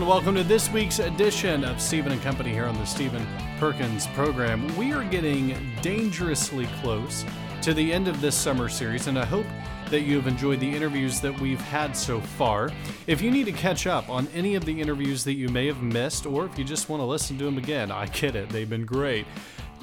and 0.00 0.08
welcome 0.08 0.34
to 0.34 0.42
this 0.42 0.70
week's 0.70 0.98
edition 0.98 1.62
of 1.62 1.78
Stephen 1.78 2.10
and 2.10 2.22
Company 2.22 2.48
here 2.48 2.64
on 2.64 2.74
the 2.78 2.86
Stephen 2.86 3.26
Perkins 3.58 4.06
program. 4.08 4.74
We 4.74 4.94
are 4.94 5.04
getting 5.04 5.54
dangerously 5.82 6.66
close 6.80 7.22
to 7.60 7.74
the 7.74 7.92
end 7.92 8.08
of 8.08 8.18
this 8.22 8.34
summer 8.34 8.70
series, 8.70 9.08
and 9.08 9.18
I 9.18 9.26
hope 9.26 9.44
that 9.90 10.00
you 10.00 10.16
have 10.16 10.26
enjoyed 10.26 10.58
the 10.58 10.74
interviews 10.74 11.20
that 11.20 11.38
we've 11.38 11.60
had 11.60 11.94
so 11.94 12.18
far. 12.18 12.70
If 13.06 13.20
you 13.20 13.30
need 13.30 13.44
to 13.44 13.52
catch 13.52 13.86
up 13.86 14.08
on 14.08 14.26
any 14.28 14.54
of 14.54 14.64
the 14.64 14.80
interviews 14.80 15.22
that 15.24 15.34
you 15.34 15.50
may 15.50 15.66
have 15.66 15.82
missed, 15.82 16.24
or 16.24 16.46
if 16.46 16.58
you 16.58 16.64
just 16.64 16.88
want 16.88 17.02
to 17.02 17.04
listen 17.04 17.36
to 17.36 17.44
them 17.44 17.58
again, 17.58 17.90
I 17.90 18.06
get 18.06 18.34
it, 18.34 18.48
they've 18.48 18.70
been 18.70 18.86
great. 18.86 19.26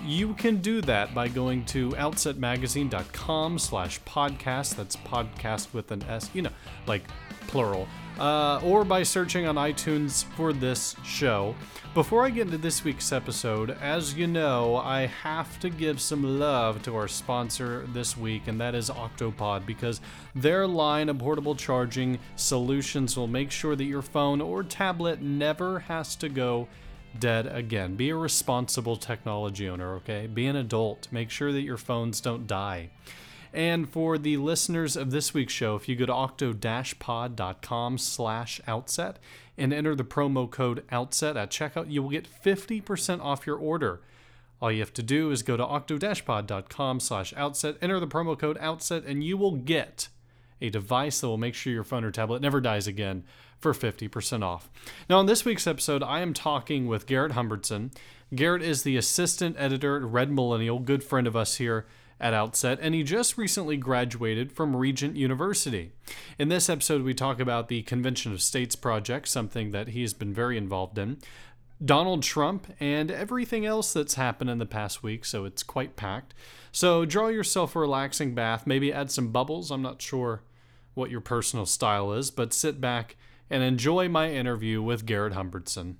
You 0.04 0.34
can 0.34 0.62
do 0.62 0.82
that 0.82 1.14
by 1.14 1.28
going 1.28 1.64
to 1.66 1.92
outsetmagazine.com 1.92 3.60
slash 3.60 4.02
podcast. 4.02 4.78
That's 4.78 4.96
podcast 4.96 5.74
with 5.74 5.92
an 5.92 6.02
S, 6.04 6.32
you 6.34 6.42
know, 6.42 6.52
like 6.88 7.04
plural. 7.48 7.88
Uh, 8.20 8.60
or 8.64 8.84
by 8.84 9.04
searching 9.04 9.46
on 9.46 9.56
iTunes 9.56 10.24
for 10.36 10.52
this 10.52 10.96
show. 11.04 11.54
Before 11.94 12.26
I 12.26 12.30
get 12.30 12.48
into 12.48 12.58
this 12.58 12.84
week's 12.84 13.12
episode, 13.12 13.72
as 13.82 14.14
you 14.14 14.28
know, 14.28 14.76
I 14.76 15.08
have 15.08 15.60
to 15.62 15.70
give 15.70 16.00
some 16.00 16.40
love 16.40 16.84
to 16.84 16.96
our 16.96 17.08
sponsor 17.08 17.88
this 17.94 18.16
week, 18.16 18.48
and 18.48 18.60
that 18.62 18.76
is 18.76 18.90
Octopod, 18.90 19.66
because 19.66 20.00
their 20.36 20.68
line 20.68 21.10
of 21.10 21.18
portable 21.18 21.56
charging 21.56 22.20
solutions 22.36 23.18
will 23.18 23.28
make 23.28 23.50
sure 23.50 23.76
that 23.76 23.86
your 23.86 24.04
phone 24.04 24.42
or 24.42 24.64
tablet 24.64 25.22
never 25.22 25.80
has 25.80 26.16
to 26.18 26.30
go 26.30 26.68
dead 27.20 27.48
again. 27.48 27.96
Be 27.96 28.10
a 28.10 28.16
responsible 28.16 28.98
technology 28.98 29.68
owner, 29.68 29.96
okay? 29.96 30.28
Be 30.28 30.46
an 30.46 30.56
adult. 30.56 31.08
Make 31.12 31.32
sure 31.32 31.52
that 31.52 31.62
your 31.62 31.78
phones 31.78 32.22
don't 32.22 32.46
die. 32.46 32.90
And 33.54 33.90
for 33.90 34.18
the 34.18 34.38
listeners 34.38 34.96
of 34.96 35.12
this 35.12 35.34
week's 35.34 35.54
show, 35.54 35.76
if 35.76 35.88
you 35.88 35.96
go 35.96 36.06
to 36.06 36.14
octo-pod.com 36.14 37.98
slash 37.98 38.62
outset 38.68 39.20
and 39.58 39.74
enter 39.74 39.96
the 39.96 40.04
promo 40.04 40.50
code 40.50 40.84
OUTSET 40.92 41.36
at 41.36 41.50
checkout, 41.50 41.92
you 41.92 42.04
will 42.04 42.10
get 42.10 42.28
50% 42.28 43.22
off 43.22 43.48
your 43.48 43.58
order. 43.58 44.02
All 44.62 44.72
you 44.72 44.80
have 44.80 44.94
to 44.94 45.04
do 45.04 45.32
is 45.32 45.44
go 45.44 45.58
to 45.58 45.66
octo-pod.com 45.66 47.00
slash 47.00 47.34
outset, 47.36 47.78
enter 47.82 48.00
the 48.00 48.08
promo 48.08 48.38
code 48.38 48.58
OUTSET, 48.60 49.06
and 49.08 49.24
you 49.24 49.38
will 49.38 49.56
get 49.56 50.10
a 50.60 50.70
device 50.70 51.22
that 51.22 51.28
will 51.28 51.38
make 51.38 51.54
sure 51.54 51.72
your 51.72 51.84
phone 51.84 52.04
or 52.04 52.12
tablet 52.12 52.42
never 52.42 52.60
dies 52.60 52.88
again 52.88 53.24
for 53.60 53.74
50% 53.74 54.44
off. 54.44 54.70
Now, 55.10 55.20
on 55.20 55.26
this 55.26 55.46
week's 55.46 55.68
episode, 55.68 56.04
I 56.04 56.22
am 56.22 56.34
talking 56.34 56.88
with 56.88 57.06
Garrett 57.06 57.34
Humbertson. 57.34 57.92
Garrett 58.34 58.62
is 58.62 58.84
the 58.84 58.98
assistant 58.98 59.56
editor 59.58 59.98
at 59.98 60.04
Red 60.04 60.32
Millennial, 60.32 60.80
good 60.80 61.04
friend 61.04 61.28
of 61.28 61.36
us 61.36 61.56
here 61.56 61.86
at 62.20 62.34
Outset, 62.34 62.80
and 62.82 62.96
he 62.96 63.04
just 63.04 63.38
recently 63.38 63.78
graduated 63.78 64.52
from 64.52 64.76
Regent 64.76 65.16
University. 65.16 65.92
In 66.40 66.50
this 66.50 66.70
episode, 66.70 67.04
we 67.04 67.14
talk 67.14 67.40
about 67.40 67.68
the 67.68 67.84
Convention 67.84 68.32
of 68.34 68.42
States 68.42 68.76
project, 68.76 69.28
something 69.28 69.72
that 69.72 69.90
he 69.90 70.02
has 70.02 70.14
been 70.14 70.34
very 70.34 70.58
involved 70.58 70.98
in, 70.98 71.18
Donald 71.84 72.24
Trump, 72.24 72.68
and 72.80 73.12
everything 73.12 73.66
else 73.66 73.94
that's 73.94 74.16
happened 74.16 74.50
in 74.50 74.58
the 74.58 74.66
past 74.66 75.04
week, 75.04 75.26
so 75.26 75.46
it's 75.46 75.62
quite 75.62 75.96
packed. 75.96 76.34
So 76.72 77.06
draw 77.06 77.28
yourself 77.28 77.76
a 77.76 77.80
relaxing 77.80 78.34
bath, 78.34 78.66
maybe 78.66 78.92
add 78.92 79.12
some 79.12 79.32
bubbles. 79.32 79.70
I'm 79.70 79.84
not 79.84 80.02
sure 80.02 80.42
what 80.96 81.12
your 81.12 81.22
personal 81.22 81.68
style 81.68 82.14
is, 82.14 82.32
but 82.32 82.54
sit 82.54 82.82
back 82.82 83.16
and 83.50 83.62
enjoy 83.62 84.10
my 84.10 84.32
interview 84.32 84.82
with 84.82 85.06
Garrett 85.06 85.34
Humbertson. 85.34 85.98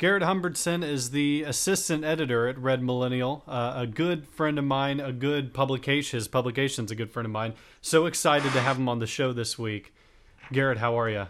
Garrett 0.00 0.22
Humbertson 0.22 0.82
is 0.82 1.10
the 1.10 1.42
assistant 1.42 2.06
editor 2.06 2.48
at 2.48 2.56
Red 2.56 2.82
Millennial, 2.82 3.44
uh, 3.46 3.74
a 3.76 3.86
good 3.86 4.26
friend 4.26 4.58
of 4.58 4.64
mine, 4.64 4.98
a 4.98 5.12
good 5.12 5.52
publication. 5.52 6.16
His 6.16 6.26
publication's 6.26 6.90
a 6.90 6.94
good 6.94 7.10
friend 7.10 7.26
of 7.26 7.32
mine. 7.32 7.52
So 7.82 8.06
excited 8.06 8.50
to 8.52 8.62
have 8.62 8.78
him 8.78 8.88
on 8.88 8.98
the 8.98 9.06
show 9.06 9.34
this 9.34 9.58
week. 9.58 9.92
Garrett, 10.52 10.78
how 10.78 10.98
are 10.98 11.10
you? 11.10 11.26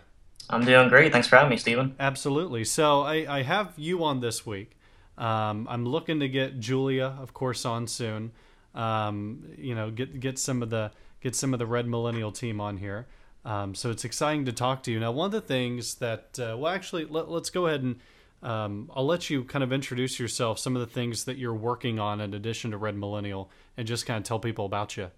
I'm 0.49 0.65
doing 0.65 0.89
great. 0.89 1.11
Thanks 1.11 1.27
for 1.27 1.35
having 1.35 1.51
me, 1.51 1.57
Stephen. 1.57 1.97
Absolutely. 1.99 2.63
So 2.63 3.01
I, 3.01 3.39
I 3.39 3.43
have 3.43 3.73
you 3.77 4.05
on 4.05 4.21
this 4.21 4.47
week. 4.47 4.79
Um, 5.19 5.67
I'm 5.69 5.85
looking 5.85 6.21
to 6.21 6.29
get 6.29 6.61
Julia, 6.61 7.17
of 7.21 7.35
course, 7.35 7.65
on 7.65 7.89
soon. 7.89 8.31
Um, 8.77 9.49
you 9.59 9.75
know, 9.75 9.91
get 9.91 10.21
get 10.21 10.39
some 10.39 10.63
of 10.63 10.71
the 10.71 10.93
get 11.21 11.35
some 11.35 11.53
of 11.53 11.59
the 11.59 11.67
Red 11.67 11.89
Millennial 11.89 12.31
team 12.31 12.61
on 12.61 12.77
here. 12.77 13.09
Um, 13.45 13.75
so 13.75 13.91
it's 13.91 14.05
exciting 14.05 14.45
to 14.45 14.53
talk 14.53 14.85
to 14.85 14.93
you. 14.93 15.01
Now, 15.01 15.11
one 15.11 15.27
of 15.27 15.33
the 15.33 15.41
things 15.41 15.97
that, 15.97 16.39
uh, 16.39 16.57
well, 16.57 16.73
actually, 16.73 17.07
let, 17.07 17.27
us 17.27 17.51
go 17.51 17.67
ahead 17.67 17.83
and 17.83 17.99
um, 18.43 18.91
I'll 18.95 19.07
let 19.07 19.29
you 19.29 19.45
kind 19.45 19.63
of 19.63 19.73
introduce 19.73 20.19
yourself, 20.19 20.59
some 20.59 20.75
of 20.77 20.81
the 20.81 20.87
things 20.87 21.25
that 21.25 21.37
you're 21.37 21.55
working 21.55 21.99
on 21.99 22.21
in 22.21 22.33
addition 22.35 22.71
to 22.71 22.79
Red 22.79 22.97
Millennial, 22.97 23.51
and 23.77 23.87
just 23.87 24.07
kind 24.07 24.19
of 24.19 24.25
tell 24.25 24.39
people 24.39 24.65
about 24.65 24.97
you. 24.97 25.11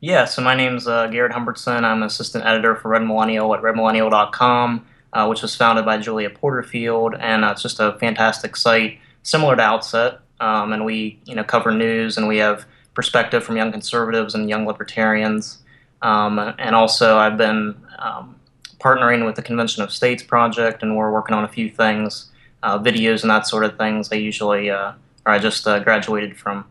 Yeah, 0.00 0.24
so 0.24 0.42
my 0.42 0.54
name's 0.54 0.86
uh, 0.86 1.06
Garrett 1.08 1.32
Humbertson. 1.32 1.84
I'm 1.84 2.02
assistant 2.02 2.44
editor 2.44 2.74
for 2.76 2.88
Red 2.88 3.02
Millennial 3.02 3.54
at 3.54 3.62
redmillennial.com, 3.62 4.86
uh, 5.12 5.26
which 5.26 5.42
was 5.42 5.54
founded 5.54 5.84
by 5.84 5.98
Julia 5.98 6.30
Porterfield, 6.30 7.14
and 7.18 7.44
uh, 7.44 7.50
it's 7.52 7.62
just 7.62 7.80
a 7.80 7.98
fantastic 7.98 8.56
site, 8.56 8.98
similar 9.22 9.56
to 9.56 9.62
Outset. 9.62 10.20
Um, 10.40 10.72
and 10.72 10.86
we, 10.86 11.20
you 11.26 11.34
know, 11.34 11.44
cover 11.44 11.70
news, 11.70 12.16
and 12.16 12.26
we 12.26 12.38
have 12.38 12.64
perspective 12.94 13.44
from 13.44 13.56
young 13.56 13.72
conservatives 13.72 14.34
and 14.34 14.48
young 14.48 14.66
libertarians. 14.66 15.58
Um, 16.02 16.38
and 16.58 16.74
also, 16.74 17.18
I've 17.18 17.36
been 17.36 17.76
um, 17.98 18.39
partnering 18.80 19.26
with 19.26 19.36
the 19.36 19.42
Convention 19.42 19.82
of 19.82 19.92
States 19.92 20.22
project, 20.22 20.82
and 20.82 20.96
we're 20.96 21.12
working 21.12 21.36
on 21.36 21.44
a 21.44 21.48
few 21.48 21.70
things, 21.70 22.30
uh, 22.62 22.78
videos 22.78 23.22
and 23.22 23.30
that 23.30 23.46
sort 23.46 23.64
of 23.64 23.76
things. 23.76 24.10
I 24.12 24.16
usually, 24.16 24.70
uh, 24.70 24.92
or 25.26 25.32
I 25.32 25.38
just 25.38 25.66
uh, 25.66 25.78
graduated 25.80 26.36
from 26.36 26.64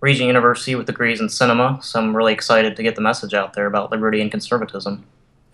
Regent 0.00 0.26
University 0.26 0.74
with 0.74 0.86
degrees 0.86 1.20
in 1.20 1.28
cinema, 1.28 1.78
so 1.82 2.00
I'm 2.00 2.16
really 2.16 2.32
excited 2.32 2.76
to 2.76 2.82
get 2.82 2.94
the 2.94 3.02
message 3.02 3.34
out 3.34 3.52
there 3.52 3.66
about 3.66 3.90
liberty 3.90 4.20
and 4.20 4.30
conservatism. 4.30 5.04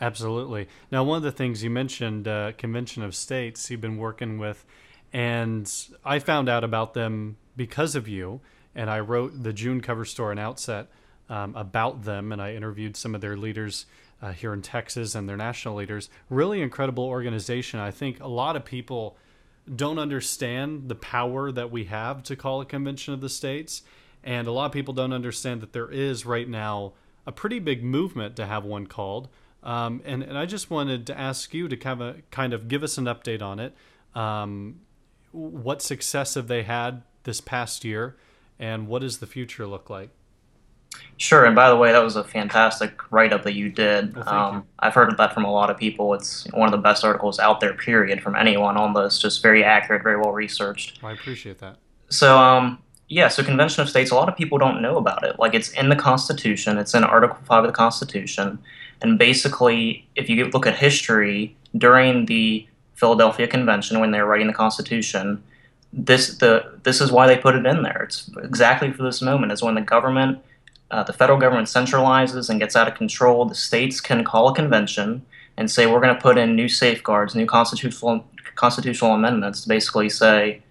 Absolutely. 0.01 0.69
Now, 0.93 1.03
one 1.05 1.17
of 1.17 1.23
the 1.23 1.33
things 1.33 1.65
you 1.65 1.71
mentioned, 1.71 2.29
uh, 2.29 2.53
Convention 2.53 3.03
of 3.03 3.15
States, 3.15 3.71
you've 3.71 3.81
been 3.81 3.97
working 3.97 4.39
with, 4.39 4.65
and 5.13 5.73
I 6.05 6.19
found 6.19 6.49
out 6.49 6.65
about 6.65 6.95
them 6.95 7.39
because 7.57 7.95
of 7.95 8.07
you, 8.07 8.41
and 8.75 8.91
I 8.91 9.01
wrote 9.01 9.43
the 9.43 9.53
June 9.53 9.81
cover 9.81 10.05
story 10.05 10.33
and 10.33 10.41
outset 10.41 10.89
um, 11.29 11.57
about 11.57 12.05
them, 12.05 12.31
and 12.31 12.41
I 12.41 12.55
interviewed 12.55 12.97
some 12.97 13.15
of 13.15 13.21
their 13.21 13.37
leaders 13.37 13.87
uh, 14.23 14.33
here 14.33 14.53
in 14.53 14.63
Texas 14.63 15.15
and 15.15 15.29
their 15.29 15.37
national 15.37 15.75
leaders. 15.75 16.09
Really 16.31 16.63
incredible 16.63 17.05
organization. 17.05 17.81
I 17.81 17.91
think 17.91 18.21
a 18.21 18.29
lot 18.29 18.57
of 18.57 18.65
people 18.65 19.17
don't 19.75 19.99
understand 19.99 20.89
the 20.89 20.95
power 20.95 21.51
that 21.51 21.71
we 21.71 21.85
have 21.85 22.23
to 22.25 22.37
call 22.37 22.61
a 22.61 22.65
convention 22.65 23.13
of 23.13 23.21
the 23.21 23.29
states, 23.29 23.83
and 24.23 24.47
a 24.47 24.53
lot 24.53 24.67
of 24.67 24.73
people 24.73 24.95
don't 24.95 25.13
understand 25.13 25.61
that 25.61 25.73
there 25.73 25.91
is 25.91 26.25
right 26.25 26.49
now 26.49 26.93
a 27.27 27.33
pretty 27.33 27.59
big 27.59 27.83
movement 27.83 28.37
to 28.37 28.47
have 28.47 28.65
one 28.65 28.87
called. 28.87 29.29
Um, 29.63 30.01
and, 30.05 30.23
and 30.23 30.39
I 30.39 30.47
just 30.47 30.71
wanted 30.71 31.07
to 31.09 31.19
ask 31.19 31.53
you 31.53 31.67
to 31.67 31.77
kind 31.77 32.01
of 32.01 32.31
kind 32.31 32.53
of 32.53 32.69
give 32.69 32.85
us 32.85 32.99
an 32.99 33.07
update 33.07 33.43
on 33.43 33.59
it. 33.59 33.75
Um, 34.15 34.81
what 35.33 35.83
success 35.83 36.35
have 36.35 36.47
they 36.47 36.63
had 36.63 37.03
this 37.25 37.41
past 37.41 37.85
year, 37.85 38.17
and 38.59 38.87
what 38.87 39.01
does 39.01 39.19
the 39.19 39.27
future 39.27 39.67
look 39.67 39.91
like? 39.91 40.11
Sure, 41.19 41.47
and 41.47 41.57
by 41.57 41.71
the 41.71 41.77
way, 41.77 41.93
that 41.93 42.03
was 42.03 42.17
a 42.17 42.25
fantastic 42.25 43.11
write 43.11 43.33
up 43.33 43.43
that 43.45 43.55
you 43.55 43.71
did. 43.71 44.15
Well, 44.15 44.29
um, 44.29 44.55
you. 44.57 44.63
I've 44.81 44.95
heard 44.95 45.17
that 45.17 45.33
from 45.33 45.45
a 45.45 45.51
lot 45.51 45.71
of 45.71 45.79
people. 45.79 46.13
It's 46.13 46.47
one 46.53 46.67
of 46.67 46.73
the 46.73 46.83
best 46.83 47.05
articles 47.05 47.39
out 47.39 47.61
there, 47.61 47.73
period, 47.73 48.23
from 48.23 48.37
anyone 48.37 48.77
on 48.77 48.93
this. 48.93 49.19
Just 49.19 49.43
very 49.43 49.65
accurate, 49.65 50.03
very 50.03 50.19
well 50.19 50.33
researched. 50.33 51.03
Well, 51.03 51.11
I 51.11 51.15
appreciate 51.15 51.59
that. 51.61 51.79
So, 52.11 52.39
um, 52.39 52.79
yeah, 53.09 53.29
so 53.29 53.43
Convention 53.43 53.83
of 53.83 53.89
States, 53.89 54.11
a 54.11 54.15
lot 54.15 54.29
of 54.29 54.37
people 54.37 54.59
don't 54.59 54.83
know 54.83 54.99
about 54.99 55.25
it. 55.25 55.39
Like, 55.39 55.55
it's 55.55 55.71
in 55.71 55.89
the 55.89 55.97
Constitution, 55.97 56.77
it's 56.77 56.95
in 56.95 57.03
Article 57.03 57.39
5 57.45 57.65
of 57.65 57.71
the 57.71 57.77
Constitution. 57.77 58.59
And 59.01 59.19
basically, 59.19 60.07
if 60.17 60.29
you 60.29 60.47
look 60.47 60.67
at 60.67 60.77
history 60.77 61.57
during 61.77 62.27
the 62.27 62.67
Philadelphia 62.95 63.47
Convention 63.47 64.01
when 64.01 64.11
they 64.11 64.21
were 64.21 64.27
writing 64.27 64.47
the 64.47 64.53
Constitution, 64.53 65.43
this 65.93 66.39
the 66.39 66.79
this 66.83 67.01
is 67.01 67.11
why 67.11 67.27
they 67.27 67.37
put 67.37 67.55
it 67.55 67.65
in 67.65 67.83
there. 67.83 68.03
It's 68.03 68.31
exactly 68.43 68.93
for 68.93 69.03
this 69.03 69.23
moment. 69.23 69.53
Is 69.53 69.63
when 69.63 69.75
the 69.75 69.81
government 69.81 70.41
uh, 70.91 71.03
the 71.03 71.13
federal 71.13 71.39
government 71.39 71.69
centralizes 71.69 72.49
and 72.49 72.61
gets 72.61 72.77
out 72.77 72.89
of 72.89 72.95
control, 72.95 73.45
the 73.45 73.55
states 73.55 74.01
can 74.01 74.25
call 74.25 74.49
a 74.49 74.55
convention 74.55 75.25
and 75.57 75.71
say 75.71 75.87
we're 75.87 76.01
going 76.01 76.15
to 76.15 76.21
put 76.21 76.39
in 76.39 76.55
new 76.55 76.69
safeguards, 76.69 77.35
new 77.35 77.47
constitutional 77.47 78.25
constitutional 78.55 79.13
amendments 79.13 79.63
to 79.63 79.69
basically 79.69 80.09
say, 80.09 80.63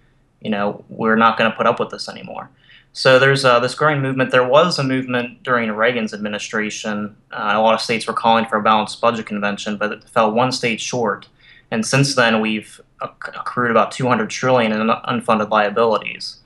you 0.42 0.50
know, 0.50 0.84
we're 0.90 1.16
not 1.16 1.38
going 1.38 1.50
to 1.50 1.56
put 1.56 1.68
up 1.68 1.80
with 1.80 1.90
this 1.92 2.10
anymore. 2.10 2.50
So 2.94 3.20
there's 3.20 3.44
uh, 3.44 3.60
this 3.60 3.76
growing 3.76 4.02
movement. 4.02 4.32
There 4.32 4.48
was 4.48 4.80
a 4.80 4.84
movement 4.84 5.44
during 5.44 5.70
Reagan's 5.72 6.14
administration. 6.14 7.16
Uh, 7.32 7.52
a 7.54 7.62
lot 7.62 7.74
of 7.74 7.82
states 7.82 8.08
were 8.08 8.14
calling 8.14 8.46
for 8.46 8.58
a 8.58 8.64
balanced 8.64 9.02
budget 9.02 9.26
convention, 9.26 9.78
but 9.78 9.92
it 9.92 10.04
fell 10.06 10.32
one 10.32 10.52
state 10.52 10.80
short. 10.80 11.28
And 11.72 11.86
since 11.86 12.16
then, 12.16 12.40
we've 12.40 12.80
accrued 13.02 13.72
about 13.72 13.92
200 13.92 14.30
trillion 14.30 14.72
in 14.72 14.88
unfunded 14.88 15.50
liabilities. 15.50 16.40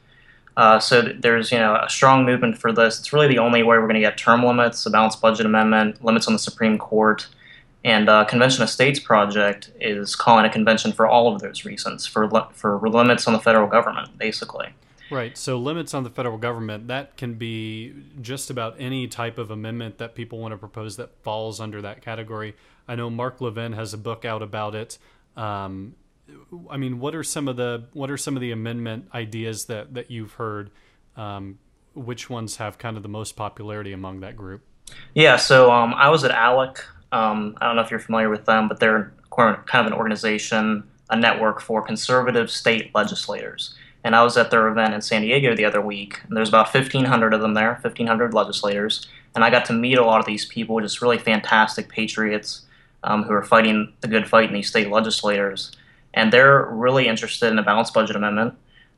Uh, 0.58 0.80
so 0.80 1.02
there's 1.02 1.52
you 1.52 1.58
know 1.58 1.76
a 1.76 1.90
strong 1.90 2.26
movement 2.26 2.58
for 2.58 2.72
this. 2.72 3.00
It's 3.00 3.14
really 3.14 3.28
the 3.28 3.40
only 3.40 3.64
way 3.64 3.78
we're 3.78 3.88
going 3.88 3.94
to 3.96 4.00
get 4.02 4.18
term 4.18 4.44
limits, 4.44 4.86
a 4.86 4.90
balanced 4.90 5.22
budget 5.22 5.46
amendment, 5.46 6.04
limits 6.04 6.28
on 6.28 6.34
the 6.34 6.40
Supreme 6.40 6.78
Court, 6.78 7.28
and 7.84 8.10
uh, 8.10 8.26
Convention 8.26 8.64
of 8.64 8.70
States 8.70 9.00
project 9.00 9.72
is 9.80 10.16
calling 10.16 10.46
a 10.46 10.50
convention 10.50 10.92
for 10.92 11.08
all 11.08 11.34
of 11.34 11.42
those 11.42 11.66
reasons 11.66 12.06
for 12.06 12.30
for 12.54 12.90
limits 12.90 13.28
on 13.28 13.34
the 13.34 13.40
federal 13.40 13.68
government, 13.68 14.18
basically. 14.18 14.74
Right. 15.12 15.38
So 15.38 15.58
limits 15.58 15.94
on 15.94 16.04
the 16.04 16.10
federal 16.10 16.38
government 16.38 16.88
that 16.88 17.18
can 17.18 17.34
be 17.34 17.94
just 18.22 18.50
about 18.50 18.76
any 18.80 19.08
type 19.08 19.38
of 19.38 19.50
amendment 19.50 19.98
that 19.98 20.14
people 20.14 20.40
want 20.40 20.52
to 20.52 20.58
propose 20.58 20.98
that 20.98 21.12
falls 21.24 21.60
under 21.60 21.82
that 21.82 22.02
category. 22.02 22.56
I 22.88 22.96
know 22.96 23.10
Mark 23.10 23.42
Levin 23.42 23.74
has 23.74 23.94
a 23.94 23.98
book 23.98 24.24
out 24.26 24.42
about 24.42 24.76
it. 24.76 24.98
Um, 25.36 25.96
I 26.70 26.78
mean, 26.78 27.00
what 27.00 27.16
are 27.16 27.24
some 27.24 27.48
of 27.48 27.58
the 27.58 27.86
what 27.94 28.10
are 28.10 28.18
some 28.18 28.36
of 28.36 28.42
the 28.42 28.52
amendment 28.52 29.10
ideas 29.14 29.66
that 29.66 29.94
that 29.94 30.12
you've 30.12 30.34
heard? 30.34 30.72
Um, 31.16 31.60
which 31.94 32.30
ones 32.30 32.58
have 32.58 32.78
kind 32.78 32.98
of 32.98 33.04
the 33.04 33.10
most 33.10 33.36
popularity 33.36 33.92
among 33.92 34.22
that 34.22 34.36
group? 34.36 34.62
Yeah, 35.14 35.36
so 35.36 35.72
um, 35.72 35.94
I 35.94 36.10
was 36.10 36.24
at 36.24 36.32
ALEC. 36.32 36.80
Um, 37.12 37.58
I 37.60 37.68
don't 37.68 37.76
know 37.76 37.82
if 37.82 37.92
you're 37.92 38.00
familiar 38.00 38.30
with 38.30 38.46
them, 38.46 38.68
but 38.68 38.80
they're 38.80 39.12
kind 39.36 39.58
of 39.74 39.88
an 39.88 39.94
organization, 39.94 40.84
a 41.10 41.16
network 41.16 41.62
for 41.62 41.82
conservative 41.82 42.50
state 42.52 42.94
legislators. 42.94 43.76
And 44.04 44.16
I 44.16 44.24
was 44.24 44.38
at 44.38 44.50
their 44.52 44.68
event 44.68 44.94
in 44.94 45.02
San 45.02 45.22
Diego 45.22 45.56
the 45.56 45.66
other 45.66 45.82
week, 45.82 46.22
and 46.28 46.38
there's 46.38 46.50
about 46.50 46.74
1,500 46.74 47.34
of 47.34 47.42
them 47.42 47.54
there, 47.54 47.74
1,500 47.74 48.34
legislators. 48.34 49.08
And 49.36 49.44
I 49.44 49.50
got 49.50 49.66
to 49.66 49.74
meet 49.74 49.98
a 49.98 50.06
lot 50.06 50.20
of 50.20 50.26
these 50.26 50.46
people, 50.46 50.80
just 50.80 51.02
really 51.02 51.18
fantastic 51.18 51.90
patriots 51.90 52.62
um, 53.04 53.24
who 53.24 53.34
are 53.34 53.44
fighting 53.44 53.94
the 54.02 54.08
good 54.08 54.28
fight 54.28 54.50
in 54.50 54.54
these 54.54 54.70
state 54.70 54.90
legislators. 54.90 55.72
And 56.14 56.34
they're 56.34 56.66
really 56.72 57.08
interested 57.08 57.52
in 57.52 57.60
a 57.60 57.64
balanced 57.64 57.94
budget 57.94 58.16
amendment. 58.16 58.56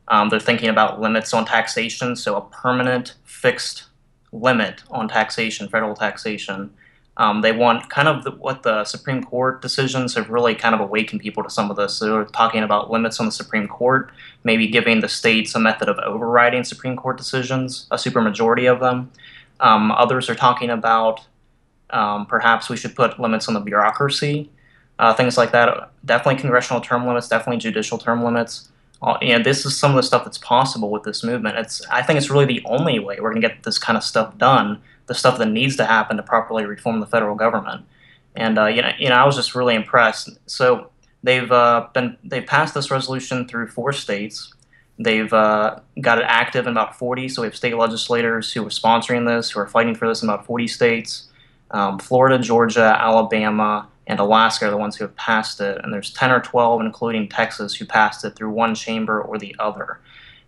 Um, 0.08 0.30
they're 0.30 0.40
thinking 0.40 0.69
about 0.69 1.00
limits 1.00 1.34
on 1.34 1.46
taxation, 1.46 2.16
so 2.16 2.36
a 2.36 2.42
permanent 2.42 3.16
fixed 3.24 3.86
limit 4.31 4.84
on 4.90 5.08
taxation, 5.08 5.68
federal 5.69 5.96
taxation. 5.96 6.74
Um, 7.18 7.42
they 7.42 7.52
want 7.52 7.90
kind 7.90 8.08
of 8.08 8.24
the, 8.24 8.31
what 8.31 8.63
the 8.63 8.84
Supreme 8.86 9.24
Court 9.24 9.62
decisions 9.62 10.16
have 10.16 10.30
really 10.30 10.56
kind 10.56 10.74
of 10.74 10.81
awakened 10.81 11.22
people 11.22 11.44
to 11.44 11.50
some 11.50 11.69
of 11.69 11.78
this. 11.78 11.94
So 11.96 12.06
they're 12.06 12.25
talking 12.25 12.63
about 12.63 12.90
limits 12.90 13.19
on 13.19 13.25
the 13.25 13.31
Supreme 13.31 13.68
Court, 13.68 14.12
maybe 14.44 14.68
giving 14.68 15.02
the 15.02 15.10
states 15.10 15.54
a 15.54 15.60
method 15.60 15.90
of 15.90 16.00
overriding 16.00 16.63
Supreme 16.63 16.96
Court 16.96 17.18
decisions, 17.18 17.86
a 17.92 17.98
supermajority 17.98 18.72
of 18.72 18.80
them. 18.80 19.12
Um, 19.60 19.92
others 19.92 20.30
are 20.30 20.36
talking 20.36 20.69
about 20.69 21.22
um, 21.92 22.25
perhaps 22.25 22.69
we 22.69 22.78
should 22.78 22.96
put 22.96 23.19
limits 23.19 23.48
on 23.48 23.54
the 23.54 23.60
bureaucracy, 23.60 24.50
uh, 25.01 25.13
things 25.13 25.38
like 25.38 25.51
that. 25.51 25.92
Definitely 26.06 26.39
congressional 26.39 26.80
term 26.80 27.06
limits, 27.06 27.27
definitely 27.27 27.57
judicial 27.57 27.98
term 27.98 28.24
limits. 28.24 28.69
Uh, 29.01 29.18
and 29.24 29.44
this 29.44 29.65
is 29.65 29.75
some 29.75 29.92
of 29.92 29.98
the 29.98 30.03
stuff 30.03 30.24
that's 30.24 30.38
possible 30.38 30.92
with 30.92 31.03
this 31.03 31.24
movement. 31.24 31.57
It's 31.57 31.81
I 31.89 32.03
think 32.03 32.18
it's 32.18 32.30
really 32.30 32.45
the 32.45 32.62
only 32.65 33.00
way 33.00 33.19
we're 33.19 33.31
going 33.31 33.42
to 33.42 33.48
get 33.48 33.63
this 33.63 33.80
kind 33.80 33.98
of 33.98 34.03
stuff 34.03 34.38
done, 34.38 34.80
the 35.07 35.15
stuff 35.15 35.39
that 35.39 35.48
needs 35.48 35.75
to 35.77 35.86
happen 35.86 36.18
to 36.18 36.24
properly 36.24 36.65
reform 36.65 37.00
the 37.00 37.07
federal 37.07 37.36
government. 37.36 37.83
And 38.36 38.59
uh, 38.59 38.68
you 38.68 38.83
know, 38.83 38.92
you 39.00 39.09
know, 39.09 39.15
I 39.15 39.25
was 39.25 39.36
just 39.36 39.56
really 39.56 39.74
impressed. 39.74 40.30
So 40.45 40.92
they've 41.24 41.51
uh, 41.51 41.88
been 41.94 42.15
they've 42.24 42.45
passed 42.45 42.75
this 42.75 42.92
resolution 42.92 43.48
through 43.48 43.68
four 43.69 43.92
states. 43.94 44.53
They've 45.00 45.33
uh, 45.33 45.80
got 46.00 46.19
it 46.19 46.25
active 46.27 46.68
in 46.68 46.74
about 46.74 46.95
40. 46.95 47.27
So 47.30 47.42
we 47.42 47.48
have 47.48 47.56
state 47.56 47.75
legislators 47.75 48.53
who 48.53 48.63
are 48.63 48.69
sponsoring 48.69 49.25
this, 49.25 49.50
who 49.50 49.59
are 49.59 49.68
fighting 49.68 49.95
for 49.95 50.07
this 50.07 50.21
in 50.21 50.30
about 50.30 50.45
40 50.45 50.68
states. 50.68 51.27
Um, 51.71 51.98
Florida, 51.98 52.38
Georgia, 52.38 52.95
Alabama, 53.01 53.88
and 54.12 54.19
Alaska 54.19 54.68
are 54.68 54.69
the 54.69 54.75
ones 54.75 54.98
who 54.98 55.06
have 55.06 55.16
passed 55.16 55.62
it, 55.62 55.80
and 55.81 55.94
there's 55.94 56.12
10 56.12 56.31
or 56.31 56.42
12, 56.42 56.81
including 56.81 57.30
Texas, 57.30 57.74
who 57.74 57.86
passed 57.86 58.25
it 58.25 58.36
through 58.36 58.50
one 58.50 58.75
chamber 58.75 59.22
or 59.22 59.38
the 59.38 59.56
other, 59.58 60.02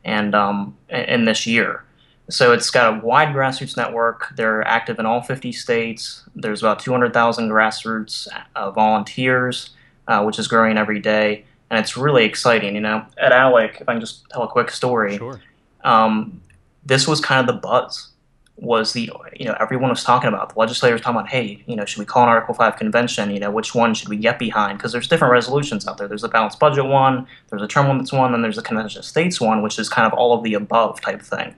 and 0.03 0.35
um, 0.35 0.75
in 0.89 1.23
this 1.23 1.47
year. 1.47 1.85
So 2.29 2.51
it's 2.51 2.69
got 2.69 2.93
a 2.93 3.05
wide 3.05 3.29
grassroots 3.29 3.77
network. 3.77 4.33
They're 4.35 4.67
active 4.67 4.99
in 4.99 5.05
all 5.05 5.21
50 5.21 5.53
states. 5.53 6.23
There's 6.35 6.61
about 6.61 6.79
200,000 6.79 7.49
grassroots 7.49 8.27
uh, 8.53 8.69
volunteers, 8.71 9.69
uh, 10.09 10.23
which 10.23 10.39
is 10.39 10.49
growing 10.49 10.77
every 10.77 10.99
day, 10.99 11.45
and 11.69 11.79
it's 11.79 11.95
really 11.95 12.25
exciting. 12.25 12.75
You 12.75 12.81
know, 12.81 13.05
at 13.17 13.31
ALEC, 13.31 13.79
if 13.79 13.87
I 13.87 13.93
can 13.93 14.01
just 14.01 14.29
tell 14.29 14.43
a 14.43 14.49
quick 14.49 14.71
story, 14.71 15.15
sure. 15.15 15.39
um, 15.85 16.41
this 16.85 17.07
was 17.07 17.21
kind 17.21 17.39
of 17.39 17.47
the 17.55 17.61
buzz 17.61 18.09
was 18.63 18.93
the 18.93 19.11
you 19.35 19.45
know 19.45 19.55
everyone 19.59 19.89
was 19.89 20.03
talking 20.03 20.29
about. 20.29 20.53
The 20.53 20.59
legislators 20.59 21.01
talking 21.01 21.19
about 21.19 21.29
hey 21.29 21.63
you 21.67 21.75
know 21.75 21.85
should 21.85 21.99
we 21.99 22.05
call 22.05 22.23
an 22.23 22.29
article 22.29 22.55
5 22.55 22.77
convention? 22.77 23.29
You 23.29 23.39
know 23.39 23.51
which 23.51 23.75
one 23.75 23.93
should 23.93 24.09
we 24.09 24.17
get 24.17 24.39
behind? 24.39 24.77
Because 24.77 24.91
there's 24.91 25.07
different 25.07 25.33
resolutions 25.33 25.87
out 25.87 25.97
there. 25.97 26.07
There's 26.07 26.23
a 26.23 26.29
balanced 26.29 26.59
budget 26.59 26.85
one 26.85 27.27
there's 27.49 27.61
a 27.61 27.67
term 27.67 27.87
limits 27.87 28.13
one 28.13 28.31
then 28.31 28.41
there's 28.41 28.57
a 28.57 28.63
convention 28.63 28.99
of 28.99 29.05
states 29.05 29.39
one 29.41 29.61
which 29.61 29.77
is 29.77 29.89
kind 29.89 30.07
of 30.07 30.17
all 30.17 30.35
of 30.35 30.43
the 30.43 30.53
above 30.53 31.01
type 31.01 31.21
thing. 31.21 31.53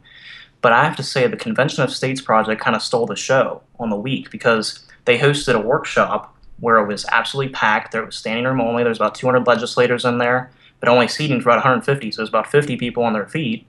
But 0.61 0.73
i 0.73 0.83
have 0.83 0.95
to 0.97 1.03
say 1.03 1.27
the 1.27 1.37
convention 1.37 1.83
of 1.83 1.91
states 1.91 2.21
project 2.21 2.61
kind 2.61 2.75
of 2.75 2.81
stole 2.81 3.05
the 3.05 3.15
show 3.15 3.61
on 3.79 3.89
the 3.89 3.95
week 3.95 4.31
because 4.31 4.85
they 5.05 5.19
hosted 5.19 5.55
a 5.55 5.59
workshop 5.59 6.35
where 6.59 6.77
it 6.77 6.87
was 6.87 7.05
absolutely 7.11 7.53
packed. 7.53 7.91
There 7.91 8.05
was 8.05 8.15
standing 8.15 8.45
room 8.45 8.61
only. 8.61 8.83
There's 8.83 8.97
about 8.97 9.13
200 9.13 9.45
legislators 9.45 10.05
in 10.05 10.17
there 10.17 10.51
but 10.79 10.89
only 10.89 11.07
seating 11.07 11.41
for 11.41 11.49
about 11.49 11.57
150 11.57 12.11
so 12.11 12.17
there's 12.17 12.29
about 12.29 12.47
50 12.47 12.77
people 12.77 13.03
on 13.03 13.13
their 13.13 13.27
feet 13.27 13.67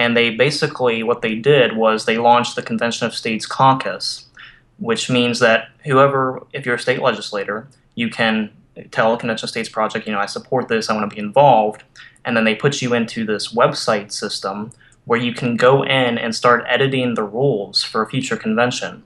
and 0.00 0.16
they 0.16 0.30
basically, 0.30 1.02
what 1.02 1.20
they 1.20 1.34
did 1.34 1.76
was 1.76 2.06
they 2.06 2.16
launched 2.16 2.56
the 2.56 2.62
Convention 2.62 3.06
of 3.06 3.14
States 3.14 3.44
Caucus, 3.44 4.24
which 4.78 5.10
means 5.10 5.40
that 5.40 5.68
whoever, 5.84 6.42
if 6.54 6.64
you're 6.64 6.76
a 6.76 6.78
state 6.78 7.02
legislator, 7.02 7.68
you 7.96 8.08
can 8.08 8.50
tell 8.92 9.12
a 9.12 9.18
Convention 9.18 9.44
of 9.44 9.50
States 9.50 9.68
project, 9.68 10.06
you 10.06 10.12
know, 10.14 10.18
I 10.18 10.24
support 10.24 10.68
this, 10.68 10.88
I 10.88 10.94
want 10.94 11.10
to 11.10 11.14
be 11.14 11.20
involved. 11.20 11.82
And 12.24 12.34
then 12.34 12.44
they 12.44 12.54
put 12.54 12.80
you 12.80 12.94
into 12.94 13.26
this 13.26 13.52
website 13.52 14.10
system 14.10 14.72
where 15.04 15.20
you 15.20 15.34
can 15.34 15.54
go 15.56 15.82
in 15.82 16.16
and 16.16 16.34
start 16.34 16.64
editing 16.66 17.12
the 17.12 17.24
rules 17.24 17.84
for 17.84 18.00
a 18.00 18.08
future 18.08 18.38
convention. 18.38 19.02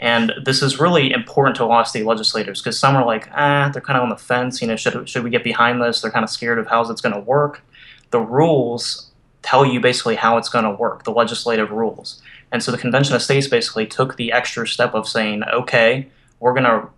And 0.00 0.32
this 0.44 0.60
is 0.60 0.80
really 0.80 1.12
important 1.12 1.54
to 1.58 1.64
a 1.64 1.66
lot 1.66 1.82
of 1.82 1.86
state 1.86 2.04
legislators 2.04 2.60
because 2.60 2.76
some 2.76 2.96
are 2.96 3.06
like, 3.06 3.28
ah, 3.32 3.70
they're 3.72 3.80
kind 3.80 3.96
of 3.96 4.02
on 4.02 4.08
the 4.08 4.16
fence. 4.16 4.60
You 4.60 4.66
know, 4.66 4.74
should, 4.74 5.08
should 5.08 5.22
we 5.22 5.30
get 5.30 5.44
behind 5.44 5.80
this? 5.80 6.00
They're 6.00 6.10
kind 6.10 6.24
of 6.24 6.30
scared 6.30 6.58
of 6.58 6.66
how 6.66 6.80
it's 6.90 7.00
going 7.00 7.14
to 7.14 7.20
work. 7.20 7.62
The 8.10 8.18
rules 8.18 9.11
tell 9.42 9.66
you 9.66 9.80
basically 9.80 10.16
how 10.16 10.36
it's 10.38 10.48
going 10.48 10.64
to 10.64 10.70
work, 10.70 11.04
the 11.04 11.10
legislative 11.10 11.70
rules. 11.70 12.22
And 12.52 12.62
so 12.62 12.70
the 12.70 12.78
Convention 12.78 13.14
of 13.14 13.22
States 13.22 13.48
basically 13.48 13.86
took 13.86 14.16
the 14.16 14.32
extra 14.32 14.66
step 14.66 14.94
of 14.94 15.08
saying, 15.08 15.42
okay, 15.44 16.08
we're 16.40 16.52
going 16.52 16.64
to 16.64 16.88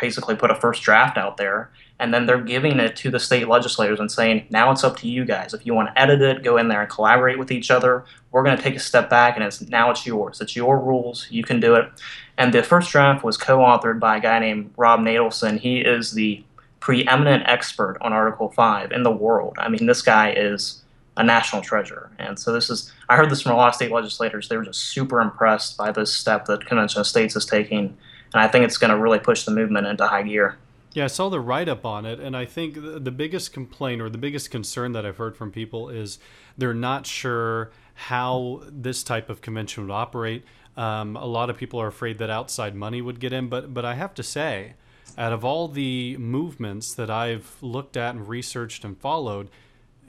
basically 0.00 0.34
put 0.34 0.50
a 0.50 0.54
first 0.54 0.82
draft 0.82 1.18
out 1.18 1.36
there, 1.36 1.70
and 1.98 2.14
then 2.14 2.24
they're 2.24 2.40
giving 2.40 2.80
it 2.80 2.96
to 2.96 3.10
the 3.10 3.20
state 3.20 3.46
legislators 3.48 4.00
and 4.00 4.10
saying, 4.10 4.46
now 4.48 4.70
it's 4.70 4.82
up 4.82 4.96
to 4.96 5.08
you 5.08 5.24
guys. 5.24 5.52
If 5.52 5.66
you 5.66 5.74
want 5.74 5.88
to 5.94 6.00
edit 6.00 6.22
it, 6.22 6.42
go 6.42 6.56
in 6.56 6.68
there 6.68 6.80
and 6.80 6.90
collaborate 6.90 7.38
with 7.38 7.50
each 7.50 7.70
other. 7.70 8.04
We're 8.30 8.42
going 8.42 8.56
to 8.56 8.62
take 8.62 8.76
a 8.76 8.80
step 8.80 9.10
back, 9.10 9.36
and 9.36 9.44
it's 9.44 9.60
now 9.68 9.90
it's 9.90 10.06
yours. 10.06 10.40
It's 10.40 10.56
your 10.56 10.78
rules. 10.78 11.26
You 11.30 11.44
can 11.44 11.60
do 11.60 11.74
it. 11.74 11.90
And 12.38 12.54
the 12.54 12.62
first 12.62 12.90
draft 12.90 13.22
was 13.22 13.36
co-authored 13.36 14.00
by 14.00 14.16
a 14.16 14.20
guy 14.20 14.38
named 14.38 14.72
Rob 14.78 15.00
Natelson. 15.00 15.58
He 15.58 15.80
is 15.80 16.12
the 16.12 16.42
preeminent 16.80 17.44
expert 17.46 17.98
on 18.00 18.14
Article 18.14 18.48
5 18.48 18.92
in 18.92 19.02
the 19.02 19.10
world. 19.10 19.56
I 19.58 19.68
mean, 19.68 19.84
this 19.84 20.00
guy 20.00 20.32
is 20.32 20.79
a 21.20 21.24
national 21.24 21.60
treasure. 21.60 22.10
And 22.18 22.38
so 22.38 22.52
this 22.52 22.70
is, 22.70 22.90
I 23.08 23.16
heard 23.16 23.30
this 23.30 23.42
from 23.42 23.52
a 23.52 23.56
lot 23.56 23.68
of 23.68 23.74
state 23.74 23.92
legislators. 23.92 24.48
They 24.48 24.56
were 24.56 24.64
just 24.64 24.80
super 24.86 25.20
impressed 25.20 25.76
by 25.76 25.92
this 25.92 26.12
step 26.12 26.46
that 26.46 26.64
Convention 26.64 27.00
of 27.00 27.06
States 27.06 27.36
is 27.36 27.44
taking. 27.44 27.96
And 28.32 28.42
I 28.42 28.48
think 28.48 28.64
it's 28.64 28.78
going 28.78 28.90
to 28.90 28.96
really 28.96 29.18
push 29.18 29.44
the 29.44 29.50
movement 29.50 29.86
into 29.86 30.06
high 30.06 30.22
gear. 30.22 30.56
Yeah, 30.92 31.04
I 31.04 31.08
saw 31.08 31.28
the 31.28 31.38
write 31.38 31.68
up 31.68 31.86
on 31.86 32.04
it, 32.04 32.18
and 32.18 32.36
I 32.36 32.46
think 32.46 32.74
the 32.74 33.12
biggest 33.12 33.52
complaint 33.52 34.02
or 34.02 34.08
the 34.08 34.18
biggest 34.18 34.50
concern 34.50 34.90
that 34.92 35.06
I've 35.06 35.18
heard 35.18 35.36
from 35.36 35.52
people 35.52 35.88
is 35.88 36.18
they're 36.58 36.74
not 36.74 37.06
sure 37.06 37.70
how 37.94 38.62
this 38.66 39.04
type 39.04 39.30
of 39.30 39.40
convention 39.40 39.86
would 39.86 39.92
operate. 39.92 40.44
Um, 40.76 41.16
a 41.16 41.26
lot 41.26 41.48
of 41.48 41.56
people 41.56 41.80
are 41.80 41.86
afraid 41.86 42.18
that 42.18 42.30
outside 42.30 42.74
money 42.74 43.02
would 43.02 43.20
get 43.20 43.32
in, 43.32 43.48
but 43.48 43.72
but 43.72 43.84
I 43.84 43.94
have 43.94 44.14
to 44.14 44.22
say, 44.22 44.74
out 45.16 45.32
of 45.32 45.44
all 45.44 45.68
the 45.68 46.16
movements 46.16 46.94
that 46.94 47.10
I've 47.10 47.56
looked 47.60 47.96
at 47.96 48.16
and 48.16 48.26
researched 48.28 48.84
and 48.84 48.98
followed, 48.98 49.48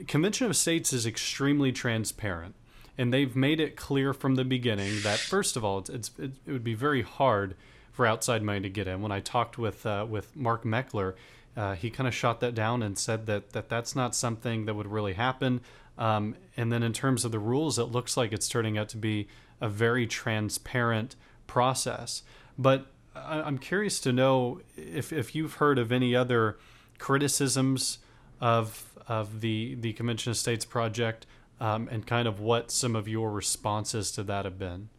Convention 0.06 0.46
of 0.46 0.56
States 0.56 0.92
is 0.92 1.06
extremely 1.06 1.72
transparent, 1.72 2.54
and 2.96 3.12
they've 3.12 3.34
made 3.34 3.60
it 3.60 3.76
clear 3.76 4.12
from 4.12 4.34
the 4.34 4.44
beginning 4.44 5.02
that 5.02 5.18
first 5.18 5.56
of 5.56 5.64
all, 5.64 5.78
it's, 5.78 5.90
it's 5.90 6.10
it 6.18 6.52
would 6.52 6.64
be 6.64 6.74
very 6.74 7.02
hard 7.02 7.56
for 7.92 8.06
outside 8.06 8.42
money 8.42 8.60
to 8.60 8.70
get 8.70 8.86
in. 8.86 9.02
When 9.02 9.12
I 9.12 9.20
talked 9.20 9.58
with 9.58 9.84
uh, 9.86 10.06
with 10.08 10.34
Mark 10.36 10.64
Meckler, 10.64 11.14
uh, 11.56 11.74
he 11.74 11.90
kind 11.90 12.08
of 12.08 12.14
shot 12.14 12.40
that 12.40 12.54
down 12.54 12.82
and 12.82 12.98
said 12.98 13.26
that, 13.26 13.50
that 13.50 13.68
that's 13.68 13.94
not 13.94 14.14
something 14.14 14.64
that 14.64 14.74
would 14.74 14.86
really 14.86 15.12
happen. 15.14 15.60
Um, 15.98 16.36
and 16.56 16.72
then 16.72 16.82
in 16.82 16.92
terms 16.92 17.24
of 17.24 17.32
the 17.32 17.38
rules, 17.38 17.78
it 17.78 17.84
looks 17.84 18.16
like 18.16 18.32
it's 18.32 18.48
turning 18.48 18.78
out 18.78 18.88
to 18.90 18.96
be 18.96 19.28
a 19.60 19.68
very 19.68 20.06
transparent 20.06 21.16
process. 21.46 22.22
But 22.58 22.86
I'm 23.14 23.58
curious 23.58 24.00
to 24.00 24.12
know 24.12 24.60
if, 24.76 25.12
if 25.12 25.34
you've 25.34 25.54
heard 25.54 25.78
of 25.78 25.92
any 25.92 26.16
other 26.16 26.58
criticisms 26.98 27.98
of 28.42 28.84
of 29.08 29.40
the 29.40 29.76
the 29.80 29.94
Convention 29.94 30.30
of 30.30 30.36
States 30.36 30.66
project, 30.66 31.24
um, 31.60 31.88
and 31.90 32.06
kind 32.06 32.28
of 32.28 32.40
what 32.40 32.70
some 32.70 32.94
of 32.94 33.08
your 33.08 33.30
responses 33.30 34.10
to 34.12 34.22
that 34.24 34.44
have 34.44 34.58
been. 34.58 34.90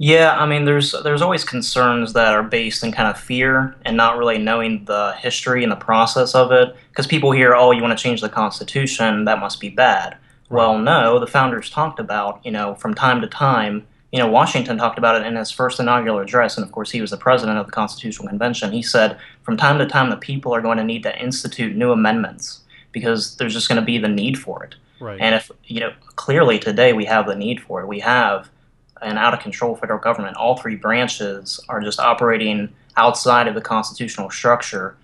Yeah, 0.00 0.38
I 0.38 0.46
mean, 0.46 0.64
there's 0.64 0.94
there's 1.02 1.20
always 1.20 1.44
concerns 1.44 2.12
that 2.12 2.32
are 2.32 2.44
based 2.44 2.84
in 2.84 2.92
kind 2.92 3.08
of 3.08 3.18
fear 3.18 3.74
and 3.84 3.96
not 3.96 4.16
really 4.16 4.38
knowing 4.38 4.84
the 4.84 5.14
history 5.18 5.64
and 5.64 5.72
the 5.72 5.76
process 5.76 6.36
of 6.36 6.52
it. 6.52 6.74
Because 6.90 7.08
people 7.08 7.32
hear, 7.32 7.54
"Oh, 7.54 7.72
you 7.72 7.82
want 7.82 7.98
to 7.98 8.02
change 8.02 8.20
the 8.20 8.28
Constitution? 8.28 9.24
That 9.24 9.40
must 9.40 9.58
be 9.58 9.68
bad." 9.68 10.16
Right. 10.48 10.62
Well, 10.62 10.78
no. 10.78 11.18
The 11.18 11.26
founders 11.26 11.68
talked 11.68 11.98
about, 11.98 12.40
you 12.44 12.52
know, 12.52 12.76
from 12.76 12.94
time 12.94 13.20
to 13.20 13.26
time. 13.26 13.86
You 14.12 14.18
know, 14.18 14.28
Washington 14.28 14.78
talked 14.78 14.98
about 14.98 15.20
it 15.20 15.26
in 15.26 15.36
his 15.36 15.50
first 15.50 15.80
inaugural 15.80 16.18
address, 16.18 16.56
and 16.56 16.64
of 16.64 16.72
course, 16.72 16.90
he 16.90 17.00
was 17.00 17.10
the 17.10 17.18
president 17.18 17.58
of 17.58 17.66
the 17.66 17.72
Constitutional 17.72 18.28
Convention. 18.28 18.72
He 18.72 18.82
said, 18.82 19.18
from 19.42 19.56
time 19.56 19.78
to 19.78 19.86
time, 19.86 20.08
the 20.08 20.16
people 20.16 20.54
are 20.54 20.62
going 20.62 20.78
to 20.78 20.84
need 20.84 21.02
to 21.02 21.22
institute 21.22 21.76
new 21.76 21.92
amendments 21.92 22.60
because 22.92 23.36
there's 23.36 23.52
just 23.52 23.68
going 23.68 23.80
to 23.80 23.84
be 23.84 23.98
the 23.98 24.08
need 24.08 24.38
for 24.38 24.64
it. 24.64 24.74
Right. 25.00 25.20
And 25.20 25.34
if 25.34 25.50
you 25.64 25.80
know 25.80 25.92
clearly 26.16 26.58
today 26.58 26.92
we 26.92 27.04
have 27.04 27.26
the 27.26 27.36
need 27.36 27.60
for 27.60 27.80
it. 27.80 27.86
We 27.86 28.00
have 28.00 28.50
an 29.00 29.16
out 29.16 29.34
of 29.34 29.40
control 29.40 29.76
federal 29.76 30.00
government. 30.00 30.36
All 30.36 30.56
three 30.56 30.76
branches 30.76 31.60
are 31.68 31.80
just 31.80 32.00
operating 32.00 32.74
outside 32.96 33.46
of 33.46 33.54
the 33.54 33.60
constitutional 33.60 34.30
structure. 34.30 34.96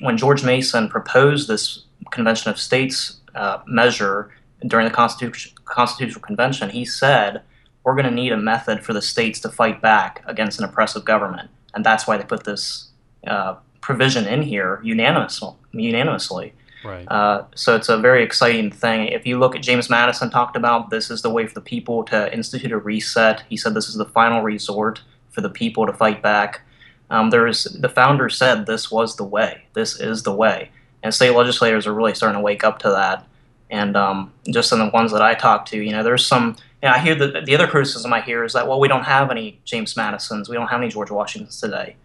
when 0.00 0.16
George 0.16 0.44
Mason 0.44 0.88
proposed 0.88 1.48
this 1.48 1.84
Convention 2.10 2.50
of 2.50 2.58
States 2.58 3.20
uh, 3.34 3.58
measure 3.66 4.30
during 4.66 4.88
the 4.88 4.94
Constitu- 4.94 5.52
Constitutional 5.64 6.22
Convention, 6.22 6.70
he 6.70 6.84
said, 6.84 7.42
We're 7.84 7.94
going 7.94 8.06
to 8.06 8.10
need 8.10 8.32
a 8.32 8.36
method 8.36 8.84
for 8.84 8.92
the 8.92 9.02
states 9.02 9.40
to 9.40 9.48
fight 9.48 9.80
back 9.80 10.22
against 10.26 10.58
an 10.58 10.64
oppressive 10.64 11.04
government. 11.04 11.50
And 11.74 11.84
that's 11.84 12.06
why 12.06 12.16
they 12.16 12.24
put 12.24 12.44
this 12.44 12.90
uh, 13.26 13.56
provision 13.80 14.26
in 14.26 14.42
here 14.42 14.80
unanimously. 14.82 15.54
unanimously. 15.72 16.54
Right. 16.84 17.06
Uh, 17.08 17.44
so 17.54 17.76
it's 17.76 17.88
a 17.88 17.96
very 17.96 18.24
exciting 18.24 18.70
thing. 18.70 19.08
If 19.08 19.26
you 19.26 19.38
look 19.38 19.54
at 19.54 19.62
James 19.62 19.88
Madison 19.88 20.30
talked 20.30 20.56
about 20.56 20.90
this 20.90 21.10
is 21.10 21.22
the 21.22 21.30
way 21.30 21.46
for 21.46 21.54
the 21.54 21.60
people 21.60 22.04
to 22.04 22.32
institute 22.32 22.72
a 22.72 22.78
reset. 22.78 23.44
He 23.48 23.56
said 23.56 23.74
this 23.74 23.88
is 23.88 23.94
the 23.94 24.04
final 24.04 24.42
resort 24.42 25.00
for 25.30 25.40
the 25.40 25.50
people 25.50 25.86
to 25.86 25.92
fight 25.92 26.22
back. 26.22 26.62
Um, 27.10 27.30
there's 27.30 27.64
the 27.64 27.88
founder 27.88 28.28
said 28.28 28.66
this 28.66 28.90
was 28.90 29.16
the 29.16 29.24
way. 29.24 29.64
This 29.74 30.00
is 30.00 30.22
the 30.22 30.34
way, 30.34 30.70
and 31.02 31.14
state 31.14 31.32
legislators 31.32 31.86
are 31.86 31.92
really 31.92 32.14
starting 32.14 32.38
to 32.38 32.42
wake 32.42 32.64
up 32.64 32.78
to 32.80 32.88
that. 32.88 33.26
And 33.72 33.96
um, 33.96 34.32
just 34.50 34.70
in 34.70 34.78
the 34.78 34.90
ones 34.90 35.10
that 35.12 35.22
I 35.22 35.34
talk 35.34 35.66
to, 35.66 35.78
you 35.78 35.90
know, 35.90 36.04
there's 36.04 36.24
some. 36.24 36.56
You 36.82 36.88
know, 36.88 36.94
I 36.94 36.98
hear 36.98 37.14
the 37.14 37.40
the 37.40 37.54
other 37.54 37.66
criticism 37.66 38.12
I 38.12 38.20
hear 38.20 38.44
is 38.44 38.52
that 38.52 38.68
well, 38.68 38.78
we 38.78 38.86
don't 38.86 39.04
have 39.04 39.30
any 39.30 39.58
James 39.64 39.96
Madisons, 39.96 40.48
we 40.48 40.54
don't 40.54 40.68
have 40.68 40.80
any 40.80 40.90
George 40.90 41.10
Washingtons 41.10 41.60
today. 41.60 41.96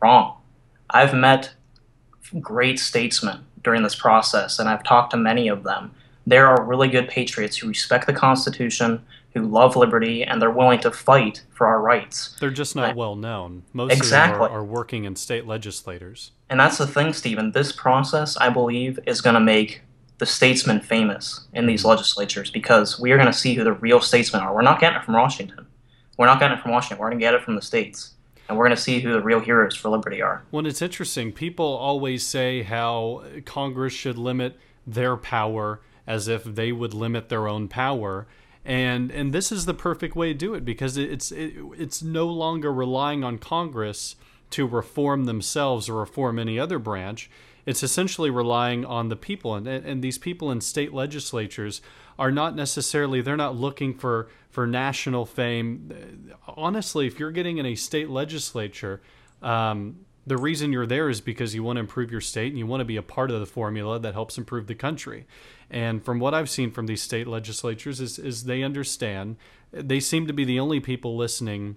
Wrong. 0.00 0.36
I've 0.88 1.14
met 1.14 1.52
great 2.40 2.78
statesmen 2.78 3.44
during 3.62 3.82
this 3.82 3.94
process, 3.94 4.58
and 4.58 4.68
I've 4.68 4.82
talked 4.82 5.10
to 5.10 5.16
many 5.16 5.48
of 5.48 5.62
them. 5.62 5.92
There 6.26 6.46
are 6.46 6.64
really 6.64 6.88
good 6.88 7.08
patriots 7.08 7.58
who 7.58 7.68
respect 7.68 8.06
the 8.06 8.12
Constitution, 8.12 9.04
who 9.34 9.42
love 9.42 9.76
liberty, 9.76 10.24
and 10.24 10.40
they're 10.40 10.50
willing 10.50 10.80
to 10.80 10.90
fight 10.90 11.42
for 11.50 11.66
our 11.66 11.82
rights. 11.82 12.36
They're 12.40 12.50
just 12.50 12.74
not 12.74 12.90
I, 12.90 12.92
well 12.94 13.14
known. 13.14 13.64
Most 13.72 13.92
exactly. 13.92 14.36
of 14.36 14.48
them 14.48 14.52
are, 14.52 14.60
are 14.60 14.64
working 14.64 15.04
in 15.04 15.16
state 15.16 15.46
legislators. 15.46 16.32
And 16.48 16.58
that's 16.58 16.78
the 16.78 16.86
thing, 16.86 17.12
Stephen. 17.12 17.52
This 17.52 17.72
process, 17.72 18.36
I 18.38 18.48
believe, 18.48 18.98
is 19.06 19.20
going 19.20 19.34
to 19.34 19.40
make 19.40 19.82
the 20.20 20.26
statesmen 20.26 20.80
famous 20.80 21.46
in 21.54 21.64
these 21.66 21.82
legislatures 21.82 22.50
because 22.50 23.00
we 23.00 23.10
are 23.10 23.16
going 23.16 23.26
to 23.26 23.36
see 23.36 23.54
who 23.54 23.64
the 23.64 23.72
real 23.72 24.02
statesmen 24.02 24.42
are. 24.42 24.54
We're 24.54 24.60
not 24.60 24.78
getting 24.78 24.98
it 24.98 25.04
from 25.04 25.14
Washington. 25.14 25.66
We're 26.18 26.26
not 26.26 26.38
getting 26.38 26.58
it 26.58 26.60
from 26.60 26.72
Washington. 26.72 26.98
We're 26.98 27.08
going 27.08 27.18
to 27.18 27.24
get 27.24 27.34
it 27.34 27.42
from 27.42 27.56
the 27.56 27.62
states. 27.62 28.12
And 28.46 28.58
we're 28.58 28.66
going 28.66 28.76
to 28.76 28.82
see 28.82 29.00
who 29.00 29.12
the 29.12 29.22
real 29.22 29.40
heroes 29.40 29.74
for 29.74 29.88
liberty 29.88 30.20
are. 30.20 30.42
Well, 30.52 30.66
it's 30.66 30.82
interesting. 30.82 31.32
People 31.32 31.64
always 31.64 32.26
say 32.26 32.62
how 32.62 33.24
Congress 33.46 33.94
should 33.94 34.18
limit 34.18 34.58
their 34.86 35.16
power 35.16 35.80
as 36.06 36.28
if 36.28 36.44
they 36.44 36.70
would 36.70 36.92
limit 36.92 37.30
their 37.30 37.48
own 37.48 37.66
power. 37.66 38.26
And 38.62 39.10
and 39.10 39.32
this 39.32 39.50
is 39.50 39.64
the 39.64 39.72
perfect 39.72 40.14
way 40.14 40.34
to 40.34 40.38
do 40.38 40.52
it 40.52 40.66
because 40.66 40.98
it's 40.98 41.32
it, 41.32 41.54
it's 41.78 42.02
no 42.02 42.26
longer 42.26 42.70
relying 42.70 43.24
on 43.24 43.38
Congress 43.38 44.16
to 44.50 44.66
reform 44.66 45.24
themselves 45.24 45.88
or 45.88 45.94
reform 45.94 46.38
any 46.38 46.58
other 46.58 46.78
branch. 46.78 47.30
It's 47.66 47.82
essentially 47.82 48.30
relying 48.30 48.84
on 48.84 49.08
the 49.08 49.16
people, 49.16 49.54
and 49.54 49.66
and 49.66 50.02
these 50.02 50.18
people 50.18 50.50
in 50.50 50.60
state 50.60 50.92
legislatures 50.92 51.80
are 52.18 52.30
not 52.30 52.54
necessarily 52.54 53.20
they're 53.22 53.36
not 53.36 53.56
looking 53.56 53.94
for 53.94 54.28
for 54.50 54.66
national 54.66 55.26
fame. 55.26 56.32
Honestly, 56.48 57.06
if 57.06 57.18
you're 57.18 57.30
getting 57.30 57.58
in 57.58 57.66
a 57.66 57.74
state 57.74 58.10
legislature, 58.10 59.00
um, 59.42 60.00
the 60.26 60.36
reason 60.36 60.72
you're 60.72 60.86
there 60.86 61.08
is 61.08 61.20
because 61.20 61.54
you 61.54 61.62
want 61.62 61.76
to 61.76 61.80
improve 61.80 62.10
your 62.10 62.20
state 62.20 62.48
and 62.48 62.58
you 62.58 62.66
want 62.66 62.80
to 62.80 62.84
be 62.84 62.96
a 62.96 63.02
part 63.02 63.30
of 63.30 63.40
the 63.40 63.46
formula 63.46 63.98
that 63.98 64.14
helps 64.14 64.36
improve 64.36 64.66
the 64.66 64.74
country. 64.74 65.26
And 65.70 66.04
from 66.04 66.18
what 66.18 66.34
I've 66.34 66.50
seen 66.50 66.70
from 66.70 66.86
these 66.86 67.02
state 67.02 67.26
legislatures 67.26 68.00
is, 68.00 68.18
is 68.18 68.44
they 68.44 68.62
understand 68.62 69.36
they 69.72 70.00
seem 70.00 70.26
to 70.26 70.32
be 70.32 70.44
the 70.44 70.60
only 70.60 70.80
people 70.80 71.16
listening 71.16 71.76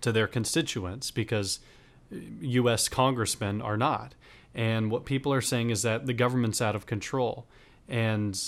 to 0.00 0.10
their 0.10 0.26
constituents 0.26 1.10
because 1.10 1.60
US 2.40 2.88
congressmen 2.88 3.60
are 3.60 3.76
not. 3.76 4.14
And 4.54 4.90
what 4.90 5.04
people 5.04 5.32
are 5.32 5.40
saying 5.40 5.70
is 5.70 5.82
that 5.82 6.06
the 6.06 6.12
government's 6.12 6.60
out 6.60 6.74
of 6.74 6.86
control. 6.86 7.46
And 7.88 8.38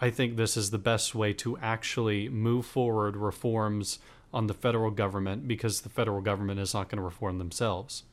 I 0.00 0.10
think 0.10 0.36
this 0.36 0.56
is 0.56 0.70
the 0.70 0.78
best 0.78 1.14
way 1.14 1.32
to 1.34 1.58
actually 1.58 2.28
move 2.28 2.66
forward 2.66 3.16
reforms 3.16 3.98
on 4.32 4.46
the 4.46 4.54
federal 4.54 4.90
government 4.90 5.48
because 5.48 5.80
the 5.80 5.88
federal 5.88 6.20
government 6.20 6.60
is 6.60 6.74
not 6.74 6.88
going 6.88 6.98
to 6.98 7.04
reform 7.04 7.38
themselves. 7.38 8.04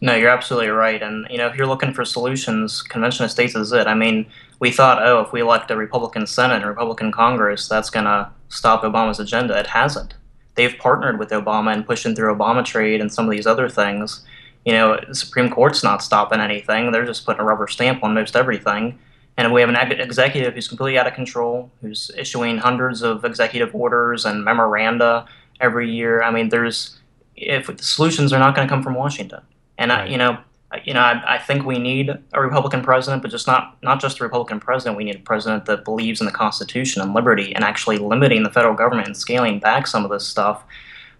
No, 0.00 0.14
you're 0.14 0.30
absolutely 0.30 0.70
right. 0.70 1.00
And 1.02 1.26
you 1.30 1.38
know, 1.38 1.46
if 1.46 1.56
you're 1.56 1.66
looking 1.66 1.94
for 1.94 2.04
solutions, 2.04 2.82
Convention 2.82 3.24
of 3.24 3.30
States 3.30 3.54
is 3.54 3.72
it. 3.72 3.86
I 3.86 3.94
mean, 3.94 4.26
we 4.58 4.70
thought, 4.70 5.02
oh, 5.02 5.20
if 5.20 5.32
we 5.32 5.40
elect 5.40 5.70
a 5.70 5.76
Republican 5.76 6.26
Senate 6.26 6.56
and 6.56 6.66
Republican 6.66 7.12
Congress, 7.12 7.68
that's 7.68 7.90
going 7.90 8.06
to 8.06 8.30
stop 8.48 8.82
Obama's 8.82 9.20
agenda. 9.20 9.58
It 9.58 9.68
hasn't. 9.68 10.14
They've 10.54 10.76
partnered 10.76 11.18
with 11.18 11.30
Obama 11.30 11.72
and 11.72 11.86
pushing 11.86 12.14
through 12.14 12.34
Obama 12.34 12.64
trade 12.64 13.00
and 13.00 13.12
some 13.12 13.24
of 13.24 13.30
these 13.30 13.46
other 13.46 13.68
things. 13.68 14.24
You 14.64 14.72
know, 14.74 15.00
the 15.08 15.14
Supreme 15.14 15.50
Court's 15.50 15.82
not 15.82 16.02
stopping 16.02 16.40
anything. 16.40 16.92
They're 16.92 17.06
just 17.06 17.26
putting 17.26 17.40
a 17.40 17.44
rubber 17.44 17.66
stamp 17.66 18.02
on 18.04 18.14
most 18.14 18.36
everything. 18.36 18.98
And 19.36 19.52
we 19.52 19.60
have 19.60 19.70
an 19.70 19.76
executive 19.92 20.54
who's 20.54 20.68
completely 20.68 20.98
out 20.98 21.06
of 21.06 21.14
control, 21.14 21.70
who's 21.80 22.10
issuing 22.16 22.58
hundreds 22.58 23.02
of 23.02 23.24
executive 23.24 23.74
orders 23.74 24.24
and 24.24 24.44
memoranda 24.44 25.26
every 25.60 25.90
year. 25.90 26.22
I 26.22 26.30
mean, 26.30 26.50
there's 26.50 26.98
if 27.34 27.66
the 27.66 27.82
solutions 27.82 28.32
are 28.32 28.38
not 28.38 28.54
going 28.54 28.68
to 28.68 28.72
come 28.72 28.82
from 28.82 28.94
Washington. 28.94 29.40
And 29.78 29.90
Right. 29.90 30.02
I, 30.02 30.06
you 30.06 30.18
know, 30.18 30.38
I- 30.70 30.82
you 30.84 30.94
know, 30.94 31.00
I, 31.00 31.34
I 31.34 31.38
think 31.38 31.64
we 31.66 31.78
need 31.78 32.10
a 32.32 32.40
Republican 32.40 32.82
president, 32.82 33.22
but 33.22 33.30
just 33.30 33.46
not 33.46 33.76
not 33.82 34.00
just 34.00 34.20
a 34.20 34.22
Republican 34.24 34.60
president. 34.60 34.96
We 34.96 35.04
need 35.04 35.16
a 35.16 35.20
president 35.20 35.64
that 35.66 35.84
believes 35.84 36.20
in 36.20 36.26
the 36.26 36.32
Constitution 36.32 37.02
and 37.02 37.12
liberty, 37.14 37.54
and 37.54 37.64
actually 37.64 37.98
limiting 37.98 38.42
the 38.42 38.50
federal 38.50 38.74
government 38.74 39.06
and 39.08 39.16
scaling 39.16 39.58
back 39.60 39.86
some 39.86 40.04
of 40.04 40.10
this 40.10 40.26
stuff. 40.26 40.62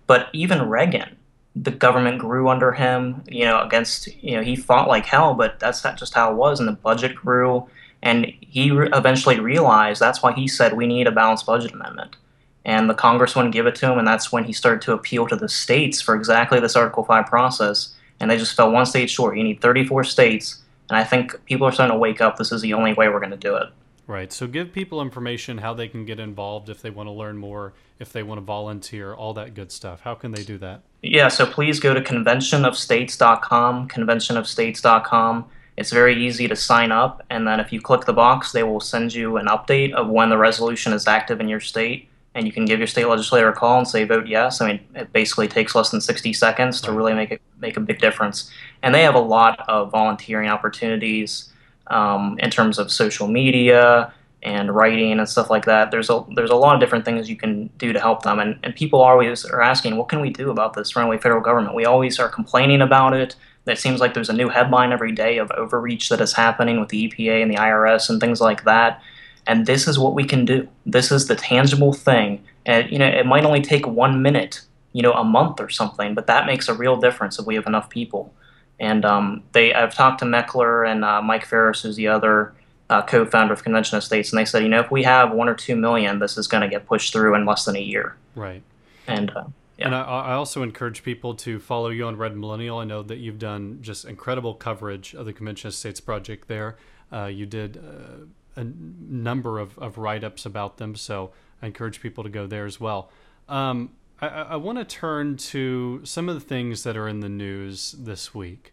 But 0.06 0.28
even 0.32 0.68
Reagan, 0.68 1.16
the 1.54 1.70
government 1.70 2.18
grew 2.18 2.48
under 2.48 2.72
him. 2.72 3.22
You 3.28 3.44
know, 3.44 3.60
against 3.62 4.08
you 4.22 4.36
know 4.36 4.42
he 4.42 4.56
fought 4.56 4.88
like 4.88 5.06
hell, 5.06 5.34
but 5.34 5.58
that's 5.60 5.84
not 5.84 5.98
just 5.98 6.14
how 6.14 6.30
it 6.32 6.36
was. 6.36 6.60
And 6.60 6.68
the 6.68 6.72
budget 6.72 7.14
grew, 7.16 7.68
and 8.02 8.32
he 8.40 8.70
re- 8.70 8.90
eventually 8.92 9.40
realized 9.40 10.00
that's 10.00 10.22
why 10.22 10.32
he 10.32 10.48
said 10.48 10.74
we 10.74 10.86
need 10.86 11.06
a 11.06 11.12
balanced 11.12 11.46
budget 11.46 11.72
amendment. 11.72 12.16
And 12.64 12.88
the 12.88 12.94
Congress 12.94 13.34
wouldn't 13.34 13.54
give 13.54 13.66
it 13.66 13.74
to 13.76 13.90
him, 13.90 13.98
and 13.98 14.06
that's 14.06 14.30
when 14.30 14.44
he 14.44 14.52
started 14.52 14.82
to 14.82 14.92
appeal 14.92 15.26
to 15.28 15.36
the 15.36 15.48
states 15.48 16.00
for 16.00 16.14
exactly 16.14 16.60
this 16.60 16.76
Article 16.76 17.04
Five 17.04 17.26
process 17.26 17.94
and 18.22 18.30
they 18.30 18.38
just 18.38 18.54
fell 18.54 18.70
one 18.70 18.86
state 18.86 19.10
short. 19.10 19.36
You 19.36 19.42
need 19.42 19.60
34 19.60 20.04
states, 20.04 20.62
and 20.88 20.96
I 20.96 21.02
think 21.02 21.44
people 21.44 21.66
are 21.66 21.72
starting 21.72 21.92
to 21.92 21.98
wake 21.98 22.20
up. 22.20 22.36
This 22.38 22.52
is 22.52 22.62
the 22.62 22.72
only 22.72 22.94
way 22.94 23.08
we're 23.08 23.18
going 23.18 23.32
to 23.32 23.36
do 23.36 23.56
it. 23.56 23.68
Right. 24.06 24.32
So 24.32 24.46
give 24.46 24.72
people 24.72 25.00
information 25.00 25.58
how 25.58 25.74
they 25.74 25.88
can 25.88 26.04
get 26.04 26.18
involved 26.18 26.68
if 26.68 26.82
they 26.82 26.90
want 26.90 27.06
to 27.06 27.12
learn 27.12 27.36
more, 27.36 27.72
if 27.98 28.12
they 28.12 28.22
want 28.22 28.38
to 28.38 28.44
volunteer, 28.44 29.14
all 29.14 29.32
that 29.34 29.54
good 29.54 29.70
stuff. 29.70 30.00
How 30.00 30.14
can 30.14 30.32
they 30.32 30.42
do 30.42 30.58
that? 30.58 30.82
Yeah, 31.02 31.28
so 31.28 31.46
please 31.46 31.78
go 31.78 31.94
to 31.94 32.00
conventionofstates.com, 32.00 33.88
conventionofstates.com. 33.88 35.44
It's 35.76 35.90
very 35.90 36.26
easy 36.26 36.48
to 36.48 36.56
sign 36.56 36.92
up, 36.92 37.22
and 37.30 37.46
then 37.46 37.58
if 37.58 37.72
you 37.72 37.80
click 37.80 38.04
the 38.04 38.12
box, 38.12 38.52
they 38.52 38.62
will 38.62 38.80
send 38.80 39.14
you 39.14 39.38
an 39.38 39.46
update 39.46 39.92
of 39.92 40.08
when 40.08 40.28
the 40.28 40.36
resolution 40.36 40.92
is 40.92 41.06
active 41.06 41.40
in 41.40 41.48
your 41.48 41.60
state, 41.60 42.08
and 42.34 42.46
you 42.46 42.52
can 42.52 42.66
give 42.66 42.78
your 42.78 42.86
state 42.86 43.06
legislator 43.06 43.48
a 43.48 43.54
call 43.54 43.78
and 43.78 43.88
say 43.88 44.04
vote 44.04 44.26
yes. 44.26 44.60
I 44.60 44.72
mean, 44.72 44.80
it 44.94 45.12
basically 45.12 45.48
takes 45.48 45.74
less 45.74 45.90
than 45.90 46.00
60 46.00 46.32
seconds 46.34 46.80
to 46.82 46.92
really 46.92 47.14
make 47.14 47.30
it 47.30 47.40
make 47.58 47.76
a 47.76 47.80
big 47.80 48.00
difference. 48.00 48.50
And 48.82 48.94
they 48.94 49.02
have 49.02 49.14
a 49.14 49.20
lot 49.20 49.64
of 49.68 49.90
volunteering 49.90 50.48
opportunities 50.48 51.51
um, 51.88 52.38
in 52.38 52.50
terms 52.50 52.78
of 52.78 52.90
social 52.90 53.28
media 53.28 54.12
and 54.42 54.74
writing 54.74 55.18
and 55.18 55.28
stuff 55.28 55.50
like 55.50 55.64
that. 55.66 55.90
There's 55.90 56.10
a 56.10 56.24
there's 56.34 56.50
a 56.50 56.56
lot 56.56 56.74
of 56.74 56.80
different 56.80 57.04
things 57.04 57.30
you 57.30 57.36
can 57.36 57.68
do 57.78 57.92
to 57.92 58.00
help 58.00 58.22
them. 58.22 58.38
And, 58.38 58.58
and 58.62 58.74
people 58.74 59.00
always 59.00 59.44
are 59.44 59.62
asking, 59.62 59.96
what 59.96 60.08
can 60.08 60.20
we 60.20 60.30
do 60.30 60.50
about 60.50 60.74
this 60.74 60.96
runaway 60.96 61.18
federal 61.18 61.40
government? 61.40 61.74
We 61.74 61.84
always 61.84 62.18
are 62.18 62.28
complaining 62.28 62.82
about 62.82 63.14
it. 63.14 63.36
It 63.66 63.78
seems 63.78 64.00
like 64.00 64.14
there's 64.14 64.28
a 64.28 64.34
new 64.34 64.48
headline 64.48 64.92
every 64.92 65.12
day 65.12 65.38
of 65.38 65.50
overreach 65.52 66.08
that 66.08 66.20
is 66.20 66.32
happening 66.32 66.80
with 66.80 66.88
the 66.88 67.08
EPA 67.08 67.42
and 67.42 67.50
the 67.50 67.56
IRS 67.56 68.10
and 68.10 68.20
things 68.20 68.40
like 68.40 68.64
that. 68.64 69.00
And 69.46 69.66
this 69.66 69.86
is 69.86 69.98
what 69.98 70.14
we 70.14 70.24
can 70.24 70.44
do. 70.44 70.68
This 70.84 71.12
is 71.12 71.28
the 71.28 71.36
tangible 71.36 71.92
thing. 71.92 72.42
And 72.66 72.90
you 72.90 72.98
know, 72.98 73.06
it 73.06 73.26
might 73.26 73.44
only 73.44 73.60
take 73.60 73.86
one 73.86 74.22
minute, 74.22 74.62
you 74.92 75.02
know, 75.02 75.12
a 75.12 75.24
month 75.24 75.60
or 75.60 75.68
something, 75.68 76.14
but 76.14 76.26
that 76.26 76.46
makes 76.46 76.68
a 76.68 76.74
real 76.74 76.96
difference 76.96 77.38
if 77.38 77.46
we 77.46 77.54
have 77.54 77.66
enough 77.66 77.88
people. 77.88 78.34
And 78.82 79.04
um, 79.04 79.44
they, 79.52 79.72
I've 79.72 79.94
talked 79.94 80.18
to 80.18 80.24
Meckler 80.26 80.86
and 80.86 81.04
uh, 81.04 81.22
Mike 81.22 81.46
Farris, 81.46 81.82
who's 81.82 81.94
the 81.96 82.08
other 82.08 82.52
uh, 82.90 83.00
co-founder 83.00 83.54
of 83.54 83.62
Convention 83.62 83.96
of 83.96 84.02
States, 84.04 84.30
and 84.30 84.38
they 84.38 84.44
said, 84.44 84.64
you 84.64 84.68
know, 84.68 84.80
if 84.80 84.90
we 84.90 85.04
have 85.04 85.30
one 85.32 85.48
or 85.48 85.54
two 85.54 85.76
million, 85.76 86.18
this 86.18 86.36
is 86.36 86.48
going 86.48 86.62
to 86.62 86.68
get 86.68 86.84
pushed 86.84 87.12
through 87.12 87.34
in 87.36 87.46
less 87.46 87.64
than 87.64 87.76
a 87.76 87.80
year. 87.80 88.16
Right. 88.34 88.62
And 89.06 89.30
uh, 89.30 89.44
Yeah. 89.78 89.86
And 89.86 89.94
I, 89.94 90.02
I 90.02 90.32
also 90.34 90.62
encourage 90.62 91.02
people 91.02 91.34
to 91.36 91.58
follow 91.58 91.88
you 91.88 92.06
on 92.06 92.16
Red 92.16 92.36
Millennial. 92.36 92.78
I 92.78 92.84
know 92.84 93.02
that 93.02 93.18
you've 93.18 93.38
done 93.38 93.78
just 93.80 94.04
incredible 94.04 94.54
coverage 94.54 95.14
of 95.14 95.26
the 95.26 95.32
Convention 95.32 95.68
of 95.68 95.74
States 95.74 96.00
project 96.00 96.48
there. 96.48 96.76
Uh, 97.12 97.26
you 97.26 97.46
did 97.46 97.78
uh, 97.78 98.60
a 98.60 98.64
number 98.64 99.58
of, 99.58 99.78
of 99.78 99.98
write 99.98 100.24
ups 100.24 100.46
about 100.46 100.76
them, 100.76 100.94
so 100.94 101.32
I 101.60 101.66
encourage 101.66 102.00
people 102.00 102.22
to 102.22 102.30
go 102.30 102.46
there 102.46 102.66
as 102.66 102.80
well. 102.80 103.10
Um, 103.48 103.90
I, 104.20 104.28
I 104.28 104.56
want 104.56 104.78
to 104.78 104.84
turn 104.84 105.36
to 105.36 106.00
some 106.04 106.28
of 106.28 106.34
the 106.34 106.40
things 106.40 106.84
that 106.84 106.96
are 106.96 107.08
in 107.08 107.20
the 107.20 107.28
news 107.28 107.92
this 107.98 108.34
week. 108.34 108.71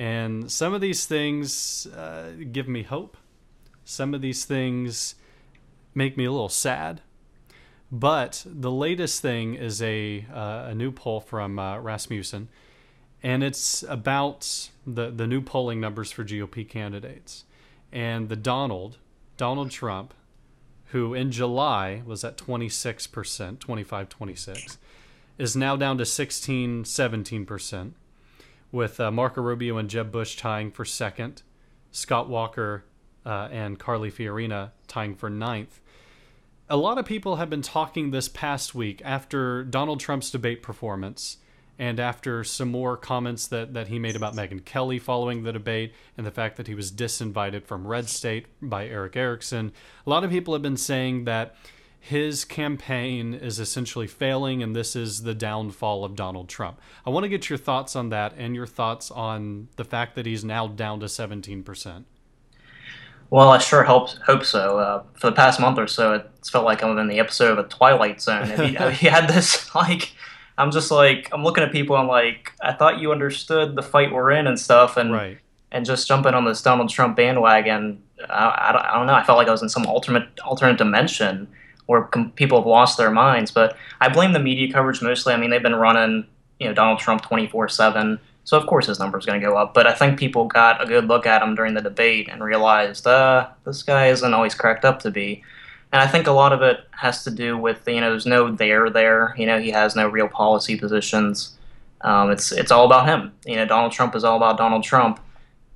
And 0.00 0.50
some 0.50 0.72
of 0.72 0.80
these 0.80 1.04
things 1.04 1.86
uh, 1.88 2.32
give 2.50 2.66
me 2.66 2.84
hope. 2.84 3.18
Some 3.84 4.14
of 4.14 4.22
these 4.22 4.46
things 4.46 5.14
make 5.94 6.16
me 6.16 6.24
a 6.24 6.32
little 6.32 6.48
sad. 6.48 7.02
But 7.92 8.42
the 8.46 8.70
latest 8.70 9.20
thing 9.20 9.52
is 9.52 9.82
a, 9.82 10.24
uh, 10.32 10.68
a 10.68 10.74
new 10.74 10.90
poll 10.90 11.20
from 11.20 11.58
uh, 11.58 11.80
Rasmussen, 11.80 12.48
and 13.22 13.44
it's 13.44 13.82
about 13.82 14.70
the 14.86 15.10
the 15.10 15.26
new 15.26 15.42
polling 15.42 15.80
numbers 15.80 16.10
for 16.10 16.24
GOP 16.24 16.66
candidates, 16.66 17.44
and 17.92 18.30
the 18.30 18.36
Donald 18.36 18.96
Donald 19.36 19.70
Trump, 19.70 20.14
who 20.92 21.12
in 21.12 21.30
July 21.30 22.00
was 22.06 22.24
at 22.24 22.38
26 22.38 23.06
percent, 23.08 23.60
25, 23.60 24.08
26, 24.08 24.78
is 25.36 25.54
now 25.54 25.76
down 25.76 25.98
to 25.98 26.06
16, 26.06 26.86
17 26.86 27.44
percent, 27.44 27.96
with 28.72 29.00
uh, 29.00 29.10
Marco 29.10 29.40
Rubio 29.40 29.76
and 29.76 29.88
Jeb 29.88 30.12
Bush 30.12 30.36
tying 30.36 30.70
for 30.70 30.84
second, 30.84 31.42
Scott 31.90 32.28
Walker 32.28 32.84
uh, 33.26 33.48
and 33.50 33.78
Carly 33.78 34.10
Fiorina 34.10 34.70
tying 34.86 35.14
for 35.14 35.28
ninth. 35.30 35.80
A 36.68 36.76
lot 36.76 36.98
of 36.98 37.04
people 37.04 37.36
have 37.36 37.50
been 37.50 37.62
talking 37.62 38.10
this 38.10 38.28
past 38.28 38.74
week 38.74 39.02
after 39.04 39.64
Donald 39.64 39.98
Trump's 39.98 40.30
debate 40.30 40.62
performance 40.62 41.38
and 41.80 41.98
after 41.98 42.44
some 42.44 42.70
more 42.70 42.96
comments 42.96 43.46
that, 43.48 43.72
that 43.72 43.88
he 43.88 43.98
made 43.98 44.14
about 44.14 44.36
Megyn 44.36 44.64
Kelly 44.64 44.98
following 44.98 45.42
the 45.42 45.52
debate 45.52 45.94
and 46.16 46.26
the 46.26 46.30
fact 46.30 46.56
that 46.58 46.66
he 46.66 46.74
was 46.74 46.92
disinvited 46.92 47.64
from 47.64 47.86
Red 47.86 48.08
State 48.08 48.46
by 48.60 48.86
Erick 48.86 49.16
Erickson, 49.16 49.72
a 50.06 50.10
lot 50.10 50.22
of 50.22 50.30
people 50.30 50.54
have 50.54 50.62
been 50.62 50.76
saying 50.76 51.24
that 51.24 51.56
his 52.02 52.46
campaign 52.46 53.34
is 53.34 53.60
essentially 53.60 54.06
failing 54.06 54.62
and 54.62 54.74
this 54.74 54.96
is 54.96 55.22
the 55.22 55.34
downfall 55.34 56.02
of 56.02 56.16
Donald 56.16 56.48
Trump. 56.48 56.80
I 57.06 57.10
want 57.10 57.24
to 57.24 57.28
get 57.28 57.50
your 57.50 57.58
thoughts 57.58 57.94
on 57.94 58.08
that 58.08 58.32
and 58.38 58.54
your 58.54 58.66
thoughts 58.66 59.10
on 59.10 59.68
the 59.76 59.84
fact 59.84 60.14
that 60.14 60.24
he's 60.24 60.42
now 60.42 60.66
down 60.66 61.00
to 61.00 61.06
17%. 61.06 62.04
Well, 63.28 63.50
I 63.50 63.58
sure 63.58 63.84
hope 63.84 64.08
hope 64.26 64.44
so. 64.44 64.78
Uh, 64.78 65.02
for 65.14 65.28
the 65.28 65.36
past 65.36 65.60
month 65.60 65.78
or 65.78 65.86
so, 65.86 66.14
it's 66.14 66.50
felt 66.50 66.64
like 66.64 66.82
I'm 66.82 66.98
in 66.98 67.06
the 67.06 67.20
episode 67.20 67.52
of 67.56 67.64
a 67.64 67.68
Twilight 67.68 68.20
Zone. 68.20 68.46
Have 68.48 68.70
you, 68.70 68.76
have 68.78 69.00
you 69.00 69.10
had 69.10 69.28
this 69.28 69.72
like? 69.74 70.12
I'm 70.58 70.72
just 70.72 70.90
like 70.90 71.28
I'm 71.32 71.44
looking 71.44 71.62
at 71.62 71.70
people. 71.70 71.94
I'm 71.94 72.08
like, 72.08 72.52
I 72.60 72.72
thought 72.72 72.98
you 72.98 73.12
understood 73.12 73.76
the 73.76 73.82
fight 73.82 74.12
we're 74.12 74.32
in 74.32 74.48
and 74.48 74.58
stuff, 74.58 74.96
and 74.96 75.12
right. 75.12 75.38
and 75.70 75.86
just 75.86 76.08
jumping 76.08 76.34
on 76.34 76.44
this 76.44 76.60
Donald 76.60 76.88
Trump 76.88 77.16
bandwagon. 77.16 78.02
I, 78.28 78.68
I, 78.68 78.72
don't, 78.72 78.84
I 78.84 78.94
don't 78.94 79.06
know. 79.06 79.14
I 79.14 79.22
felt 79.22 79.38
like 79.38 79.46
I 79.46 79.52
was 79.52 79.62
in 79.62 79.68
some 79.68 79.86
alternate 79.86 80.26
alternate 80.40 80.76
dimension 80.76 81.46
where 81.90 82.02
com- 82.04 82.30
people 82.32 82.58
have 82.58 82.66
lost 82.66 82.96
their 82.96 83.10
minds. 83.10 83.50
But 83.50 83.76
I 84.00 84.08
blame 84.08 84.32
the 84.32 84.38
media 84.38 84.72
coverage 84.72 85.02
mostly. 85.02 85.34
I 85.34 85.36
mean, 85.36 85.50
they've 85.50 85.62
been 85.62 85.74
running 85.74 86.26
you 86.58 86.68
know 86.68 86.74
Donald 86.74 86.98
Trump 86.98 87.22
24 87.22 87.68
seven 87.68 88.20
so 88.44 88.58
of 88.58 88.66
course 88.66 88.86
his 88.86 88.98
number 88.98 89.18
is 89.18 89.26
going 89.26 89.40
to 89.40 89.46
go 89.46 89.56
up. 89.56 89.74
But 89.74 89.86
I 89.86 89.94
think 89.94 90.18
people 90.18 90.46
got 90.46 90.82
a 90.82 90.86
good 90.86 91.06
look 91.06 91.26
at 91.26 91.42
him 91.42 91.54
during 91.54 91.74
the 91.74 91.80
debate 91.80 92.28
and 92.28 92.42
realized, 92.42 93.06
uh, 93.06 93.48
this 93.64 93.82
guy 93.82 94.08
isn't 94.08 94.34
always 94.34 94.54
cracked 94.54 94.84
up 94.84 95.00
to 95.00 95.10
be. 95.10 95.44
And 95.92 96.00
I 96.00 96.06
think 96.06 96.26
a 96.26 96.32
lot 96.32 96.52
of 96.52 96.62
it 96.62 96.80
has 96.90 97.24
to 97.24 97.30
do 97.30 97.58
with 97.58 97.86
you 97.86 98.00
know 98.00 98.10
there's 98.10 98.26
no 98.26 98.50
there 98.50 98.90
there. 98.90 99.34
You 99.36 99.46
know 99.46 99.60
he 99.60 99.70
has 99.70 99.96
no 99.96 100.08
real 100.08 100.28
policy 100.28 100.76
positions. 100.76 101.56
Um, 102.02 102.30
it's 102.30 102.52
it's 102.52 102.70
all 102.70 102.86
about 102.86 103.06
him. 103.06 103.32
You 103.44 103.56
know 103.56 103.66
Donald 103.66 103.92
Trump 103.92 104.14
is 104.14 104.24
all 104.24 104.36
about 104.36 104.56
Donald 104.56 104.84
Trump. 104.84 105.20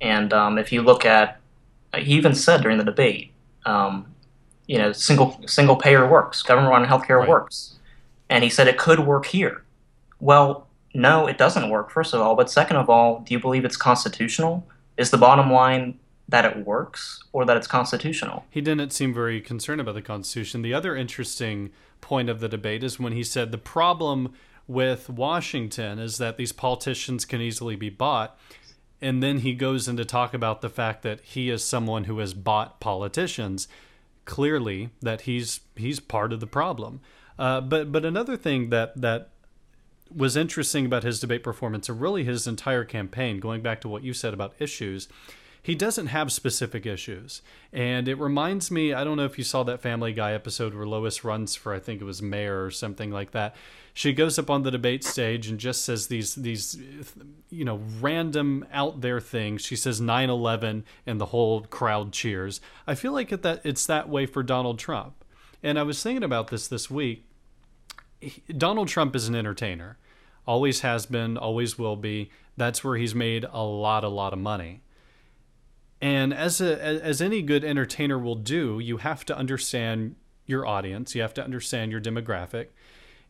And 0.01 0.33
um, 0.33 0.57
if 0.57 0.71
you 0.71 0.81
look 0.81 1.05
at, 1.05 1.39
he 1.97 2.13
even 2.13 2.35
said 2.35 2.61
during 2.61 2.77
the 2.77 2.83
debate, 2.83 3.31
um, 3.65 4.13
you 4.67 4.77
know 4.77 4.91
single 4.91 5.39
single 5.47 5.75
payer 5.75 6.07
works, 6.07 6.41
government 6.41 6.71
run 6.71 6.85
healthcare 6.85 7.19
right. 7.19 7.29
works, 7.29 7.77
and 8.29 8.43
he 8.43 8.49
said 8.49 8.67
it 8.67 8.77
could 8.77 8.99
work 8.99 9.25
here. 9.25 9.63
Well, 10.19 10.67
no, 10.93 11.27
it 11.27 11.37
doesn't 11.37 11.69
work, 11.69 11.91
first 11.91 12.13
of 12.13 12.21
all. 12.21 12.35
But 12.35 12.49
second 12.49 12.77
of 12.77 12.89
all, 12.89 13.19
do 13.19 13.33
you 13.33 13.39
believe 13.39 13.65
it's 13.65 13.77
constitutional? 13.77 14.65
Is 14.97 15.11
the 15.11 15.17
bottom 15.17 15.51
line 15.51 15.99
that 16.29 16.45
it 16.45 16.65
works 16.65 17.23
or 17.33 17.45
that 17.45 17.57
it's 17.57 17.67
constitutional? 17.67 18.45
He 18.49 18.61
didn't 18.61 18.91
seem 18.91 19.13
very 19.13 19.41
concerned 19.41 19.81
about 19.81 19.95
the 19.95 20.01
Constitution. 20.01 20.61
The 20.61 20.73
other 20.73 20.95
interesting 20.95 21.71
point 22.01 22.29
of 22.29 22.39
the 22.39 22.47
debate 22.47 22.83
is 22.83 22.99
when 22.99 23.13
he 23.13 23.23
said 23.23 23.51
the 23.51 23.57
problem 23.57 24.33
with 24.67 25.09
Washington 25.09 25.99
is 25.99 26.17
that 26.17 26.37
these 26.37 26.51
politicians 26.51 27.25
can 27.25 27.41
easily 27.41 27.75
be 27.75 27.89
bought. 27.89 28.37
And 29.01 29.21
then 29.21 29.39
he 29.39 29.53
goes 29.53 29.87
into 29.87 30.05
talk 30.05 30.33
about 30.33 30.61
the 30.61 30.69
fact 30.69 31.03
that 31.03 31.21
he 31.21 31.49
is 31.49 31.63
someone 31.63 32.05
who 32.05 32.19
has 32.19 32.33
bought 32.33 32.79
politicians. 32.79 33.67
Clearly, 34.25 34.89
that 35.01 35.21
he's 35.21 35.61
he's 35.75 35.99
part 35.99 36.33
of 36.33 36.39
the 36.39 36.47
problem. 36.47 36.99
Uh, 37.37 37.61
but 37.61 37.91
but 37.91 38.05
another 38.05 38.35
thing 38.35 38.69
that 38.69 38.99
that 38.99 39.29
was 40.13 40.35
interesting 40.35 40.85
about 40.85 41.03
his 41.03 41.19
debate 41.19 41.43
performance, 41.43 41.89
and 41.89 41.99
really 41.99 42.23
his 42.23 42.47
entire 42.47 42.83
campaign, 42.85 43.39
going 43.39 43.61
back 43.61 43.81
to 43.81 43.89
what 43.89 44.03
you 44.03 44.13
said 44.13 44.33
about 44.33 44.53
issues, 44.59 45.07
he 45.61 45.73
doesn't 45.75 46.07
have 46.07 46.31
specific 46.31 46.85
issues. 46.85 47.41
And 47.73 48.07
it 48.07 48.19
reminds 48.19 48.69
me, 48.69 48.93
I 48.93 49.03
don't 49.03 49.17
know 49.17 49.25
if 49.25 49.37
you 49.37 49.43
saw 49.43 49.63
that 49.63 49.81
Family 49.81 50.13
Guy 50.13 50.33
episode 50.33 50.75
where 50.75 50.85
Lois 50.85 51.23
runs 51.23 51.55
for, 51.55 51.73
I 51.73 51.79
think 51.79 52.01
it 52.01 52.05
was 52.05 52.21
mayor 52.21 52.63
or 52.63 52.71
something 52.71 53.09
like 53.09 53.31
that. 53.31 53.55
She 53.95 54.11
goes 54.11 54.37
up 54.37 54.49
on 54.49 54.63
the 54.63 54.71
debate 54.71 55.03
stage 55.03 55.47
and 55.47 55.57
just 55.57 55.83
says 55.83 56.07
these, 56.07 56.35
these, 56.35 56.77
you 57.49 57.63
know, 57.63 57.79
random 58.01 58.67
out 58.71 58.99
there 59.01 59.21
things. 59.21 59.63
She 59.63 59.77
says 59.77 60.01
9 60.01 60.29
11 60.29 60.83
and 61.07 61.19
the 61.19 61.27
whole 61.27 61.61
crowd 61.61 62.11
cheers. 62.11 62.59
I 62.85 62.93
feel 62.93 63.13
like 63.13 63.29
that 63.29 63.61
it's 63.63 63.85
that 63.87 64.09
way 64.09 64.25
for 64.25 64.43
Donald 64.43 64.77
Trump. 64.77 65.23
And 65.63 65.79
I 65.79 65.83
was 65.83 66.03
thinking 66.03 66.23
about 66.23 66.49
this 66.49 66.67
this 66.67 66.91
week 66.91 67.25
Donald 68.57 68.87
Trump 68.87 69.15
is 69.15 69.27
an 69.27 69.35
entertainer, 69.35 69.97
always 70.47 70.81
has 70.81 71.05
been, 71.05 71.37
always 71.37 71.77
will 71.77 71.95
be. 71.95 72.29
That's 72.57 72.83
where 72.83 72.97
he's 72.97 73.15
made 73.15 73.45
a 73.51 73.63
lot, 73.63 74.03
a 74.03 74.09
lot 74.09 74.33
of 74.33 74.39
money. 74.39 74.81
And 76.01 76.33
as 76.33 76.61
a 76.61 76.81
as 76.81 77.21
any 77.21 77.41
good 77.41 77.63
entertainer 77.63 78.19
will 78.19 78.35
do, 78.35 78.79
you 78.79 78.97
have 78.97 79.25
to 79.25 79.37
understand 79.37 80.15
your 80.45 80.65
audience. 80.65 81.15
You 81.15 81.21
have 81.21 81.33
to 81.35 81.43
understand 81.43 81.91
your 81.91 82.01
demographic. 82.01 82.67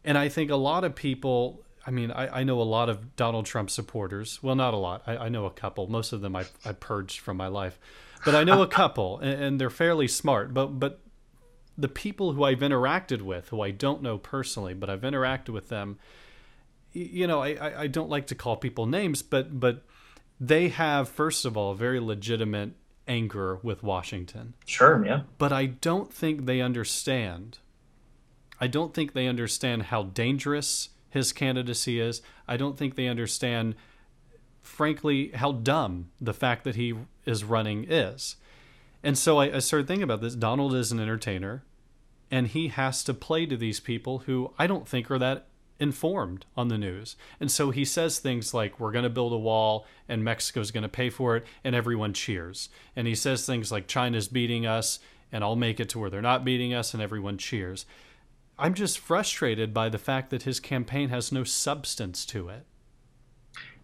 And 0.05 0.17
I 0.17 0.29
think 0.29 0.51
a 0.51 0.55
lot 0.55 0.83
of 0.83 0.95
people. 0.95 1.61
I 1.87 1.91
mean, 1.91 2.09
I, 2.09 2.39
I 2.39 2.43
know 2.43 2.59
a 2.61 2.63
lot 2.63 2.89
of 2.89 3.15
Donald 3.15 3.45
Trump 3.45 3.69
supporters. 3.69 4.41
Well, 4.41 4.55
not 4.55 4.73
a 4.73 4.77
lot. 4.77 5.03
I, 5.05 5.17
I 5.17 5.29
know 5.29 5.45
a 5.45 5.51
couple. 5.51 5.85
Most 5.87 6.13
of 6.13 6.21
them 6.21 6.35
I, 6.35 6.45
I 6.65 6.71
purged 6.71 7.19
from 7.19 7.37
my 7.37 7.47
life, 7.47 7.77
but 8.23 8.33
I 8.33 8.43
know 8.43 8.63
a 8.63 8.67
couple, 8.81 9.19
and, 9.19 9.43
and 9.43 9.61
they're 9.61 9.69
fairly 9.69 10.07
smart. 10.07 10.53
But 10.53 10.79
but 10.79 11.01
the 11.77 11.87
people 11.87 12.33
who 12.33 12.43
I've 12.43 12.59
interacted 12.59 13.21
with, 13.21 13.49
who 13.49 13.61
I 13.61 13.71
don't 13.71 14.01
know 14.01 14.17
personally, 14.17 14.73
but 14.73 14.89
I've 14.89 15.01
interacted 15.01 15.49
with 15.49 15.69
them, 15.69 15.99
you 16.93 17.27
know, 17.27 17.43
I, 17.43 17.81
I 17.81 17.87
don't 17.87 18.09
like 18.09 18.27
to 18.27 18.35
call 18.35 18.55
people 18.55 18.85
names, 18.85 19.21
but 19.21 19.59
but 19.59 19.83
they 20.39 20.69
have 20.69 21.09
first 21.09 21.45
of 21.45 21.55
all 21.57 21.71
a 21.71 21.75
very 21.75 21.99
legitimate 21.99 22.71
anger 23.07 23.59
with 23.61 23.83
Washington. 23.83 24.53
Sure, 24.65 25.05
yeah. 25.05 25.21
But 25.37 25.51
I 25.51 25.67
don't 25.67 26.11
think 26.11 26.45
they 26.45 26.61
understand. 26.61 27.59
I 28.59 28.67
don't 28.67 28.93
think 28.93 29.13
they 29.13 29.27
understand 29.27 29.83
how 29.83 30.03
dangerous 30.03 30.89
his 31.09 31.33
candidacy 31.33 31.99
is. 31.99 32.21
I 32.47 32.57
don't 32.57 32.77
think 32.77 32.95
they 32.95 33.07
understand, 33.07 33.75
frankly, 34.61 35.31
how 35.33 35.53
dumb 35.53 36.09
the 36.19 36.33
fact 36.33 36.63
that 36.63 36.75
he 36.75 36.93
is 37.25 37.43
running 37.43 37.85
is. 37.89 38.35
And 39.03 39.17
so 39.17 39.37
I, 39.37 39.55
I 39.55 39.59
started 39.59 39.87
thinking 39.87 40.03
about 40.03 40.21
this. 40.21 40.35
Donald 40.35 40.73
is 40.73 40.91
an 40.91 40.99
entertainer, 40.99 41.63
and 42.31 42.47
he 42.47 42.69
has 42.69 43.03
to 43.03 43.13
play 43.13 43.45
to 43.45 43.55
these 43.55 43.79
people 43.79 44.19
who 44.19 44.51
I 44.57 44.67
don't 44.67 44.87
think 44.87 45.11
are 45.11 45.19
that 45.19 45.47
informed 45.79 46.45
on 46.55 46.69
the 46.69 46.77
news. 46.77 47.15
And 47.39 47.51
so 47.51 47.71
he 47.71 47.85
says 47.85 48.19
things 48.19 48.53
like, 48.53 48.79
We're 48.79 48.91
going 48.91 49.03
to 49.03 49.09
build 49.09 49.33
a 49.33 49.37
wall 49.37 49.85
and 50.07 50.23
Mexico's 50.23 50.71
going 50.71 50.83
to 50.83 50.89
pay 50.89 51.09
for 51.09 51.35
it, 51.35 51.45
and 51.63 51.75
everyone 51.75 52.13
cheers. 52.13 52.69
And 52.95 53.07
he 53.07 53.15
says 53.15 53.45
things 53.45 53.71
like, 53.71 53.87
China's 53.87 54.27
beating 54.27 54.65
us, 54.65 54.99
and 55.31 55.43
I'll 55.43 55.55
make 55.55 55.79
it 55.79 55.89
to 55.89 55.99
where 55.99 56.09
they're 56.09 56.21
not 56.21 56.45
beating 56.45 56.73
us, 56.73 56.93
and 56.93 57.01
everyone 57.03 57.37
cheers. 57.37 57.85
I'm 58.57 58.73
just 58.73 58.99
frustrated 58.99 59.73
by 59.73 59.89
the 59.89 59.97
fact 59.97 60.29
that 60.29 60.43
his 60.43 60.59
campaign 60.59 61.09
has 61.09 61.31
no 61.31 61.43
substance 61.43 62.25
to 62.27 62.49
it. 62.49 62.65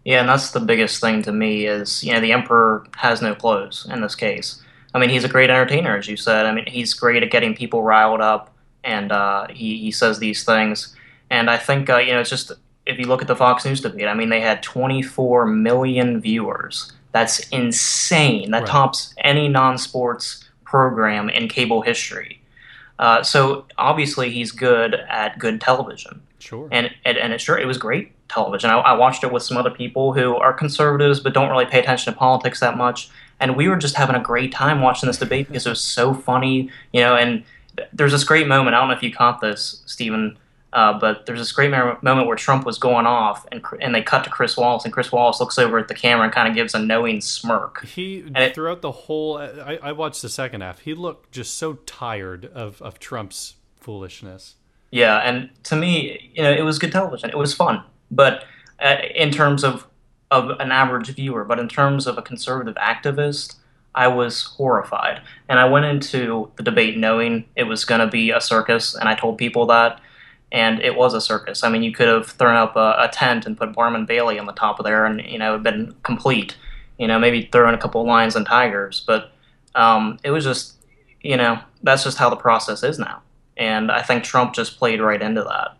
Yeah, 0.04 0.20
and 0.20 0.28
that's 0.28 0.50
the 0.50 0.60
biggest 0.60 1.00
thing 1.00 1.22
to 1.22 1.32
me 1.32 1.66
is, 1.66 2.02
you 2.02 2.12
know, 2.12 2.20
the 2.20 2.32
emperor 2.32 2.86
has 2.96 3.22
no 3.22 3.34
clothes 3.34 3.86
in 3.90 4.00
this 4.00 4.14
case. 4.14 4.60
I 4.94 4.98
mean, 4.98 5.10
he's 5.10 5.24
a 5.24 5.28
great 5.28 5.50
entertainer, 5.50 5.96
as 5.96 6.08
you 6.08 6.16
said. 6.16 6.46
I 6.46 6.52
mean, 6.52 6.66
he's 6.66 6.92
great 6.94 7.22
at 7.22 7.30
getting 7.30 7.54
people 7.54 7.82
riled 7.82 8.20
up, 8.20 8.54
and 8.84 9.12
uh, 9.12 9.46
he 9.48 9.78
he 9.78 9.90
says 9.90 10.18
these 10.18 10.44
things. 10.44 10.94
And 11.30 11.48
I 11.48 11.56
think 11.56 11.88
uh, 11.88 11.98
you 11.98 12.12
know, 12.12 12.20
it's 12.20 12.30
just 12.30 12.52
if 12.84 12.98
you 12.98 13.06
look 13.06 13.22
at 13.22 13.28
the 13.28 13.36
Fox 13.36 13.64
News 13.64 13.80
debate, 13.80 14.08
I 14.08 14.14
mean, 14.14 14.28
they 14.28 14.40
had 14.40 14.62
24 14.62 15.46
million 15.46 16.20
viewers. 16.20 16.92
That's 17.12 17.46
insane. 17.48 18.50
That 18.50 18.60
right. 18.60 18.66
tops 18.66 19.14
any 19.22 19.48
non-sports 19.48 20.44
program 20.64 21.28
in 21.28 21.48
cable 21.48 21.82
history. 21.82 22.41
Uh, 23.02 23.22
so 23.22 23.66
obviously, 23.78 24.30
he's 24.30 24.52
good 24.52 24.94
at 24.94 25.38
good 25.38 25.60
television. 25.60 26.22
Sure. 26.38 26.68
And 26.70 26.90
and, 27.04 27.18
and 27.18 27.32
it 27.32 27.40
sure 27.40 27.58
it 27.58 27.66
was 27.66 27.78
great 27.78 28.12
television. 28.28 28.70
I, 28.70 28.78
I 28.78 28.92
watched 28.94 29.24
it 29.24 29.32
with 29.32 29.42
some 29.42 29.56
other 29.56 29.70
people 29.70 30.12
who 30.12 30.36
are 30.36 30.52
conservatives 30.52 31.20
but 31.20 31.34
don't 31.34 31.50
really 31.50 31.66
pay 31.66 31.80
attention 31.80 32.12
to 32.12 32.18
politics 32.18 32.60
that 32.60 32.76
much 32.76 33.10
and 33.42 33.56
we 33.56 33.68
were 33.68 33.76
just 33.76 33.96
having 33.96 34.14
a 34.14 34.20
great 34.20 34.52
time 34.52 34.80
watching 34.80 35.08
this 35.08 35.18
debate 35.18 35.48
because 35.48 35.66
it 35.66 35.68
was 35.68 35.80
so 35.80 36.14
funny, 36.14 36.70
you 36.92 37.00
know. 37.00 37.16
And 37.16 37.42
there's 37.92 38.12
this 38.12 38.22
great 38.22 38.46
moment. 38.46 38.76
I 38.76 38.78
don't 38.78 38.88
know 38.88 38.94
if 38.94 39.02
you 39.02 39.12
caught 39.12 39.40
this, 39.40 39.82
Stephen, 39.84 40.38
uh, 40.72 40.98
but 40.98 41.26
there's 41.26 41.38
this 41.38 41.52
great 41.52 41.70
moment 41.70 42.26
where 42.26 42.36
Trump 42.36 42.64
was 42.64 42.78
going 42.78 43.06
off, 43.06 43.46
and 43.52 43.62
and 43.80 43.94
they 43.94 44.02
cut 44.02 44.24
to 44.24 44.30
Chris 44.30 44.56
Wallace, 44.56 44.84
and 44.84 44.92
Chris 44.92 45.12
Wallace 45.12 45.40
looks 45.40 45.58
over 45.58 45.78
at 45.78 45.88
the 45.88 45.94
camera 45.94 46.24
and 46.24 46.32
kind 46.32 46.48
of 46.48 46.54
gives 46.54 46.74
a 46.74 46.78
knowing 46.78 47.20
smirk. 47.20 47.84
He 47.84 48.24
and 48.34 48.54
throughout 48.54 48.78
it, 48.78 48.82
the 48.82 48.92
whole, 48.92 49.38
I, 49.38 49.78
I 49.82 49.92
watched 49.92 50.22
the 50.22 50.28
second 50.28 50.62
half. 50.62 50.80
He 50.80 50.94
looked 50.94 51.32
just 51.32 51.54
so 51.54 51.74
tired 51.86 52.46
of 52.46 52.80
of 52.80 52.98
Trump's 52.98 53.56
foolishness. 53.76 54.56
Yeah, 54.90 55.18
and 55.18 55.50
to 55.64 55.76
me, 55.76 56.30
you 56.34 56.42
know, 56.42 56.52
it 56.52 56.62
was 56.62 56.78
good 56.78 56.92
television. 56.92 57.30
It 57.30 57.38
was 57.38 57.54
fun, 57.54 57.82
but 58.10 58.44
uh, 58.78 58.96
in 59.14 59.30
terms 59.30 59.64
of 59.64 59.86
of 60.30 60.58
an 60.60 60.72
average 60.72 61.08
viewer, 61.08 61.44
but 61.44 61.58
in 61.58 61.68
terms 61.68 62.06
of 62.06 62.16
a 62.16 62.22
conservative 62.22 62.74
activist, 62.76 63.56
I 63.94 64.08
was 64.08 64.44
horrified. 64.44 65.20
And 65.48 65.58
I 65.58 65.66
went 65.66 65.84
into 65.84 66.50
the 66.56 66.62
debate 66.62 66.96
knowing 66.96 67.44
it 67.54 67.64
was 67.64 67.84
going 67.84 68.00
to 68.00 68.06
be 68.06 68.30
a 68.30 68.40
circus, 68.40 68.94
and 68.94 69.08
I 69.08 69.14
told 69.14 69.36
people 69.36 69.66
that, 69.66 70.00
and 70.52 70.80
it 70.80 70.94
was 70.94 71.14
a 71.14 71.20
circus. 71.20 71.64
I 71.64 71.70
mean, 71.70 71.82
you 71.82 71.92
could 71.92 72.08
have 72.08 72.26
thrown 72.26 72.54
up 72.54 72.76
a, 72.76 72.94
a 72.98 73.08
tent 73.10 73.46
and 73.46 73.56
put 73.56 73.72
Barnum 73.72 74.04
Bailey 74.04 74.38
on 74.38 74.46
the 74.46 74.52
top 74.52 74.78
of 74.78 74.84
there, 74.84 75.06
and 75.06 75.20
you 75.22 75.38
know, 75.38 75.56
it 75.56 75.62
been 75.62 75.94
complete. 76.04 76.56
You 76.98 77.08
know, 77.08 77.18
maybe 77.18 77.48
throw 77.50 77.68
in 77.68 77.74
a 77.74 77.78
couple 77.78 78.02
of 78.02 78.06
lions 78.06 78.36
and 78.36 78.46
tigers, 78.46 79.02
but 79.04 79.32
um, 79.74 80.18
it 80.22 80.30
was 80.30 80.44
just, 80.44 80.74
you 81.22 81.36
know, 81.36 81.58
that's 81.82 82.04
just 82.04 82.18
how 82.18 82.28
the 82.28 82.36
process 82.36 82.84
is 82.84 82.98
now. 82.98 83.22
And 83.56 83.90
I 83.90 84.02
think 84.02 84.22
Trump 84.22 84.54
just 84.54 84.78
played 84.78 85.00
right 85.00 85.20
into 85.20 85.42
that. 85.42 85.76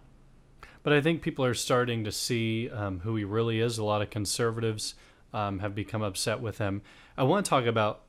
But 0.82 0.94
I 0.94 1.00
think 1.00 1.22
people 1.22 1.44
are 1.44 1.54
starting 1.54 2.02
to 2.04 2.10
see 2.10 2.70
um, 2.70 3.00
who 3.00 3.14
he 3.14 3.24
really 3.24 3.60
is. 3.60 3.78
A 3.78 3.84
lot 3.84 4.02
of 4.02 4.10
conservatives 4.10 4.94
um, 5.32 5.60
have 5.60 5.74
become 5.74 6.02
upset 6.02 6.40
with 6.40 6.58
him. 6.58 6.82
I 7.16 7.22
want 7.24 7.44
to 7.44 7.48
talk 7.48 7.66
about 7.66 8.02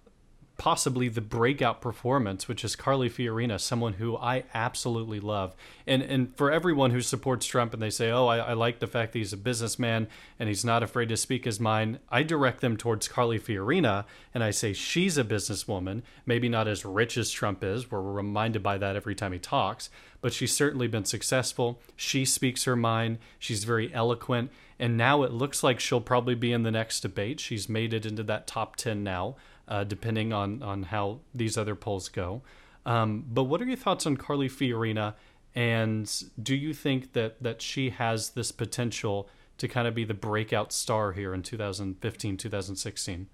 possibly 0.57 1.09
the 1.09 1.21
breakout 1.21 1.81
performance, 1.81 2.47
which 2.47 2.63
is 2.63 2.75
Carly 2.75 3.09
Fiorina, 3.09 3.59
someone 3.59 3.93
who 3.93 4.15
I 4.17 4.43
absolutely 4.53 5.19
love. 5.19 5.55
And 5.87 6.03
and 6.03 6.35
for 6.35 6.51
everyone 6.51 6.91
who 6.91 7.01
supports 7.01 7.45
Trump 7.45 7.73
and 7.73 7.81
they 7.81 7.89
say, 7.89 8.11
oh, 8.11 8.27
I, 8.27 8.37
I, 8.37 8.53
like 8.53 8.79
the 8.79 8.87
fact 8.87 9.13
that 9.13 9.19
he's 9.19 9.33
a 9.33 9.37
businessman 9.37 10.07
and 10.39 10.47
he's 10.47 10.63
not 10.63 10.83
afraid 10.83 11.09
to 11.09 11.17
speak 11.17 11.45
his 11.45 11.59
mind, 11.59 11.99
I 12.09 12.23
direct 12.23 12.61
them 12.61 12.77
towards 12.77 13.07
Carly 13.07 13.39
Fiorina 13.39 14.05
and 14.33 14.43
I 14.43 14.51
say 14.51 14.73
she's 14.73 15.17
a 15.17 15.23
businesswoman, 15.23 16.03
maybe 16.25 16.49
not 16.49 16.67
as 16.67 16.85
rich 16.85 17.17
as 17.17 17.31
Trump 17.31 17.63
is. 17.63 17.89
We're 17.89 18.01
reminded 18.01 18.61
by 18.61 18.77
that 18.77 18.95
every 18.95 19.15
time 19.15 19.33
he 19.33 19.39
talks, 19.39 19.89
but 20.21 20.33
she's 20.33 20.55
certainly 20.55 20.87
been 20.87 21.05
successful. 21.05 21.79
She 21.95 22.25
speaks 22.25 22.65
her 22.65 22.75
mind. 22.75 23.17
She's 23.39 23.63
very 23.63 23.91
eloquent. 23.93 24.51
And 24.79 24.97
now 24.97 25.23
it 25.23 25.31
looks 25.31 25.63
like 25.63 25.79
she'll 25.79 26.01
probably 26.01 26.35
be 26.35 26.51
in 26.51 26.63
the 26.63 26.71
next 26.71 27.01
debate. 27.01 27.39
She's 27.39 27.69
made 27.69 27.93
it 27.93 28.05
into 28.05 28.23
that 28.23 28.47
top 28.47 28.75
10 28.75 29.03
now 29.03 29.35
uh, 29.67 29.84
depending 29.84 30.34
on 30.34 30.62
on 30.62 30.84
how 30.84 31.19
these 31.34 31.58
other 31.58 31.76
polls 31.76 32.10
go. 32.10 32.41
Um, 32.86 33.26
but 33.28 33.43
what 33.43 33.62
are 33.62 33.65
your 33.65 33.78
thoughts 33.78 34.06
on 34.06 34.17
Carly 34.17 34.49
Fiorina? 34.49 35.13
And 35.56 36.12
do 36.41 36.56
you 36.56 36.73
think 36.73 37.13
that 37.13 37.41
that 37.41 37.62
she 37.62 37.91
has 37.91 38.32
this 38.32 38.52
potential 38.52 39.30
to 39.58 39.67
kind 39.67 39.88
of 39.88 39.93
be 39.93 40.04
the 40.04 40.13
breakout 40.13 40.71
star 40.71 41.12
here 41.12 41.34
in 41.34 41.43
2015, 41.43 42.38
2016? 42.38 43.28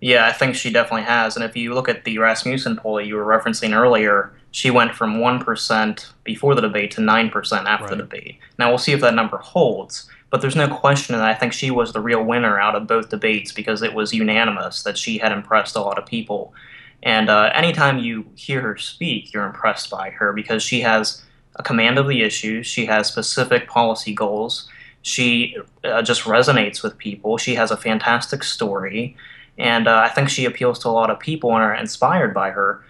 Yeah, 0.00 0.26
I 0.26 0.32
think 0.32 0.54
she 0.54 0.70
definitely 0.70 1.04
has. 1.04 1.36
And 1.36 1.44
if 1.44 1.56
you 1.56 1.74
look 1.74 1.88
at 1.88 2.04
the 2.04 2.18
Rasmussen 2.18 2.76
poll 2.76 2.96
that 2.96 3.06
you 3.06 3.16
were 3.16 3.24
referencing 3.24 3.74
earlier, 3.74 4.32
she 4.50 4.70
went 4.70 4.94
from 4.94 5.16
1% 5.16 6.12
before 6.24 6.54
the 6.54 6.60
debate 6.60 6.90
to 6.92 7.00
9% 7.00 7.64
after 7.64 7.84
right. 7.84 7.90
the 7.90 7.96
debate. 7.96 8.38
Now, 8.58 8.68
we'll 8.68 8.78
see 8.78 8.92
if 8.92 9.00
that 9.00 9.14
number 9.14 9.38
holds. 9.38 10.08
But 10.32 10.40
there's 10.40 10.56
no 10.56 10.66
question 10.66 11.14
that 11.14 11.28
I 11.28 11.34
think 11.34 11.52
she 11.52 11.70
was 11.70 11.92
the 11.92 12.00
real 12.00 12.24
winner 12.24 12.58
out 12.58 12.74
of 12.74 12.86
both 12.86 13.10
debates 13.10 13.52
because 13.52 13.82
it 13.82 13.92
was 13.92 14.14
unanimous 14.14 14.82
that 14.82 14.96
she 14.96 15.18
had 15.18 15.30
impressed 15.30 15.76
a 15.76 15.82
lot 15.82 15.98
of 15.98 16.06
people. 16.06 16.54
And 17.02 17.28
uh, 17.28 17.50
anytime 17.54 17.98
you 17.98 18.24
hear 18.34 18.62
her 18.62 18.78
speak, 18.78 19.34
you're 19.34 19.44
impressed 19.44 19.90
by 19.90 20.08
her 20.08 20.32
because 20.32 20.62
she 20.62 20.80
has 20.80 21.22
a 21.56 21.62
command 21.62 21.98
of 21.98 22.08
the 22.08 22.22
issues. 22.22 22.66
She 22.66 22.86
has 22.86 23.08
specific 23.08 23.68
policy 23.68 24.14
goals. 24.14 24.70
She 25.02 25.54
uh, 25.84 26.00
just 26.00 26.22
resonates 26.22 26.82
with 26.82 26.96
people. 26.96 27.36
She 27.36 27.54
has 27.56 27.70
a 27.70 27.76
fantastic 27.76 28.42
story. 28.42 29.14
And 29.58 29.86
uh, 29.86 30.00
I 30.02 30.08
think 30.08 30.30
she 30.30 30.46
appeals 30.46 30.78
to 30.78 30.88
a 30.88 30.96
lot 30.96 31.10
of 31.10 31.20
people 31.20 31.50
and 31.50 31.62
are 31.62 31.74
inspired 31.74 32.32
by 32.32 32.52
her. 32.52 32.82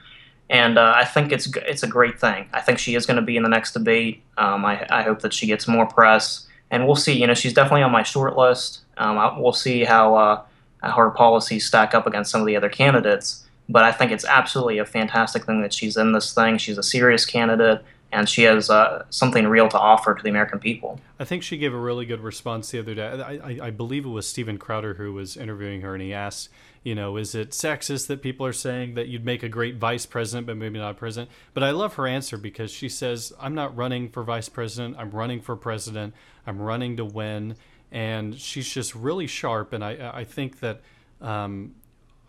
And 0.49 0.79
uh, 0.79 0.93
I 0.95 1.05
think 1.05 1.33
it's 1.33 1.49
it's 1.57 1.83
a 1.83 1.89
great 1.89 2.21
thing. 2.21 2.49
I 2.53 2.61
think 2.61 2.79
she 2.79 2.95
is 2.95 3.05
going 3.05 3.17
to 3.17 3.23
be 3.23 3.37
in 3.37 3.43
the 3.43 3.49
next 3.49 3.73
debate. 3.73 4.23
Um, 4.39 4.65
I, 4.65 4.87
I 4.91 5.03
hope 5.03 5.23
that 5.23 5.33
she 5.33 5.49
gets 5.49 5.67
more 5.67 5.87
press 5.87 6.47
and 6.73 6.87
we'll 6.87 6.97
see. 6.97 7.13
You 7.13 7.29
know, 7.29 7.35
she's 7.35 7.53
definitely 7.53 7.83
on 7.83 7.93
my 7.93 8.03
short 8.03 8.37
list. 8.37 8.81
Um, 8.97 9.19
I, 9.19 9.39
we'll 9.39 9.53
see 9.53 9.85
how 9.85 10.17
uh, 10.17 10.43
her 10.83 11.11
policies 11.11 11.65
stack 11.65 11.95
up 11.95 12.07
against 12.07 12.33
some 12.33 12.41
of 12.41 12.47
the 12.49 12.57
other 12.57 12.69
candidates. 12.69 13.47
But 13.69 13.85
I 13.85 13.93
think 13.93 14.11
it's 14.11 14.25
absolutely 14.25 14.79
a 14.79 14.85
fantastic 14.85 15.45
thing 15.45 15.63
that 15.63 15.73
she's 15.73 15.97
in 15.97 16.13
this 16.13 16.35
thing. 16.35 16.59
She's 16.59 16.79
a 16.79 16.83
serious 16.83 17.25
candidate, 17.25 17.85
and 18.11 18.29
she 18.29 18.43
has 18.43 18.69
uh, 18.69 19.05
something 19.11 19.47
real 19.47 19.69
to 19.69 19.79
offer 19.79 20.15
to 20.15 20.23
the 20.23 20.31
American 20.31 20.59
people. 20.59 20.99
I 21.21 21.25
think 21.25 21.43
she 21.43 21.57
gave 21.59 21.73
a 21.73 21.79
really 21.79 22.05
good 22.05 22.21
response 22.21 22.71
the 22.71 22.81
other 22.81 22.95
day. 22.95 23.07
I, 23.07 23.33
I, 23.35 23.59
I 23.67 23.71
believe 23.71 24.05
it 24.05 24.09
was 24.09 24.27
Steven 24.27 24.59
Crowder 24.59 24.95
who 24.95 25.13
was 25.13 25.37
interviewing 25.37 25.83
her, 25.83 25.95
and 25.95 26.03
he 26.03 26.13
asked 26.13 26.49
you 26.83 26.95
know, 26.95 27.17
is 27.17 27.35
it 27.35 27.51
sexist 27.51 28.09
that 28.09 28.23
people 28.23 28.45
are 28.45 28.53
saying 28.53 28.95
that 28.95 29.09
you'd 29.09 29.25
make 29.25 29.43
a 29.43 29.49
great 29.49 29.77
vice 29.77 30.05
president, 30.05 30.47
but 30.47 30.57
maybe 30.57 30.79
not 30.79 30.97
president? 30.97 31.31
But 31.55 31.63
I 31.63 31.71
love 31.71 31.95
her 31.95 32.07
answer 32.07 32.37
because 32.37 32.73
she 32.73 32.89
says, 32.89 33.33
I'm 33.41 33.55
not 33.55 33.77
running 33.77 34.09
for 34.09 34.25
vice 34.25 34.49
president. 34.49 34.97
I'm 34.99 35.11
running 35.11 35.41
for 35.41 35.55
president. 35.55 36.15
I'm 36.47 36.61
running 36.61 36.97
to 36.97 37.05
win. 37.05 37.57
And 37.93 38.39
she's 38.39 38.69
just 38.69 38.95
really 38.95 39.27
sharp. 39.27 39.73
And 39.73 39.85
I, 39.85 40.11
I 40.13 40.25
think 40.25 40.61
that 40.61 40.81
um, 41.21 41.77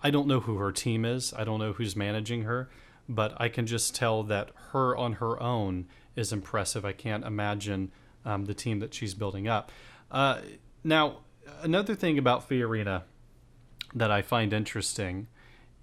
I 0.03 0.11
don't 0.11 0.27
know 0.27 0.41
who 0.41 0.57
her 0.57 0.71
team 0.71 1.05
is, 1.05 1.33
I 1.33 1.43
don't 1.43 1.59
know 1.59 1.73
who's 1.73 1.95
managing 1.95 2.43
her, 2.43 2.69
but 3.09 3.33
I 3.37 3.49
can 3.49 3.65
just 3.65 3.95
tell 3.95 4.21
that 4.23 4.51
her 4.71 4.95
on 4.95 5.13
her 5.13 5.41
own 5.41 5.87
is 6.15 6.31
impressive. 6.31 6.85
I 6.85 6.91
can't 6.91 7.25
imagine 7.25 7.91
um, 8.25 8.45
the 8.45 8.53
team 8.53 8.79
that 8.79 8.93
she's 8.93 9.13
building 9.13 9.47
up. 9.47 9.71
Uh, 10.11 10.41
now, 10.83 11.19
another 11.61 11.95
thing 11.95 12.17
about 12.17 12.47
Fiorina 12.47 13.03
that 13.95 14.11
I 14.11 14.21
find 14.21 14.53
interesting 14.53 15.27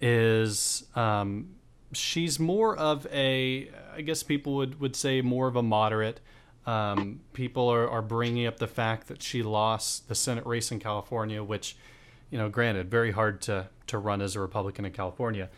is 0.00 0.84
um, 0.94 1.50
she's 1.92 2.38
more 2.38 2.76
of 2.76 3.06
a, 3.12 3.70
I 3.94 4.00
guess 4.00 4.22
people 4.22 4.54
would, 4.56 4.80
would 4.80 4.96
say 4.96 5.20
more 5.20 5.46
of 5.46 5.56
a 5.56 5.62
moderate. 5.62 6.20
Um, 6.66 7.20
people 7.32 7.68
are, 7.68 7.88
are 7.88 8.02
bringing 8.02 8.46
up 8.46 8.58
the 8.58 8.66
fact 8.66 9.08
that 9.08 9.22
she 9.22 9.42
lost 9.42 10.08
the 10.08 10.14
Senate 10.14 10.46
race 10.46 10.70
in 10.70 10.78
California, 10.78 11.42
which, 11.42 11.76
you 12.30 12.38
know, 12.38 12.48
granted, 12.48 12.90
very 12.90 13.12
hard 13.12 13.40
to, 13.42 13.68
to 13.86 13.98
run 13.98 14.20
as 14.20 14.36
a 14.36 14.40
Republican 14.40 14.84
in 14.84 14.92
California. 14.92 15.48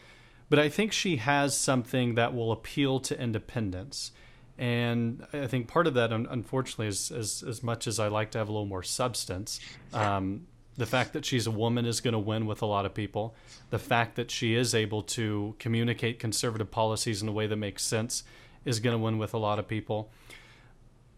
But 0.48 0.58
I 0.58 0.68
think 0.68 0.92
she 0.92 1.16
has 1.16 1.56
something 1.56 2.14
that 2.14 2.34
will 2.34 2.52
appeal 2.52 3.00
to 3.00 3.20
independents. 3.20 4.12
And 4.58 5.26
I 5.32 5.46
think 5.46 5.66
part 5.66 5.86
of 5.86 5.94
that, 5.94 6.12
unfortunately, 6.12 6.88
is 6.88 7.10
as, 7.10 7.42
as 7.42 7.62
much 7.62 7.86
as 7.86 7.98
I 7.98 8.08
like 8.08 8.30
to 8.32 8.38
have 8.38 8.48
a 8.48 8.52
little 8.52 8.66
more 8.66 8.82
substance, 8.82 9.60
um, 9.94 10.46
the 10.76 10.86
fact 10.86 11.12
that 11.12 11.24
she's 11.24 11.46
a 11.46 11.50
woman 11.50 11.84
is 11.84 12.00
going 12.00 12.12
to 12.12 12.18
win 12.18 12.46
with 12.46 12.62
a 12.62 12.66
lot 12.66 12.86
of 12.86 12.94
people. 12.94 13.34
The 13.70 13.78
fact 13.78 14.16
that 14.16 14.30
she 14.30 14.54
is 14.54 14.74
able 14.74 15.02
to 15.02 15.54
communicate 15.58 16.18
conservative 16.18 16.70
policies 16.70 17.22
in 17.22 17.28
a 17.28 17.32
way 17.32 17.46
that 17.46 17.56
makes 17.56 17.82
sense 17.82 18.24
is 18.64 18.80
going 18.80 18.96
to 18.96 19.02
win 19.02 19.18
with 19.18 19.34
a 19.34 19.38
lot 19.38 19.58
of 19.58 19.68
people. 19.68 20.10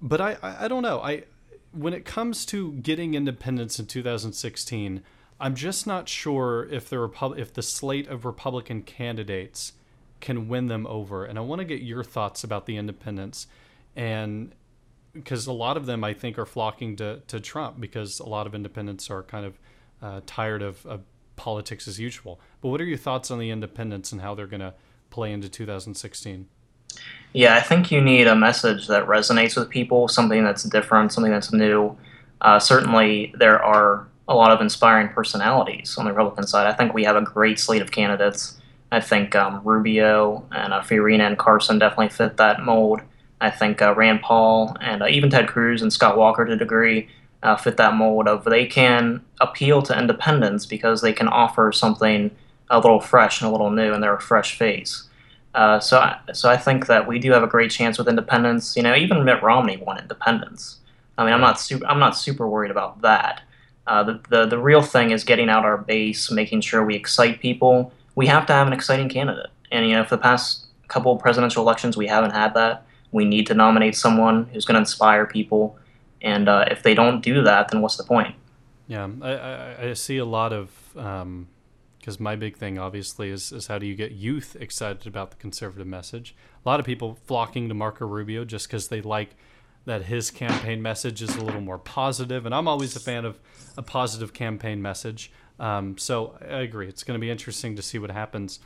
But 0.02 0.20
I, 0.20 0.36
I, 0.42 0.64
I 0.64 0.68
don't 0.68 0.82
know. 0.82 1.00
I 1.00 1.24
when 1.72 1.92
it 1.92 2.04
comes 2.04 2.46
to 2.46 2.72
getting 2.72 3.14
independence 3.14 3.80
in 3.80 3.86
2016, 3.86 5.02
I'm 5.40 5.54
just 5.54 5.86
not 5.86 6.08
sure 6.08 6.68
if 6.70 6.88
the 6.88 6.98
Repub- 6.98 7.38
if 7.38 7.52
the 7.52 7.62
slate 7.62 8.08
of 8.08 8.24
Republican 8.24 8.82
candidates 8.82 9.72
can 10.20 10.48
win 10.48 10.68
them 10.68 10.86
over. 10.86 11.24
And 11.24 11.38
I 11.38 11.42
want 11.42 11.60
to 11.60 11.64
get 11.64 11.82
your 11.82 12.04
thoughts 12.04 12.44
about 12.44 12.66
the 12.66 12.76
independents 12.76 13.46
and 13.96 14.52
because 15.14 15.46
a 15.46 15.52
lot 15.52 15.76
of 15.76 15.86
them 15.86 16.04
I 16.04 16.12
think 16.12 16.38
are 16.38 16.46
flocking 16.46 16.96
to, 16.96 17.20
to 17.28 17.40
Trump 17.40 17.80
because 17.80 18.20
a 18.20 18.28
lot 18.28 18.46
of 18.46 18.54
independents 18.54 19.08
are 19.10 19.22
kind 19.22 19.46
of 19.46 19.58
uh, 20.02 20.20
tired 20.26 20.62
of, 20.62 20.84
of, 20.84 21.02
politics 21.36 21.88
as 21.88 21.98
usual. 21.98 22.38
But 22.60 22.68
what 22.68 22.80
are 22.80 22.84
your 22.84 22.96
thoughts 22.96 23.28
on 23.28 23.40
the 23.40 23.50
independents 23.50 24.12
and 24.12 24.20
how 24.20 24.36
they're 24.36 24.46
going 24.46 24.60
to 24.60 24.72
play 25.10 25.32
into 25.32 25.48
2016? 25.48 26.46
Yeah, 27.32 27.56
I 27.56 27.60
think 27.60 27.90
you 27.90 28.00
need 28.00 28.28
a 28.28 28.36
message 28.36 28.86
that 28.86 29.08
resonates 29.08 29.56
with 29.56 29.68
people, 29.68 30.06
something 30.06 30.44
that's 30.44 30.62
different, 30.62 31.12
something 31.12 31.32
that's 31.32 31.52
new. 31.52 31.96
Uh, 32.40 32.60
certainly, 32.60 33.34
there 33.36 33.60
are 33.60 34.06
a 34.28 34.34
lot 34.34 34.52
of 34.52 34.60
inspiring 34.60 35.08
personalities 35.08 35.98
on 35.98 36.04
the 36.04 36.12
Republican 36.12 36.46
side. 36.46 36.68
I 36.68 36.72
think 36.72 36.94
we 36.94 37.02
have 37.02 37.16
a 37.16 37.22
great 37.22 37.58
slate 37.58 37.82
of 37.82 37.90
candidates. 37.90 38.60
I 38.92 39.00
think 39.00 39.34
um, 39.34 39.60
Rubio 39.64 40.46
and 40.52 40.72
uh, 40.72 40.82
Fiorina 40.82 41.26
and 41.26 41.36
Carson 41.36 41.80
definitely 41.80 42.10
fit 42.10 42.36
that 42.36 42.62
mold. 42.62 43.00
I 43.40 43.50
think 43.50 43.82
uh, 43.82 43.94
Rand 43.94 44.22
Paul 44.22 44.76
and 44.80 45.02
uh, 45.02 45.06
even 45.06 45.30
Ted 45.30 45.48
Cruz 45.48 45.82
and 45.82 45.92
Scott 45.92 46.16
Walker 46.16 46.44
to 46.44 46.52
a 46.52 46.56
degree 46.56 47.08
uh, 47.42 47.56
fit 47.56 47.76
that 47.76 47.94
mold 47.94 48.26
of 48.26 48.44
they 48.44 48.66
can 48.66 49.22
appeal 49.40 49.82
to 49.82 49.98
independents 49.98 50.64
because 50.64 51.02
they 51.02 51.12
can 51.12 51.28
offer 51.28 51.70
something 51.72 52.30
a 52.70 52.78
little 52.78 53.00
fresh 53.00 53.40
and 53.40 53.48
a 53.48 53.52
little 53.52 53.70
new, 53.70 53.92
and 53.92 54.02
they're 54.02 54.14
a 54.14 54.20
fresh 54.20 54.56
face. 54.56 55.08
Uh, 55.54 55.78
so, 55.78 55.98
I, 55.98 56.18
so 56.32 56.48
I 56.48 56.56
think 56.56 56.86
that 56.86 57.06
we 57.06 57.18
do 57.18 57.30
have 57.32 57.42
a 57.42 57.46
great 57.46 57.70
chance 57.70 57.98
with 57.98 58.08
independents. 58.08 58.76
You 58.76 58.82
know, 58.82 58.94
even 58.96 59.24
Mitt 59.24 59.42
Romney 59.42 59.76
won 59.76 59.98
independents. 59.98 60.78
I 61.16 61.24
mean, 61.24 61.34
I'm 61.34 61.40
not 61.40 61.60
super. 61.60 61.86
I'm 61.86 62.00
not 62.00 62.16
super 62.16 62.48
worried 62.48 62.70
about 62.70 63.02
that. 63.02 63.42
Uh, 63.86 64.02
the, 64.02 64.20
the 64.30 64.46
the 64.46 64.58
real 64.58 64.82
thing 64.82 65.10
is 65.10 65.22
getting 65.22 65.50
out 65.50 65.64
our 65.64 65.76
base, 65.76 66.30
making 66.30 66.62
sure 66.62 66.84
we 66.84 66.96
excite 66.96 67.40
people. 67.40 67.92
We 68.14 68.26
have 68.26 68.46
to 68.46 68.52
have 68.52 68.66
an 68.66 68.72
exciting 68.72 69.08
candidate, 69.08 69.50
and 69.70 69.86
you 69.86 69.94
know, 69.94 70.04
for 70.04 70.16
the 70.16 70.22
past 70.22 70.66
couple 70.88 71.16
presidential 71.18 71.62
elections, 71.62 71.96
we 71.96 72.06
haven't 72.06 72.30
had 72.30 72.54
that 72.54 72.86
we 73.14 73.24
need 73.24 73.46
to 73.46 73.54
nominate 73.54 73.94
someone 73.94 74.44
who's 74.46 74.64
going 74.64 74.74
to 74.74 74.80
inspire 74.80 75.24
people. 75.24 75.78
And 76.20 76.48
uh, 76.48 76.64
if 76.68 76.82
they 76.82 76.94
don't 76.94 77.22
do 77.22 77.42
that, 77.42 77.68
then 77.68 77.80
what's 77.80 77.96
the 77.96 78.02
point? 78.02 78.34
Yeah, 78.88 79.08
I, 79.22 79.30
I, 79.30 79.88
I 79.90 79.92
see 79.92 80.18
a 80.18 80.24
lot 80.24 80.52
of 80.52 80.68
because 80.92 81.22
um, 81.22 81.46
my 82.18 82.34
big 82.34 82.56
thing 82.56 82.76
obviously 82.76 83.30
is 83.30 83.52
is 83.52 83.68
how 83.68 83.78
do 83.78 83.86
you 83.86 83.94
get 83.94 84.12
youth 84.12 84.56
excited 84.58 85.06
about 85.06 85.30
the 85.30 85.36
conservative 85.36 85.86
message? 85.86 86.34
A 86.66 86.68
lot 86.68 86.80
of 86.80 86.86
people 86.86 87.16
flocking 87.24 87.68
to 87.68 87.74
Marco 87.74 88.04
Rubio 88.04 88.44
just 88.44 88.66
because 88.66 88.88
they 88.88 89.00
like 89.00 89.36
that 89.84 90.02
his 90.06 90.32
campaign 90.32 90.82
message 90.82 91.22
is 91.22 91.36
a 91.36 91.44
little 91.44 91.60
more 91.60 91.78
positive, 91.78 92.44
and 92.44 92.54
I'm 92.54 92.66
always 92.66 92.96
a 92.96 93.00
fan 93.00 93.24
of 93.24 93.38
a 93.78 93.82
positive 93.82 94.32
campaign 94.32 94.82
message. 94.82 95.30
Um, 95.60 95.96
so 95.98 96.36
I 96.40 96.62
agree. 96.62 96.88
It's 96.88 97.04
going 97.04 97.18
to 97.18 97.20
be 97.20 97.30
interesting 97.30 97.76
to 97.76 97.82
see 97.82 97.98
what 97.98 98.10
happens 98.10 98.58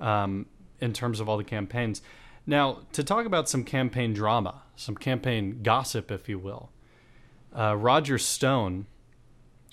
um, 0.00 0.46
in 0.80 0.92
terms 0.92 1.18
of 1.18 1.28
all 1.28 1.38
the 1.38 1.44
campaigns. 1.44 2.02
Now, 2.46 2.82
to 2.92 3.02
talk 3.02 3.26
about 3.26 3.48
some 3.48 3.64
campaign 3.64 4.12
drama, 4.12 4.62
some 4.76 4.96
campaign 4.96 5.60
gossip, 5.62 6.10
if 6.10 6.28
you 6.28 6.38
will, 6.38 6.70
uh, 7.56 7.76
Roger 7.76 8.18
Stone, 8.18 8.86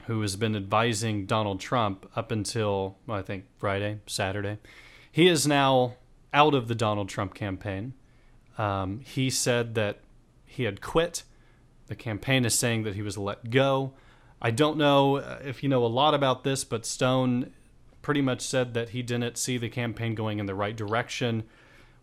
who 0.06 0.22
has 0.22 0.36
been 0.36 0.56
advising 0.56 1.26
Donald 1.26 1.60
Trump 1.60 2.10
up 2.16 2.32
until, 2.32 2.98
well, 3.06 3.20
I 3.20 3.22
think, 3.22 3.46
Friday, 3.58 4.00
Saturday, 4.08 4.58
he 5.12 5.28
is 5.28 5.46
now 5.46 5.96
out 6.34 6.56
of 6.56 6.68
the 6.68 6.76
Donald 6.76 7.10
Trump 7.10 7.36
campaign. 7.36 7.94
Um, 8.58 9.02
he 9.02 9.30
said 9.30 9.76
that 9.76 10.00
he 10.46 10.64
had 10.64 10.82
quit. 10.82 11.24
The 11.88 11.96
campaign 11.96 12.44
is 12.44 12.58
saying 12.58 12.84
that 12.84 12.96
he 12.96 13.02
was 13.02 13.18
let 13.18 13.52
go. 13.52 13.94
I 14.42 14.52
don't 14.52 14.78
know 14.78 15.18
uh, 15.18 15.40
if 15.44 15.62
you 15.64 15.70
know 15.70 15.86
a 15.86 15.88
lot 15.88 16.14
about 16.14 16.44
this, 16.44 16.64
but 16.64 16.86
Stone 16.86 17.54
pretty 18.02 18.22
much 18.22 18.42
said 18.42 18.74
that 18.74 18.90
he 18.90 19.02
didn't 19.02 19.38
see 19.38 19.58
the 19.58 19.70
campaign 19.70 20.16
going 20.16 20.40
in 20.40 20.48
the 20.48 20.56
right 20.56 20.76
direction. 20.76 21.44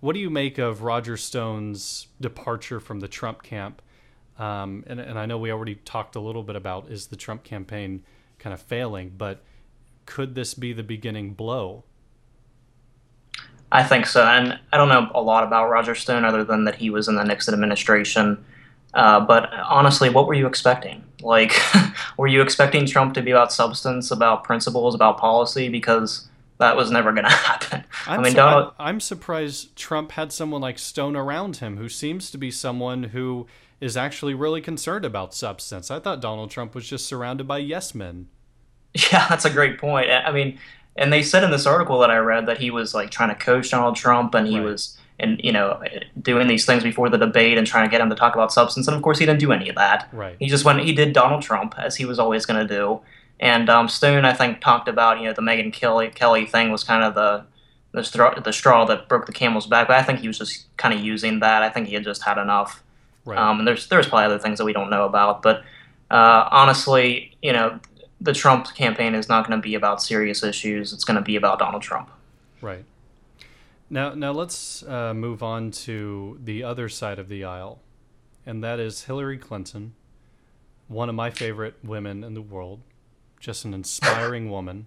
What 0.00 0.14
do 0.14 0.20
you 0.20 0.30
make 0.30 0.58
of 0.58 0.82
Roger 0.82 1.16
Stone's 1.16 2.08
departure 2.20 2.80
from 2.80 3.00
the 3.00 3.08
Trump 3.08 3.42
camp? 3.42 3.82
Um, 4.38 4.84
and, 4.86 4.98
and 4.98 5.18
I 5.18 5.26
know 5.26 5.36
we 5.36 5.52
already 5.52 5.74
talked 5.74 6.16
a 6.16 6.20
little 6.20 6.42
bit 6.42 6.56
about 6.56 6.90
is 6.90 7.08
the 7.08 7.16
Trump 7.16 7.44
campaign 7.44 8.02
kind 8.38 8.54
of 8.54 8.62
failing, 8.62 9.12
but 9.16 9.42
could 10.06 10.34
this 10.34 10.54
be 10.54 10.72
the 10.72 10.82
beginning 10.82 11.34
blow? 11.34 11.84
I 13.70 13.84
think 13.84 14.06
so. 14.06 14.24
And 14.24 14.58
I 14.72 14.78
don't 14.78 14.88
know 14.88 15.10
a 15.14 15.20
lot 15.20 15.44
about 15.44 15.68
Roger 15.68 15.94
Stone 15.94 16.24
other 16.24 16.42
than 16.42 16.64
that 16.64 16.76
he 16.76 16.88
was 16.88 17.06
in 17.06 17.16
the 17.16 17.22
Nixon 17.22 17.52
administration. 17.52 18.42
Uh, 18.94 19.20
but 19.20 19.52
honestly, 19.52 20.08
what 20.08 20.26
were 20.26 20.34
you 20.34 20.46
expecting? 20.46 21.04
Like, 21.22 21.52
were 22.16 22.26
you 22.26 22.40
expecting 22.40 22.86
Trump 22.86 23.14
to 23.14 23.22
be 23.22 23.30
about 23.30 23.52
substance, 23.52 24.10
about 24.10 24.42
principles, 24.42 24.94
about 24.94 25.18
policy? 25.18 25.68
Because 25.68 26.29
that 26.60 26.76
was 26.76 26.90
never 26.90 27.12
going 27.12 27.24
to 27.28 27.30
happen. 27.30 27.84
I'm 28.06 28.20
I 28.20 28.22
mean, 28.22 28.32
su- 28.32 28.36
Donald, 28.36 28.72
I'm, 28.78 28.86
I'm 28.86 29.00
surprised 29.00 29.74
Trump 29.76 30.12
had 30.12 30.32
someone 30.32 30.60
like 30.60 30.78
Stone 30.78 31.16
around 31.16 31.56
him, 31.56 31.76
who 31.76 31.88
seems 31.88 32.30
to 32.30 32.38
be 32.38 32.50
someone 32.50 33.04
who 33.04 33.46
is 33.80 33.96
actually 33.96 34.34
really 34.34 34.60
concerned 34.60 35.04
about 35.04 35.34
substance. 35.34 35.90
I 35.90 35.98
thought 35.98 36.20
Donald 36.20 36.50
Trump 36.50 36.74
was 36.74 36.86
just 36.88 37.06
surrounded 37.06 37.48
by 37.48 37.58
yes 37.58 37.94
men. 37.94 38.28
yeah, 39.12 39.26
that's 39.28 39.44
a 39.44 39.50
great 39.50 39.78
point. 39.78 40.10
I 40.10 40.30
mean, 40.32 40.58
and 40.96 41.12
they 41.12 41.22
said 41.22 41.44
in 41.44 41.50
this 41.50 41.66
article 41.66 41.98
that 42.00 42.10
I 42.10 42.18
read 42.18 42.46
that 42.46 42.58
he 42.58 42.70
was 42.70 42.94
like 42.94 43.10
trying 43.10 43.28
to 43.30 43.34
coach 43.34 43.70
Donald 43.70 43.96
Trump, 43.96 44.34
and 44.34 44.46
he 44.46 44.56
Right. 44.58 44.64
was 44.64 44.96
and 45.18 45.38
you 45.44 45.52
know 45.52 45.80
eh, 45.84 46.00
doing 46.20 46.48
these 46.48 46.64
things 46.66 46.82
before 46.82 47.08
the 47.10 47.18
debate 47.18 47.56
and 47.58 47.66
trying 47.66 47.86
to 47.86 47.90
get 47.90 48.00
him 48.00 48.10
to 48.10 48.16
talk 48.16 48.34
about 48.34 48.52
substance. 48.52 48.86
And 48.88 48.96
of 48.96 49.02
course, 49.02 49.18
he 49.18 49.26
didn't 49.26 49.40
do 49.40 49.52
any 49.52 49.68
of 49.68 49.76
that. 49.76 50.08
Right. 50.12 50.36
He 50.38 50.46
just 50.48 50.64
went. 50.64 50.80
He 50.80 50.92
did 50.92 51.12
Donald 51.12 51.42
Trump 51.42 51.74
as 51.78 51.96
he 51.96 52.04
was 52.04 52.18
always 52.18 52.44
going 52.46 52.66
to 52.66 52.74
do. 52.74 53.00
And 53.40 53.68
um, 53.70 53.88
Stone, 53.88 54.24
I 54.26 54.34
think, 54.34 54.60
talked 54.60 54.86
about 54.86 55.18
you 55.18 55.24
know 55.24 55.32
the 55.32 55.42
Megyn 55.42 55.72
Kelly 55.72 56.08
Kelly 56.08 56.46
thing 56.46 56.70
was 56.70 56.84
kind 56.84 57.02
of 57.02 57.14
the 57.14 57.44
the 57.92 58.04
straw, 58.04 58.38
the 58.38 58.52
straw 58.52 58.84
that 58.84 59.08
broke 59.08 59.26
the 59.26 59.32
camel's 59.32 59.66
back. 59.66 59.88
But 59.88 59.96
I 59.96 60.02
think 60.02 60.20
he 60.20 60.28
was 60.28 60.38
just 60.38 60.76
kind 60.76 60.94
of 60.94 61.00
using 61.00 61.40
that. 61.40 61.62
I 61.62 61.70
think 61.70 61.88
he 61.88 61.94
had 61.94 62.04
just 62.04 62.22
had 62.22 62.38
enough. 62.38 62.82
Right. 63.24 63.38
Um, 63.38 63.58
and 63.58 63.66
there's 63.66 63.88
there's 63.88 64.06
probably 64.06 64.26
other 64.26 64.38
things 64.38 64.58
that 64.58 64.64
we 64.64 64.72
don't 64.72 64.90
know 64.90 65.06
about. 65.06 65.42
But 65.42 65.62
uh, 66.10 66.48
honestly, 66.50 67.36
you 67.42 67.52
know, 67.52 67.80
the 68.20 68.34
Trump 68.34 68.74
campaign 68.74 69.14
is 69.14 69.28
not 69.28 69.46
going 69.46 69.58
to 69.58 69.62
be 69.62 69.74
about 69.74 70.02
serious 70.02 70.42
issues. 70.42 70.92
It's 70.92 71.04
going 71.04 71.16
to 71.16 71.22
be 71.22 71.36
about 71.36 71.58
Donald 71.58 71.82
Trump. 71.82 72.10
Right. 72.60 72.84
Now, 73.88 74.14
now 74.14 74.32
let's 74.32 74.84
uh, 74.84 75.14
move 75.14 75.42
on 75.42 75.72
to 75.72 76.38
the 76.44 76.62
other 76.62 76.88
side 76.88 77.18
of 77.18 77.28
the 77.28 77.44
aisle, 77.44 77.80
and 78.46 78.62
that 78.62 78.78
is 78.78 79.04
Hillary 79.04 79.36
Clinton, 79.36 79.94
one 80.86 81.08
of 81.08 81.16
my 81.16 81.30
favorite 81.30 81.74
women 81.82 82.22
in 82.22 82.34
the 82.34 82.42
world, 82.42 82.82
just 83.40 83.64
an 83.64 83.74
inspiring 83.74 84.50
woman. 84.50 84.86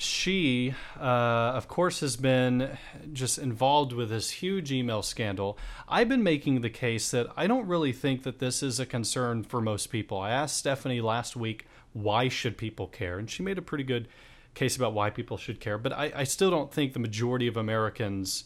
She, 0.00 0.74
uh, 0.96 1.02
of 1.02 1.66
course, 1.66 2.00
has 2.00 2.16
been 2.16 2.78
just 3.12 3.36
involved 3.36 3.92
with 3.92 4.10
this 4.10 4.30
huge 4.30 4.70
email 4.70 5.02
scandal. 5.02 5.58
I've 5.88 6.08
been 6.08 6.22
making 6.22 6.60
the 6.60 6.70
case 6.70 7.10
that 7.10 7.26
I 7.36 7.48
don't 7.48 7.66
really 7.66 7.92
think 7.92 8.22
that 8.22 8.38
this 8.38 8.62
is 8.62 8.78
a 8.78 8.86
concern 8.86 9.42
for 9.42 9.60
most 9.60 9.88
people. 9.88 10.18
I 10.18 10.30
asked 10.30 10.56
Stephanie 10.56 11.00
last 11.00 11.36
week, 11.36 11.66
why 11.92 12.28
should 12.28 12.56
people 12.56 12.86
care? 12.86 13.18
And 13.18 13.28
she 13.28 13.42
made 13.42 13.58
a 13.58 13.62
pretty 13.62 13.82
good 13.82 14.06
case 14.54 14.76
about 14.76 14.92
why 14.92 15.10
people 15.10 15.36
should 15.36 15.58
care. 15.58 15.78
But 15.78 15.92
I, 15.92 16.12
I 16.14 16.24
still 16.24 16.50
don't 16.50 16.72
think 16.72 16.92
the 16.92 17.00
majority 17.00 17.48
of 17.48 17.56
Americans 17.56 18.44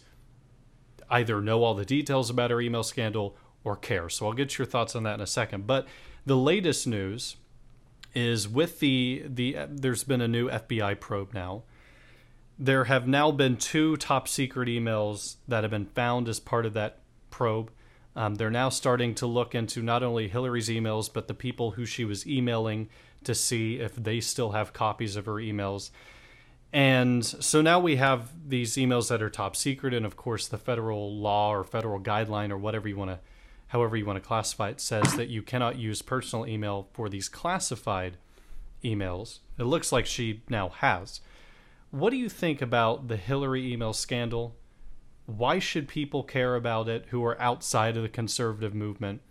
either 1.11 1.43
know 1.43 1.63
all 1.63 1.75
the 1.75 1.85
details 1.85 2.31
about 2.31 2.51
her 2.51 2.63
email 2.63 2.83
scandal 2.83 3.37
or 3.63 3.77
care. 3.77 4.09
So 4.09 4.27
I'll 4.27 4.33
get 4.33 4.57
your 4.57 4.67
thoughts 4.67 4.97
on 4.97 5.03
that 5.03 5.15
in 5.15 5.21
a 5.21 5.27
second. 5.27 5.67
But 5.67 5.87
the 6.25 6.37
latest 6.37 6.87
news 6.87 7.37
is 8.15 8.49
with 8.49 8.81
the 8.81 9.25
the 9.27 9.57
there's 9.69 10.05
been 10.05 10.21
a 10.21 10.29
new 10.29 10.49
FBI 10.49 11.01
probe 11.01 11.33
now. 11.35 11.63
There 12.59 12.85
have 12.85 13.09
now 13.09 13.31
been 13.31 13.57
two 13.57 13.97
top 13.97 14.29
secret 14.29 14.69
emails 14.69 15.37
that 15.49 15.65
have 15.65 15.71
been 15.71 15.87
found 15.87 16.29
as 16.29 16.39
part 16.39 16.67
of 16.67 16.75
that 16.75 16.99
probe. 17.31 17.71
Um, 18.15 18.35
they're 18.35 18.51
now 18.51 18.69
starting 18.69 19.15
to 19.17 19.27
look 19.27 19.55
into 19.55 19.83
not 19.83 20.03
only 20.03 20.29
Hillary's 20.29 20.69
emails, 20.69 21.11
but 21.13 21.29
the 21.29 21.35
people 21.35 21.73
who 21.73 21.87
she 21.87 22.05
was 22.05 22.27
emailing 22.27 22.89
to 23.25 23.35
see 23.35 23.81
if 23.81 23.95
they 23.97 24.21
still 24.21 24.53
have 24.53 24.73
copies 24.73 25.17
of 25.17 25.27
her 25.27 25.35
emails. 25.35 25.91
And 26.73 27.25
so 27.25 27.61
now 27.61 27.81
we 27.81 27.97
have 27.97 28.31
these 28.49 28.77
emails 28.77 29.09
that 29.09 29.23
are 29.23 29.31
top 29.31 29.57
secret, 29.57 29.93
and 29.93 30.07
of 30.07 30.17
course, 30.17 30.49
the 30.49 30.59
federal 30.59 31.15
law 31.17 31.53
or 31.53 31.65
federal 31.65 32.01
guideline 32.01 32.51
or 32.51 32.57
whatever 32.57 32.89
you 32.89 32.97
want 32.97 33.11
to, 33.11 33.19
however 33.73 33.97
you 33.97 34.05
want 34.05 34.23
to 34.23 34.29
classify 34.29 34.69
it, 34.69 34.81
says 34.83 35.17
that 35.17 35.31
you 35.31 35.41
cannot 35.43 35.79
use 35.79 36.03
personal 36.03 36.47
email 36.47 36.89
for 36.93 37.09
these 37.09 37.27
classified 37.27 38.19
emails. 38.85 39.39
It 39.59 39.65
looks 39.65 39.91
like 39.91 40.05
she 40.05 40.43
now 40.51 40.69
has. 40.69 41.23
What 41.91 42.11
do 42.11 42.17
you 42.17 42.29
think 42.29 42.61
about 42.61 43.09
the 43.09 43.17
Hillary 43.17 43.73
email 43.73 43.95
scandal? 43.95 44.57
Why 45.25 45.59
should 45.59 45.89
people 45.89 46.23
care 46.23 46.55
about 46.55 46.87
it 46.87 47.07
who 47.09 47.25
are 47.25 47.41
outside 47.41 47.97
of 47.97 48.03
the 48.03 48.11
conservative 48.11 48.75
movement? 48.75 49.23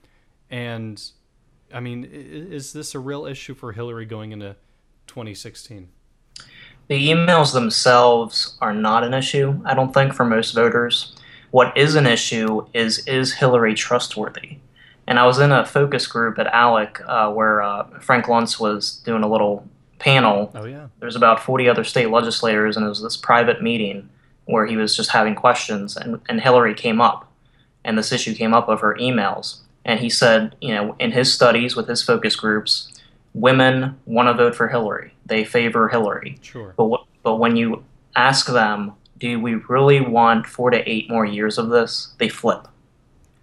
And 0.50 1.00
I 1.72 1.80
mean, 1.80 2.04
is 2.12 2.74
this 2.74 2.96
a 2.96 3.00
real 3.00 3.28
issue 3.28 3.54
for 3.54 3.74
Hillary 3.74 4.06
going 4.06 4.32
into 4.32 4.56
2016? 5.06 5.90
The 6.88 7.10
emails 7.10 7.54
themselves 7.54 8.58
are 8.60 8.74
not 8.74 9.04
an 9.04 9.14
issue, 9.14 9.62
I 9.66 9.76
don't 9.76 9.94
think, 9.94 10.14
for 10.14 10.26
most 10.26 10.56
voters. 10.56 11.16
What 11.52 11.78
is 11.78 11.96
an 11.96 12.08
issue 12.08 12.66
is 12.74 13.06
is 13.08 13.34
Hillary 13.34 13.76
trustworthy? 13.76 14.58
And 15.08 15.20
I 15.20 15.26
was 15.26 15.40
in 15.40 15.52
a 15.52 15.66
focus 15.66 16.08
group 16.08 16.40
at 16.40 16.48
ALEC 16.54 17.02
uh, 17.08 17.32
where 17.34 17.62
uh, 17.62 18.00
Frank 18.00 18.26
Luntz 18.26 18.60
was 18.60 19.02
doing 19.04 19.24
a 19.24 19.30
little 19.30 19.68
panel. 20.00 20.52
Oh 20.56 20.66
yeah, 20.66 20.88
there's 21.00 21.16
about 21.16 21.44
40 21.44 21.68
other 21.68 21.84
state 21.84 22.10
legislators 22.10 22.78
and 22.78 22.86
it 22.86 22.90
was 22.90 23.02
this 23.02 23.18
private 23.18 23.62
meeting 23.62 24.10
where 24.46 24.66
he 24.66 24.78
was 24.78 24.96
just 24.96 25.12
having 25.12 25.36
questions 25.36 25.96
and, 25.96 26.20
and 26.28 26.42
hillary 26.42 26.74
came 26.74 27.00
up 27.00 27.32
and 27.84 27.98
this 27.98 28.12
issue 28.12 28.34
came 28.34 28.54
up 28.54 28.68
of 28.68 28.80
her 28.80 28.96
emails. 28.96 29.60
And 29.84 30.00
he 30.00 30.10
said 30.10 30.56
you 30.62 30.74
know 30.74 30.96
in 31.00 31.12
his 31.12 31.34
studies 31.34 31.76
with 31.76 31.88
his 31.88 32.02
focus 32.02 32.36
groups 32.36 32.92
women 33.34 33.98
want 34.06 34.28
to 34.28 34.34
vote 34.34 34.56
for 34.56 34.70
hillary. 34.70 35.14
They 35.26 35.44
favor 35.44 35.90
hillary. 35.90 36.40
Sure. 36.42 36.74
but, 36.78 37.06
but 37.24 37.36
when 37.36 37.56
you 37.56 37.84
ask 38.16 38.48
them 38.48 38.94
do 39.22 39.40
we 39.40 39.56
really 39.70 40.02
want 40.02 40.46
four 40.46 40.70
to 40.70 40.90
eight 40.90 41.10
more 41.10 41.26
years 41.26 41.58
of 41.58 41.70
this 41.70 42.14
they 42.18 42.28
flip 42.28 42.68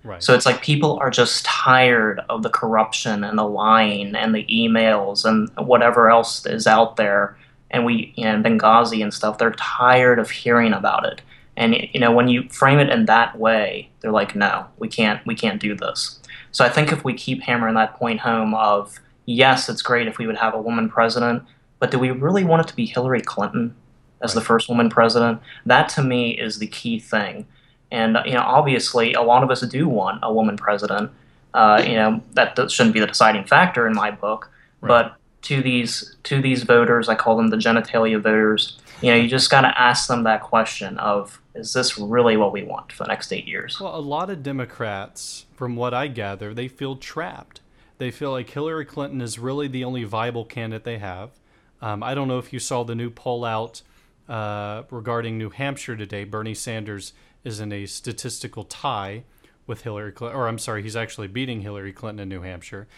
Right. 0.05 0.23
so 0.23 0.33
it's 0.35 0.47
like 0.47 0.62
people 0.62 0.99
are 1.01 1.11
just 1.11 1.45
tired 1.45 2.21
of 2.31 2.43
the 2.43 2.51
corruption 2.51 3.25
and 3.25 3.37
the 3.37 3.45
lying 3.45 4.14
and 4.14 4.35
the 4.35 4.45
emails 4.47 5.25
and 5.25 5.51
whatever 5.67 6.09
else 6.09 6.47
is 6.47 6.67
out 6.67 6.97
there. 6.97 7.37
And 7.71 7.85
we, 7.85 8.14
you 8.17 8.25
know, 8.25 8.41
Benghazi 8.41 9.03
and 9.03 9.12
stuff, 9.12 9.37
they're 9.37 9.51
tired 9.53 10.19
of 10.19 10.31
hearing 10.31 10.73
about 10.73 11.05
it. 11.05 11.21
And 11.57 11.75
you 11.93 12.01
know, 12.01 12.12
when 12.12 12.29
you 12.29 12.49
frame 12.49 12.79
it 12.79 12.88
in 12.88 13.07
that 13.07 13.38
way, 13.38 13.91
they're 14.01 14.12
like, 14.12 14.35
no, 14.35 14.67
we 14.79 14.88
can't, 14.88 15.25
we 15.27 15.35
can't 15.35 15.61
do 15.61 15.75
this. 15.75 16.21
So 16.53 16.64
I 16.64 16.71
think 16.71 16.93
if 16.93 17.05
we 17.05 17.12
keep 17.12 17.43
hammering 17.43 17.75
that 17.75 17.97
point 17.97 18.21
home 18.21 18.55
of 18.55 18.99
yes, 19.27 19.69
it's 19.69 19.83
great 19.83 20.07
if 20.07 20.17
we 20.17 20.27
would 20.27 20.38
have 20.38 20.55
a 20.55 20.62
woman 20.62 20.88
president, 20.88 21.43
but 21.81 21.91
do 21.91 21.99
we 21.99 22.12
really 22.12 22.45
want 22.45 22.62
it 22.64 22.69
to 22.69 22.77
be 22.77 22.87
Hillary 22.87 23.21
Clinton 23.21 23.75
as 24.22 24.35
the 24.35 24.40
first 24.40 24.68
woman 24.68 24.90
president? 24.90 25.40
That 25.66 25.88
to 25.90 26.02
me 26.02 26.31
is 26.31 26.59
the 26.59 26.66
key 26.66 26.98
thing. 26.98 27.46
And 27.90 28.18
you 28.24 28.33
know, 28.33 28.42
obviously, 28.42 29.14
a 29.14 29.22
lot 29.22 29.42
of 29.42 29.50
us 29.50 29.61
do 29.62 29.88
want 29.88 30.20
a 30.22 30.33
woman 30.33 30.57
president. 30.57 31.11
Uh, 31.54 31.83
you 31.85 31.94
know, 31.94 32.22
that, 32.35 32.57
that 32.57 32.70
shouldn't 32.70 32.92
be 32.94 33.00
the 33.00 33.07
deciding 33.07 33.44
factor 33.44 33.87
in 33.87 33.94
my 33.94 34.11
book. 34.11 34.50
Right. 34.81 34.88
But 34.88 35.16
to 35.42 35.62
these 35.62 36.16
to 36.24 36.42
these 36.42 36.62
voters, 36.64 37.09
I 37.09 37.14
call 37.14 37.37
them 37.37 37.48
the 37.48 37.57
genitalia 37.57 38.20
voters. 38.20 38.78
You 39.00 39.12
know, 39.12 39.16
you 39.16 39.28
just 39.28 39.50
got 39.50 39.62
to 39.62 39.81
ask 39.81 40.09
them 40.09 40.24
that 40.24 40.42
question 40.42 40.98
of, 40.98 41.40
is 41.54 41.72
this 41.72 41.96
really 41.98 42.37
what 42.37 42.52
we 42.52 42.64
want 42.64 42.90
for 42.90 43.04
the 43.04 43.09
next 43.09 43.33
eight 43.33 43.46
years? 43.46 43.81
Well, 43.81 43.94
a 43.94 44.00
lot 44.00 44.28
of 44.28 44.42
Democrats, 44.42 45.46
from 45.54 45.76
what 45.76 45.94
I 45.94 46.09
gather, 46.09 46.52
they 46.52 46.66
feel 46.66 46.96
trapped. 46.96 47.61
They 47.98 48.11
feel 48.11 48.33
like 48.33 48.50
Hillary 48.50 48.85
Clinton 48.85 49.20
is 49.20 49.38
really 49.38 49.68
the 49.68 49.85
only 49.85 50.02
viable 50.04 50.44
candidate 50.44 50.85
they 50.85 50.98
have. 50.98 51.31
Um, 51.81 52.02
I 52.02 52.14
don't 52.14 52.26
know 52.26 52.38
if 52.38 52.52
you 52.52 52.59
saw 52.59 52.83
the 52.83 52.96
new 52.96 53.09
poll 53.09 53.44
out 53.44 53.83
uh, 54.29 54.83
regarding 54.91 55.38
New 55.38 55.51
Hampshire 55.51 55.97
today. 55.97 56.25
Bernie 56.25 56.55
Sanders 56.55 57.12
is 57.45 57.61
in 57.61 57.73
a 57.73 57.87
statistical 57.87 58.64
tie 58.64 59.25
with 59.67 59.83
Hillary 59.83 60.12
Clinton, 60.12 60.38
or 60.38 60.49
I'm 60.49 60.59
sorry, 60.59 60.83
he's 60.83 60.97
actually 60.97 61.29
beating 61.29 61.61
Hillary 61.61 61.93
Clinton 61.93 62.23
in 62.23 62.29
New 62.29 62.43
Hampshire. 62.43 62.88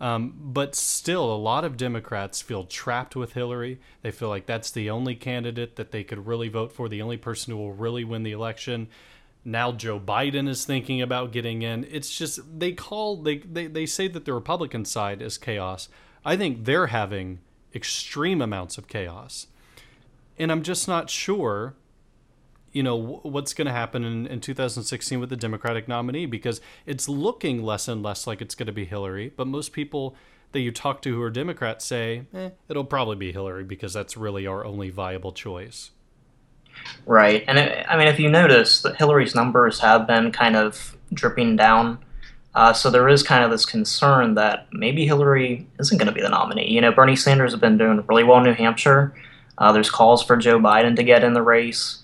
Um, 0.00 0.34
but 0.38 0.74
still, 0.74 1.30
a 1.32 1.36
lot 1.36 1.64
of 1.64 1.76
Democrats 1.76 2.40
feel 2.40 2.64
trapped 2.64 3.14
with 3.14 3.34
Hillary. 3.34 3.80
They 4.00 4.10
feel 4.10 4.30
like 4.30 4.46
that's 4.46 4.70
the 4.70 4.88
only 4.88 5.14
candidate 5.14 5.76
that 5.76 5.90
they 5.90 6.04
could 6.04 6.26
really 6.26 6.48
vote 6.48 6.72
for, 6.72 6.88
the 6.88 7.02
only 7.02 7.18
person 7.18 7.52
who 7.52 7.58
will 7.58 7.74
really 7.74 8.04
win 8.04 8.22
the 8.22 8.32
election. 8.32 8.88
Now 9.44 9.72
Joe 9.72 10.00
Biden 10.00 10.48
is 10.48 10.64
thinking 10.64 11.02
about 11.02 11.32
getting 11.32 11.62
in. 11.62 11.86
It's 11.90 12.16
just 12.16 12.40
they 12.58 12.72
call 12.72 13.16
they, 13.16 13.38
they, 13.38 13.66
they 13.66 13.86
say 13.86 14.08
that 14.08 14.24
the 14.24 14.32
Republican 14.32 14.84
side 14.84 15.20
is 15.20 15.36
chaos. 15.36 15.88
I 16.24 16.36
think 16.36 16.64
they're 16.64 16.88
having 16.88 17.40
extreme 17.74 18.40
amounts 18.40 18.78
of 18.78 18.88
chaos. 18.88 19.46
And 20.40 20.50
I'm 20.50 20.62
just 20.62 20.88
not 20.88 21.10
sure 21.10 21.74
you 22.72 22.82
know 22.82 23.20
what's 23.22 23.52
going 23.52 23.66
to 23.66 23.72
happen 23.72 24.04
in, 24.04 24.26
in 24.26 24.40
2016 24.40 25.18
with 25.20 25.28
the 25.28 25.36
democratic 25.36 25.88
nominee 25.88 26.26
because 26.26 26.60
it's 26.86 27.08
looking 27.08 27.62
less 27.62 27.88
and 27.88 28.02
less 28.02 28.26
like 28.26 28.40
it's 28.40 28.54
going 28.54 28.68
to 28.68 28.72
be 28.72 28.84
hillary. 28.84 29.32
But 29.36 29.46
most 29.46 29.72
people 29.72 30.14
that 30.52 30.60
you 30.60 30.70
talk 30.70 31.02
to 31.02 31.14
who 31.14 31.22
are 31.22 31.30
democrats 31.30 31.84
say 31.84 32.26
eh, 32.34 32.50
it'll 32.68 32.84
probably 32.84 33.16
be 33.16 33.32
hillary 33.32 33.64
because 33.64 33.92
that's 33.92 34.16
really 34.16 34.46
our 34.46 34.64
only 34.64 34.90
viable 34.90 35.32
choice. 35.32 35.90
Right. 37.06 37.44
And 37.46 37.58
it, 37.58 37.86
i 37.88 37.96
mean 37.96 38.08
if 38.08 38.18
you 38.18 38.30
notice 38.30 38.82
that 38.82 38.96
hillary's 38.96 39.34
numbers 39.34 39.80
have 39.80 40.06
been 40.06 40.32
kind 40.32 40.56
of 40.56 40.96
dripping 41.12 41.56
down. 41.56 41.98
Uh, 42.52 42.72
so 42.72 42.90
there 42.90 43.08
is 43.08 43.22
kind 43.22 43.44
of 43.44 43.50
this 43.52 43.64
concern 43.64 44.34
that 44.34 44.66
maybe 44.72 45.06
hillary 45.06 45.68
isn't 45.78 45.98
going 45.98 46.08
to 46.08 46.12
be 46.12 46.22
the 46.22 46.28
nominee. 46.28 46.70
You 46.70 46.80
know 46.80 46.92
bernie 46.92 47.16
sanders 47.16 47.52
has 47.52 47.60
been 47.60 47.78
doing 47.78 48.04
really 48.06 48.24
well 48.24 48.38
in 48.38 48.44
new 48.44 48.54
hampshire 48.54 49.12
uh, 49.60 49.70
there's 49.70 49.90
calls 49.90 50.22
for 50.22 50.36
joe 50.36 50.58
biden 50.58 50.96
to 50.96 51.04
get 51.04 51.22
in 51.22 51.34
the 51.34 51.42
race 51.42 52.00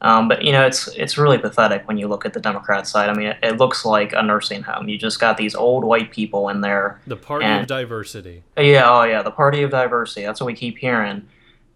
um, 0.00 0.28
but 0.28 0.44
you 0.44 0.52
know, 0.52 0.64
it's 0.64 0.88
it's 0.88 1.18
really 1.18 1.38
pathetic 1.38 1.86
when 1.88 1.98
you 1.98 2.06
look 2.06 2.24
at 2.24 2.32
the 2.32 2.40
Democrat 2.40 2.86
side. 2.86 3.10
I 3.10 3.14
mean, 3.14 3.28
it, 3.28 3.38
it, 3.42 3.56
looks 3.56 3.84
like 3.84 4.12
a 4.12 4.22
nursing 4.22 4.62
home. 4.62 4.88
You 4.88 4.96
just 4.96 5.18
got 5.18 5.36
these 5.36 5.56
old 5.56 5.82
white 5.82 6.12
people 6.12 6.48
in 6.50 6.60
there. 6.60 7.00
The 7.06 7.16
party 7.16 7.46
and, 7.46 7.62
of 7.62 7.66
diversity. 7.66 8.44
Yeah, 8.56 8.88
oh 8.88 9.02
yeah, 9.02 9.22
the 9.22 9.32
party 9.32 9.62
of 9.62 9.70
diversity. 9.70 10.24
That's 10.24 10.40
what 10.40 10.46
we 10.46 10.54
keep 10.54 10.78
hearing. 10.78 11.26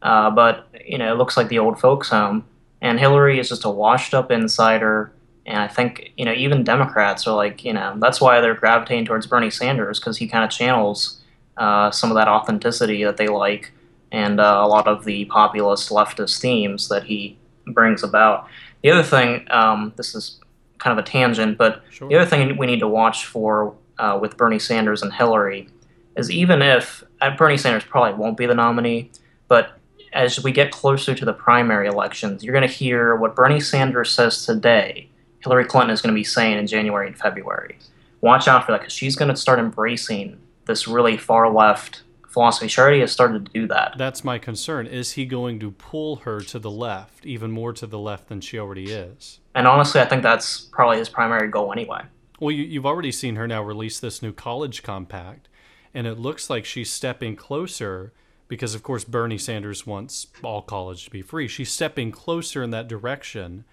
Uh, 0.03 0.31
but 0.31 0.69
you 0.85 0.99
know, 0.99 1.13
it 1.13 1.17
looks 1.17 1.37
like 1.37 1.49
the 1.49 1.59
old 1.59 1.81
folks' 1.81 2.11
home. 2.11 2.45
And 2.81 2.99
Hillary 2.99 3.39
is 3.39 3.49
just 3.49 3.65
a 3.65 3.71
washed-up 3.71 4.31
insider. 4.31 5.13
And 5.47 5.59
I 5.59 5.69
think 5.69 6.13
you 6.17 6.25
know, 6.25 6.33
even 6.33 6.63
Democrats 6.63 7.27
are 7.27 7.35
like, 7.35 7.65
you 7.65 7.73
know, 7.73 7.97
that's 7.99 8.21
why 8.21 8.41
they're 8.41 8.55
gravitating 8.55 9.07
towards 9.07 9.27
Bernie 9.27 9.51
Sanders 9.51 9.99
because 9.99 10.17
he 10.17 10.29
kind 10.29 10.45
of 10.45 10.51
channels 10.51 11.21
uh, 11.57 11.91
some 11.91 12.11
of 12.11 12.17
that 12.17 12.29
authenticity 12.29 13.03
that 13.03 13.17
they 13.17 13.27
like, 13.27 13.73
and 14.13 14.39
uh, 14.39 14.61
a 14.63 14.69
lot 14.69 14.87
of 14.87 15.05
the 15.05 15.25
populist 15.25 15.89
leftist 15.89 16.41
themes 16.41 16.89
that 16.89 17.03
he 17.05 17.37
brings 17.67 18.03
about. 18.03 18.47
The 18.83 18.91
other 18.91 19.03
thing, 19.03 19.47
um, 19.51 19.93
this 19.97 20.15
is 20.15 20.39
kind 20.79 20.97
of 20.97 21.05
a 21.05 21.09
tangent, 21.09 21.59
but 21.59 21.83
sure. 21.91 22.09
the 22.09 22.17
other 22.17 22.29
thing 22.29 22.57
we 22.57 22.67
need 22.67 22.81
to 22.81 22.89
watch 22.89 23.27
for 23.27 23.75
uh, 23.99 24.19
with 24.21 24.37
Bernie 24.37 24.59
Sanders 24.59 25.03
and 25.03 25.13
Hillary 25.13 25.69
is 26.17 26.31
even 26.31 26.61
if 26.61 27.03
uh, 27.21 27.35
Bernie 27.37 27.57
Sanders 27.57 27.85
probably 27.85 28.15
won't 28.19 28.37
be 28.37 28.47
the 28.47 28.55
nominee, 28.55 29.11
but 29.49 29.79
as 30.13 30.43
we 30.43 30.53
get 30.53 30.71
closer 30.71 31.15
to 31.15 31.25
the 31.25 31.33
primary 31.33 31.87
elections, 31.87 32.45
you're 32.45 32.53
going 32.53 32.69
to 32.69 32.75
hear 32.75 33.17
what 33.17 33.35
Bernie 33.35 33.61
Sanders 33.61 34.13
says 34.13 34.45
today. 34.45 35.09
Hillary 35.41 35.65
Clinton 35.65 35.91
is 35.91 36.03
going 36.03 36.15
to 36.15 36.19
be 36.19 36.25
saying 36.25 36.59
in 36.59 36.67
January 36.67 37.07
and 37.07 37.17
February. 37.19 37.79
Watch 38.21 38.47
out 38.47 38.67
for 38.67 38.73
that 38.73 38.83
because 38.83 38.93
she's 38.93 39.17
going 39.17 39.31
to 39.31 39.37
start 39.37 39.59
embracing 39.59 40.39
this 40.67 40.87
really 40.87 41.17
far 41.17 41.51
left 41.51 42.03
philosophy. 42.33 42.69
She 42.69 42.81
already 42.81 43.01
has 43.01 43.13
started 43.13 43.47
to 43.47 43.53
do 43.53 43.67
that. 43.69 43.95
That's 43.99 44.25
my 44.25 44.39
concern. 44.39 44.87
Is 44.87 45.13
he 45.13 45.27
going 45.27 45.61
to 45.61 45.71
pull 45.71 46.17
her 46.17 46.41
to 46.41 46.59
the 46.59 46.71
left, 46.71 47.27
even 47.27 47.51
more 47.51 47.73
to 47.75 47.87
the 47.87 47.99
left 47.99 48.29
than 48.29 48.41
she 48.41 48.59
already 48.59 48.91
is? 48.91 49.41
And 49.55 49.67
honestly, 49.67 50.01
I 50.01 50.07
think 50.07 50.23
that's 50.23 50.61
probably 50.61 50.99
his 50.99 51.09
primary 51.09 51.49
goal 51.49 51.73
anyway. 51.73 52.03
Well, 52.41 52.51
you, 52.51 52.81
have 52.81 52.87
already 52.87 53.13
seen 53.13 53.37
her 53.37 53.47
now 53.47 53.63
release 53.63 54.01
this 54.01 54.23
new 54.23 54.33
college 54.33 54.83
compact, 54.83 55.49
and 55.95 56.07
it 56.07 56.19
looks 56.19 56.51
like 56.51 56.65
she's 56.65 56.91
stepping 56.91 57.37
closer 57.37 58.13
because, 58.49 58.75
of 58.75 58.83
course, 58.83 59.05
Bernie 59.05 59.39
Sanders 59.39 59.87
wants 59.87 60.27
all 60.43 60.63
college 60.63 61.05
to 61.05 61.11
be 61.11 61.23
free. 61.23 61.49
She's 61.49 61.71
stepping 61.71 62.11
closer 62.11 62.63
in 62.63 62.71
that 62.71 62.89
direction. 62.89 63.65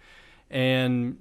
And, 0.49 1.17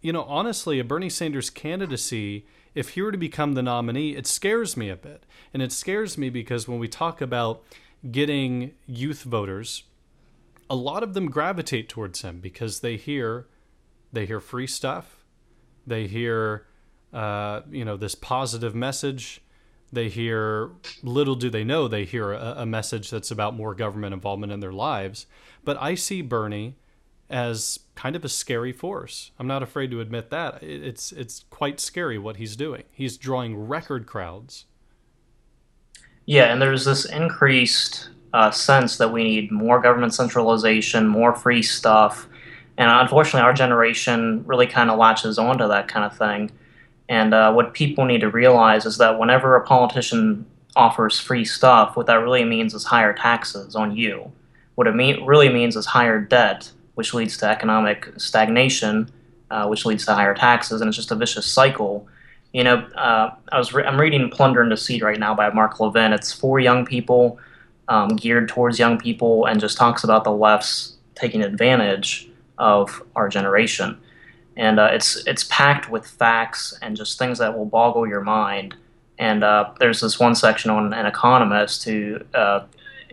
you 0.00 0.12
know, 0.12 0.22
honestly, 0.24 0.78
a 0.78 0.84
Bernie 0.84 1.10
Sanders 1.10 1.50
candidacy 1.50 2.46
if 2.76 2.90
he 2.90 3.02
were 3.02 3.10
to 3.10 3.18
become 3.18 3.54
the 3.54 3.62
nominee, 3.62 4.14
it 4.14 4.26
scares 4.26 4.76
me 4.76 4.90
a 4.90 4.96
bit. 4.96 5.24
And 5.52 5.62
it 5.62 5.72
scares 5.72 6.18
me 6.18 6.28
because 6.28 6.68
when 6.68 6.78
we 6.78 6.86
talk 6.86 7.22
about 7.22 7.64
getting 8.12 8.72
youth 8.86 9.22
voters, 9.22 9.84
a 10.68 10.76
lot 10.76 11.02
of 11.02 11.14
them 11.14 11.30
gravitate 11.30 11.88
towards 11.88 12.20
him 12.20 12.38
because 12.38 12.80
they 12.80 12.96
hear 12.96 13.46
they 14.12 14.26
hear 14.26 14.40
free 14.40 14.66
stuff, 14.66 15.24
they 15.86 16.06
hear 16.06 16.66
uh, 17.12 17.62
you 17.70 17.84
know 17.84 17.96
this 17.96 18.14
positive 18.14 18.74
message. 18.74 19.40
They 19.90 20.10
hear 20.10 20.72
little 21.02 21.34
do 21.34 21.48
they 21.48 21.64
know 21.64 21.88
they 21.88 22.04
hear 22.04 22.32
a, 22.32 22.56
a 22.58 22.66
message 22.66 23.08
that's 23.08 23.30
about 23.30 23.54
more 23.54 23.74
government 23.74 24.12
involvement 24.12 24.52
in 24.52 24.60
their 24.60 24.72
lives. 24.72 25.26
But 25.64 25.80
I 25.80 25.94
see 25.94 26.20
Bernie 26.20 26.76
as 27.28 27.80
kind 27.94 28.14
of 28.14 28.24
a 28.24 28.28
scary 28.28 28.72
force. 28.72 29.32
I'm 29.38 29.46
not 29.46 29.62
afraid 29.62 29.90
to 29.90 30.00
admit 30.00 30.30
that. 30.30 30.62
It's 30.62 31.12
it's 31.12 31.44
quite 31.50 31.80
scary 31.80 32.18
what 32.18 32.36
he's 32.36 32.56
doing. 32.56 32.84
He's 32.92 33.16
drawing 33.16 33.66
record 33.66 34.06
crowds. 34.06 34.66
Yeah, 36.24 36.52
and 36.52 36.60
there's 36.60 36.84
this 36.84 37.04
increased 37.04 38.10
uh, 38.32 38.50
sense 38.50 38.98
that 38.98 39.12
we 39.12 39.22
need 39.22 39.52
more 39.52 39.80
government 39.80 40.12
centralization, 40.12 41.06
more 41.06 41.34
free 41.34 41.62
stuff, 41.62 42.28
and 42.76 42.90
unfortunately, 42.90 43.42
our 43.42 43.52
generation 43.52 44.44
really 44.46 44.66
kind 44.66 44.90
of 44.90 44.98
latches 44.98 45.38
onto 45.38 45.66
that 45.68 45.88
kind 45.88 46.04
of 46.04 46.16
thing. 46.16 46.50
And 47.08 47.32
uh, 47.32 47.52
what 47.52 47.72
people 47.72 48.04
need 48.04 48.20
to 48.22 48.30
realize 48.30 48.84
is 48.84 48.98
that 48.98 49.18
whenever 49.18 49.54
a 49.54 49.64
politician 49.64 50.44
offers 50.74 51.18
free 51.18 51.44
stuff, 51.44 51.96
what 51.96 52.06
that 52.06 52.16
really 52.16 52.44
means 52.44 52.74
is 52.74 52.84
higher 52.84 53.14
taxes 53.14 53.76
on 53.76 53.96
you. 53.96 54.30
What 54.74 54.86
it 54.86 54.94
mean, 54.94 55.24
really 55.24 55.48
means 55.48 55.76
is 55.76 55.86
higher 55.86 56.20
debt 56.20 56.70
which 56.96 57.12
leads 57.12 57.36
to 57.36 57.46
economic 57.46 58.08
stagnation, 58.16 59.08
uh, 59.50 59.66
which 59.66 59.84
leads 59.84 60.04
to 60.06 60.14
higher 60.14 60.34
taxes, 60.34 60.80
and 60.80 60.88
it's 60.88 60.96
just 60.96 61.10
a 61.10 61.14
vicious 61.14 61.46
cycle. 61.46 62.08
You 62.52 62.64
know, 62.64 62.76
uh, 62.96 63.34
I 63.52 63.58
was 63.58 63.72
re- 63.74 63.84
I'm 63.84 64.00
reading 64.00 64.30
"Plunder 64.30 64.62
and 64.62 64.70
Deceit" 64.70 65.02
right 65.02 65.20
now 65.20 65.34
by 65.34 65.50
Mark 65.50 65.78
Levin. 65.78 66.14
It's 66.14 66.32
for 66.32 66.58
young 66.58 66.86
people, 66.86 67.38
um, 67.88 68.16
geared 68.16 68.48
towards 68.48 68.78
young 68.78 68.98
people, 68.98 69.44
and 69.44 69.60
just 69.60 69.76
talks 69.76 70.04
about 70.04 70.24
the 70.24 70.32
left's 70.32 70.96
taking 71.14 71.42
advantage 71.42 72.30
of 72.56 73.02
our 73.14 73.28
generation. 73.28 73.98
And 74.56 74.80
uh, 74.80 74.88
it's 74.90 75.16
it's 75.26 75.44
packed 75.44 75.90
with 75.90 76.06
facts 76.06 76.78
and 76.80 76.96
just 76.96 77.18
things 77.18 77.38
that 77.38 77.56
will 77.56 77.66
boggle 77.66 78.08
your 78.08 78.22
mind. 78.22 78.74
And 79.18 79.44
uh, 79.44 79.72
there's 79.80 80.00
this 80.00 80.18
one 80.18 80.34
section 80.34 80.70
on 80.70 80.94
an 80.94 81.04
economist 81.04 81.84
who 81.84 82.20
uh, 82.32 82.64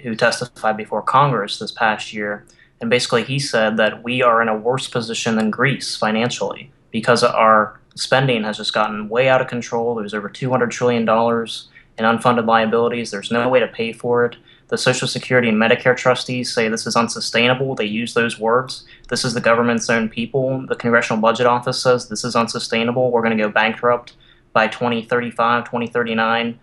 who 0.02 0.16
testified 0.16 0.78
before 0.78 1.02
Congress 1.02 1.60
this 1.60 1.72
past 1.74 2.14
year 2.14 2.46
and 2.82 2.90
basically, 2.90 3.24
he 3.24 3.40
said 3.40 3.78
that 3.78 4.04
we 4.04 4.22
are 4.22 4.42
in 4.42 4.50
a 4.50 4.58
worse 4.58 4.88
position 4.88 5.36
than 5.36 5.50
Greece 5.50 5.96
financially 5.96 6.72
because 6.92 7.24
our 7.24 7.80
spending 7.96 8.44
has 8.44 8.58
just 8.58 8.74
gotten 8.74 9.10
way 9.10 9.30
out 9.30 9.42
of 9.42 9.48
control. 9.48 9.96
There's 9.96 10.14
over 10.14 10.30
$200 10.30 10.70
trillion 10.70 11.04
in 11.04 12.06
unfunded 12.06 12.46
liabilities. 12.46 13.12
There's 13.12 13.32
no 13.32 13.48
way 13.50 13.60
to 13.60 13.68
pay 13.68 13.94
for 13.94 14.26
it. 14.26 14.36
The 14.70 14.78
Social 14.78 15.08
Security 15.08 15.50
and 15.50 15.58
Medicare 15.58 15.96
trustees 15.96 16.54
say 16.54 16.68
this 16.68 16.88
is 16.88 16.96
unsustainable. 16.96 17.76
They 17.76 17.86
use 17.86 18.14
those 18.16 18.40
words. 18.40 18.86
This 19.10 19.24
is 19.24 19.34
the 19.34 19.42
government's 19.42 19.90
own 19.90 20.10
people. 20.10 20.66
The 20.68 20.76
Congressional 20.76 21.22
Budget 21.22 21.46
Office 21.46 21.82
says 21.82 22.08
this 22.08 22.24
is 22.24 22.36
unsustainable. 22.36 23.12
We're 23.12 23.22
going 23.22 23.38
to 23.38 23.44
go 23.44 23.50
bankrupt 23.50 24.14
by 24.52 24.68
2035, 24.68 25.66
2039 25.66 26.60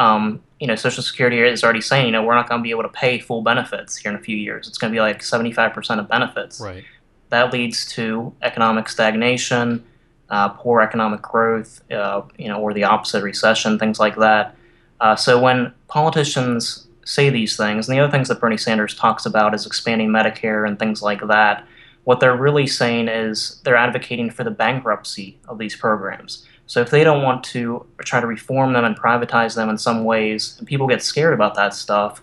um, 0.00 0.42
you 0.58 0.66
know, 0.66 0.74
Social 0.74 1.02
Security 1.02 1.40
is 1.40 1.62
already 1.62 1.82
saying, 1.82 2.06
you 2.06 2.12
know, 2.12 2.22
we're 2.22 2.34
not 2.34 2.48
going 2.48 2.58
to 2.58 2.62
be 2.62 2.70
able 2.70 2.82
to 2.82 2.88
pay 2.88 3.18
full 3.18 3.42
benefits 3.42 3.96
here 3.96 4.10
in 4.10 4.16
a 4.16 4.20
few 4.20 4.36
years. 4.36 4.66
It's 4.66 4.78
going 4.78 4.90
to 4.90 4.96
be 4.96 5.00
like 5.00 5.20
75% 5.20 5.98
of 5.98 6.08
benefits. 6.08 6.58
Right. 6.58 6.84
That 7.28 7.52
leads 7.52 7.86
to 7.92 8.32
economic 8.40 8.88
stagnation, 8.88 9.84
uh, 10.30 10.48
poor 10.48 10.80
economic 10.80 11.20
growth, 11.20 11.82
uh, 11.92 12.22
you 12.38 12.48
know, 12.48 12.60
or 12.60 12.72
the 12.72 12.84
opposite, 12.84 13.22
recession, 13.22 13.78
things 13.78 14.00
like 14.00 14.16
that. 14.16 14.56
Uh, 15.00 15.16
so 15.16 15.38
when 15.38 15.72
politicians 15.88 16.86
say 17.04 17.28
these 17.28 17.56
things, 17.58 17.86
and 17.86 17.96
the 17.96 18.02
other 18.02 18.10
things 18.10 18.28
that 18.28 18.40
Bernie 18.40 18.56
Sanders 18.56 18.94
talks 18.94 19.26
about 19.26 19.54
is 19.54 19.66
expanding 19.66 20.08
Medicare 20.08 20.66
and 20.66 20.78
things 20.78 21.02
like 21.02 21.20
that, 21.28 21.66
what 22.04 22.20
they're 22.20 22.36
really 22.36 22.66
saying 22.66 23.08
is 23.08 23.60
they're 23.64 23.76
advocating 23.76 24.30
for 24.30 24.44
the 24.44 24.50
bankruptcy 24.50 25.38
of 25.46 25.58
these 25.58 25.76
programs. 25.76 26.46
So 26.70 26.80
if 26.80 26.90
they 26.90 27.02
don't 27.02 27.24
want 27.24 27.42
to 27.46 27.84
try 27.98 28.20
to 28.20 28.28
reform 28.28 28.74
them 28.74 28.84
and 28.84 28.96
privatize 28.96 29.56
them 29.56 29.68
in 29.68 29.76
some 29.76 30.04
ways, 30.04 30.62
people 30.66 30.86
get 30.86 31.02
scared 31.02 31.34
about 31.34 31.56
that 31.56 31.74
stuff 31.74 32.22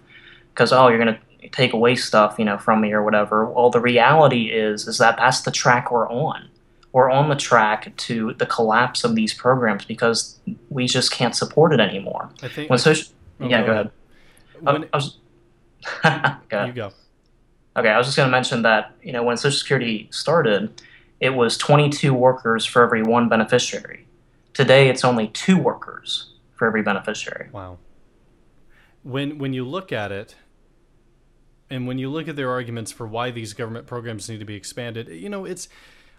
because 0.54 0.72
oh, 0.72 0.88
you're 0.88 1.04
going 1.04 1.18
to 1.18 1.50
take 1.50 1.74
away 1.74 1.98
stuff, 1.98 2.39
you 2.39 2.45
know, 2.45 2.58
from 2.58 2.80
me 2.80 2.93
or 2.93 3.04
whatever. 3.04 3.43
Well, 3.43 3.70
the 3.70 3.82
reality 3.82 4.45
is 4.45 4.88
is 4.88 5.00
that 5.00 5.18
that's 5.18 5.41
the 5.41 5.52
track 5.52 5.91
we're 5.91 6.10
on. 6.10 6.48
We're 6.93 7.12
on 7.12 7.28
the 7.28 7.36
track 7.36 7.93
to 7.98 8.36
the 8.36 8.45
collapse 8.45 9.04
of 9.04 9.16
these 9.16 9.34
programs 9.34 9.84
because 9.84 10.39
we 10.70 10.88
just 10.88 11.12
can't 11.12 11.36
support 11.36 11.74
it 11.74 11.82
anymore. 11.82 12.30
I 12.41 12.48
think. 12.48 12.70
When 12.70 12.80
social, 12.80 13.12
oh, 13.41 13.50
yeah, 13.50 13.66
go 13.66 13.72
ahead. 13.74 13.91
I 14.66 14.80
was, 14.93 15.18
go 16.04 16.10
ahead. 16.10 16.68
You 16.68 16.74
go. 16.74 16.91
Okay, 17.76 17.89
I 17.89 17.98
was 17.98 18.08
just 18.08 18.16
going 18.16 18.28
to 18.28 18.32
mention 18.32 18.62
that 18.62 18.95
you 19.04 19.12
know 19.12 19.24
when 19.24 19.36
Social 19.36 19.60
Security 19.60 20.08
started, 20.10 20.82
it 21.20 21.32
was 21.32 21.58
22 21.58 22.14
workers 22.14 22.64
for 22.64 22.82
every 22.82 23.04
one 23.04 23.28
beneficiary. 23.28 24.07
Today, 24.58 24.89
it's 24.89 25.05
only 25.05 25.28
two 25.28 25.60
workers 25.60 26.32
for 26.55 26.68
every 26.68 26.82
beneficiary. 26.82 27.49
Wow. 27.51 27.78
When 29.03 29.38
when 29.38 29.53
you 29.53 29.64
look 29.64 29.91
at 29.91 30.12
it, 30.12 30.36
and 31.70 31.86
when 31.86 31.99
you 31.99 32.10
look 32.10 32.28
at 32.28 32.36
their 32.36 32.49
arguments 32.49 32.91
for 32.91 33.05
why 33.05 33.30
these 33.30 33.53
government 33.53 33.86
programs 33.86 34.28
need 34.28 34.39
to 34.39 34.45
be 34.45 34.55
expanded, 34.55 35.10
you 35.10 35.30
know, 35.30 35.45
it's 35.45 35.70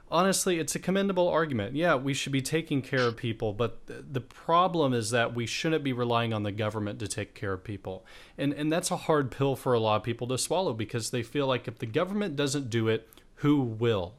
honestly, 0.09 0.61
it's 0.61 0.77
a 0.77 0.79
commendable 0.79 1.27
argument. 1.27 1.75
Yeah, 1.75 1.97
we 1.97 2.15
should 2.15 2.31
be 2.31 2.41
taking 2.41 2.81
care 2.81 3.09
of 3.09 3.17
people, 3.17 3.53
but 3.53 3.81
the 3.89 4.21
problem 4.21 4.95
is 4.95 5.11
that 5.11 5.35
we 5.35 5.45
shouldn't 5.45 5.83
be 5.83 5.93
relying 5.93 6.33
on 6.33 6.45
the 6.45 6.53
government 6.53 7.01
to 7.01 7.09
take 7.09 7.35
care 7.35 7.55
of 7.55 7.65
people. 7.65 8.07
And 8.39 8.53
and 8.53 8.71
that's 8.71 8.93
a 8.93 8.99
hard 8.99 9.33
pill 9.33 9.57
for 9.57 9.73
a 9.73 9.81
lot 9.81 9.97
of 9.97 10.03
people 10.05 10.29
to 10.29 10.39
swallow 10.39 10.75
because 10.75 11.11
they 11.11 11.25
feel 11.25 11.49
like 11.49 11.67
if 11.67 11.81
the 11.81 11.87
government 11.87 12.37
doesn't 12.37 12.71
do 12.71 12.87
it, 12.87 13.09
who 13.43 13.61
will? 13.61 14.15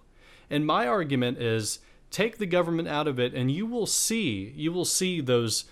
And 0.50 0.66
my 0.66 0.88
argument 0.88 1.38
is 1.38 1.80
take 2.12 2.38
the 2.38 2.46
government 2.46 2.88
out 2.88 3.08
of 3.08 3.20
it 3.20 3.34
and 3.34 3.52
you 3.52 3.66
will 3.66 3.86
see 3.86 4.54
you 4.56 4.72
will 4.72 4.86
see 4.86 5.22
those 5.22 5.66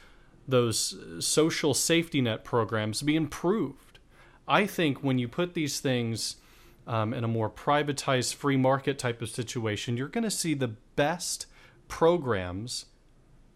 those 0.47 0.97
social 1.19 1.73
safety 1.73 2.21
net 2.21 2.43
programs 2.43 3.01
be 3.01 3.15
improved. 3.15 3.99
I 4.47 4.65
think 4.65 5.03
when 5.03 5.19
you 5.19 5.27
put 5.27 5.53
these 5.53 5.79
things 5.81 6.37
um, 6.87 7.13
in 7.13 7.25
a 7.25 7.27
more 7.27 7.49
privatized 7.49 8.35
free 8.35 8.55
market 8.55 8.97
type 8.97 9.21
of 9.21 9.29
situation, 9.29 9.97
you're 9.97 10.07
going 10.07 10.23
to 10.23 10.31
see 10.31 10.53
the 10.53 10.69
best 10.95 11.47
programs 11.87 12.85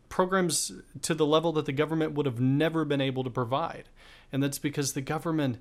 programs 0.09 0.73
to 1.01 1.13
the 1.15 1.25
level 1.25 1.53
that 1.53 1.65
the 1.65 1.71
government 1.71 2.11
would 2.11 2.25
have 2.25 2.39
never 2.39 2.83
been 2.83 2.99
able 2.99 3.23
to 3.23 3.29
provide. 3.29 3.87
And 4.31 4.43
that's 4.43 4.59
because 4.59 4.91
the 4.91 5.01
government 5.01 5.59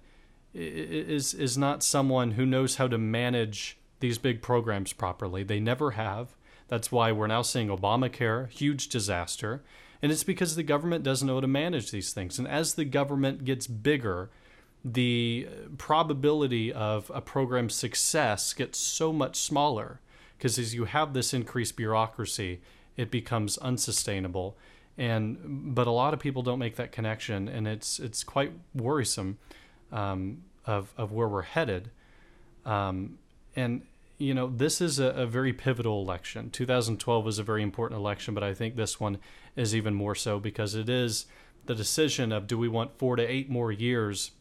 is 0.53 1.33
is 1.33 1.57
not 1.57 1.85
someone 1.85 2.33
who 2.33 2.45
knows 2.45 2.75
how 2.77 2.89
to 2.89 2.99
manage 2.99 3.79
these 4.01 4.19
big 4.19 4.43
programs 4.43 4.93
properly. 4.93 5.45
They 5.45 5.61
never 5.61 5.93
have. 5.93 6.37
That's 6.71 6.93
why 6.93 7.11
we're 7.11 7.27
now 7.27 7.43
seeing 7.43 7.69
Obamacare, 7.69 8.49
huge 8.49 8.89
disaster. 8.89 9.63
And 10.01 10.11
it's 10.13 10.25
because 10.25 10.55
the 10.55 10.63
government 10.63 11.05
doesn't 11.05 11.27
know 11.27 11.35
how 11.35 11.41
to 11.41 11.49
manage 11.49 11.91
these 11.91 12.13
things. 12.13 12.39
And 12.39 12.47
as 12.49 12.75
the 12.75 12.85
government 12.85 13.45
gets 13.45 13.67
bigger, 13.67 14.31
the 14.85 15.49
probability 15.77 16.73
of 16.73 17.11
a 17.13 17.21
program's 17.21 17.75
success 17.75 18.55
gets 18.55 18.79
so 18.79 19.13
much 19.13 19.37
smaller 19.37 20.01
because 20.39 20.59
as 20.59 20.75
you 20.75 20.87
have 20.87 21.13
this 21.13 21.35
increased 21.35 21.77
bureaucracy, 21.77 22.61
it 22.97 23.11
becomes 23.11 23.59
unsustainable. 23.59 24.57
And 24.97 25.75
but 25.75 25.87
a 25.87 25.91
lot 25.91 26.15
of 26.15 26.21
people 26.21 26.43
don't 26.43 26.59
make 26.59 26.77
that 26.77 26.93
connection, 26.93 27.49
and 27.49 27.69
it's 27.69 27.99
it's 27.99 28.25
quite 28.25 28.53
worrisome 28.75 29.39
um, 29.93 30.45
of 30.65 30.95
of 30.97 31.13
where 31.13 31.29
we're 31.29 31.43
headed. 31.43 31.91
Um, 32.65 33.19
and 33.55 33.83
you 34.21 34.35
know, 34.35 34.49
this 34.49 34.83
is 34.83 34.99
a, 34.99 35.07
a, 35.07 35.27
very 35.27 35.53
pivotal 35.53 36.03
election. 36.03 36.51
2012 36.51 37.25
was 37.25 37.39
a 37.39 37.43
very 37.43 37.63
important 37.63 37.99
election, 37.99 38.35
but 38.35 38.43
I 38.43 38.53
think 38.53 38.77
this 38.77 39.01
one 39.01 39.19
is 39.57 39.75
even 39.75 39.95
more 39.95 40.15
so 40.15 40.39
because 40.39 40.75
it 40.75 40.91
is 40.91 41.25
the 41.65 41.75
decision 41.75 42.31
of 42.31 42.47
do 42.47 42.59
we 42.59 42.69
want 42.69 42.99
four 42.99 43.17
to 43.17 43.23
eight 43.23 43.49
more 43.49 43.73
years 43.73 44.33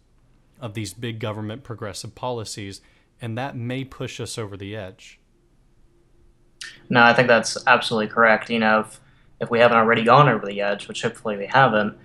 of 0.59 0.73
these 0.73 0.93
big 0.93 1.19
government 1.19 1.63
progressive 1.63 2.13
policies, 2.13 2.81
and 3.21 3.37
that 3.37 3.55
may 3.55 3.85
push 3.85 4.19
us 4.19 4.37
over 4.37 4.57
the 4.57 4.75
edge. 4.75 5.17
No, 6.89 7.01
I 7.01 7.13
think 7.13 7.29
that's 7.29 7.57
absolutely 7.65 8.13
correct. 8.13 8.49
You 8.49 8.59
know, 8.59 8.81
if, 8.81 8.99
if 9.39 9.49
we 9.49 9.59
haven't 9.59 9.77
already 9.77 10.03
gone 10.03 10.27
over 10.27 10.45
the 10.45 10.59
edge, 10.59 10.89
which 10.89 11.03
hopefully 11.03 11.37
we 11.37 11.45
haven't, 11.45 11.97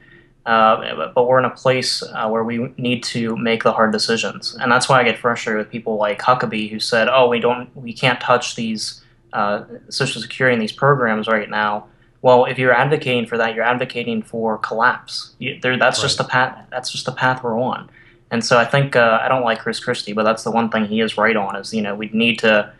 uh, 0.46 1.10
but 1.14 1.26
we're 1.26 1.38
in 1.38 1.46
a 1.46 1.50
place 1.50 2.02
uh, 2.02 2.28
where 2.28 2.44
we 2.44 2.72
need 2.76 3.02
to 3.02 3.36
make 3.36 3.62
the 3.62 3.72
hard 3.72 3.92
decisions, 3.92 4.54
and 4.60 4.70
that's 4.70 4.88
why 4.88 5.00
I 5.00 5.04
get 5.04 5.18
frustrated 5.18 5.58
with 5.58 5.70
people 5.70 5.96
like 5.96 6.20
Huckabee 6.20 6.70
who 6.70 6.78
said, 6.78 7.08
"Oh, 7.08 7.28
we 7.28 7.40
don't, 7.40 7.74
we 7.76 7.94
can't 7.94 8.20
touch 8.20 8.54
these 8.54 9.02
uh, 9.32 9.64
Social 9.88 10.20
Security 10.20 10.52
and 10.52 10.62
these 10.62 10.72
programs 10.72 11.28
right 11.28 11.48
now." 11.48 11.86
Well, 12.20 12.44
if 12.46 12.58
you're 12.58 12.72
advocating 12.72 13.26
for 13.26 13.38
that, 13.38 13.54
you're 13.54 13.64
advocating 13.64 14.22
for 14.22 14.58
collapse. 14.58 15.34
You, 15.38 15.58
there, 15.60 15.78
that's 15.78 15.98
right. 15.98 16.04
just 16.04 16.18
the 16.18 16.24
path. 16.24 16.66
That's 16.70 16.90
just 16.90 17.06
the 17.06 17.12
path 17.12 17.42
we're 17.42 17.58
on. 17.58 17.90
And 18.30 18.44
so 18.44 18.58
I 18.58 18.64
think 18.64 18.96
uh, 18.96 19.20
I 19.22 19.28
don't 19.28 19.44
like 19.44 19.60
Chris 19.60 19.78
Christie, 19.78 20.12
but 20.12 20.24
that's 20.24 20.42
the 20.42 20.50
one 20.50 20.68
thing 20.68 20.86
he 20.86 21.00
is 21.00 21.16
right 21.16 21.36
on. 21.36 21.56
Is 21.56 21.72
you 21.72 21.80
know 21.80 21.94
we 21.94 22.10
need 22.12 22.38
to 22.40 22.72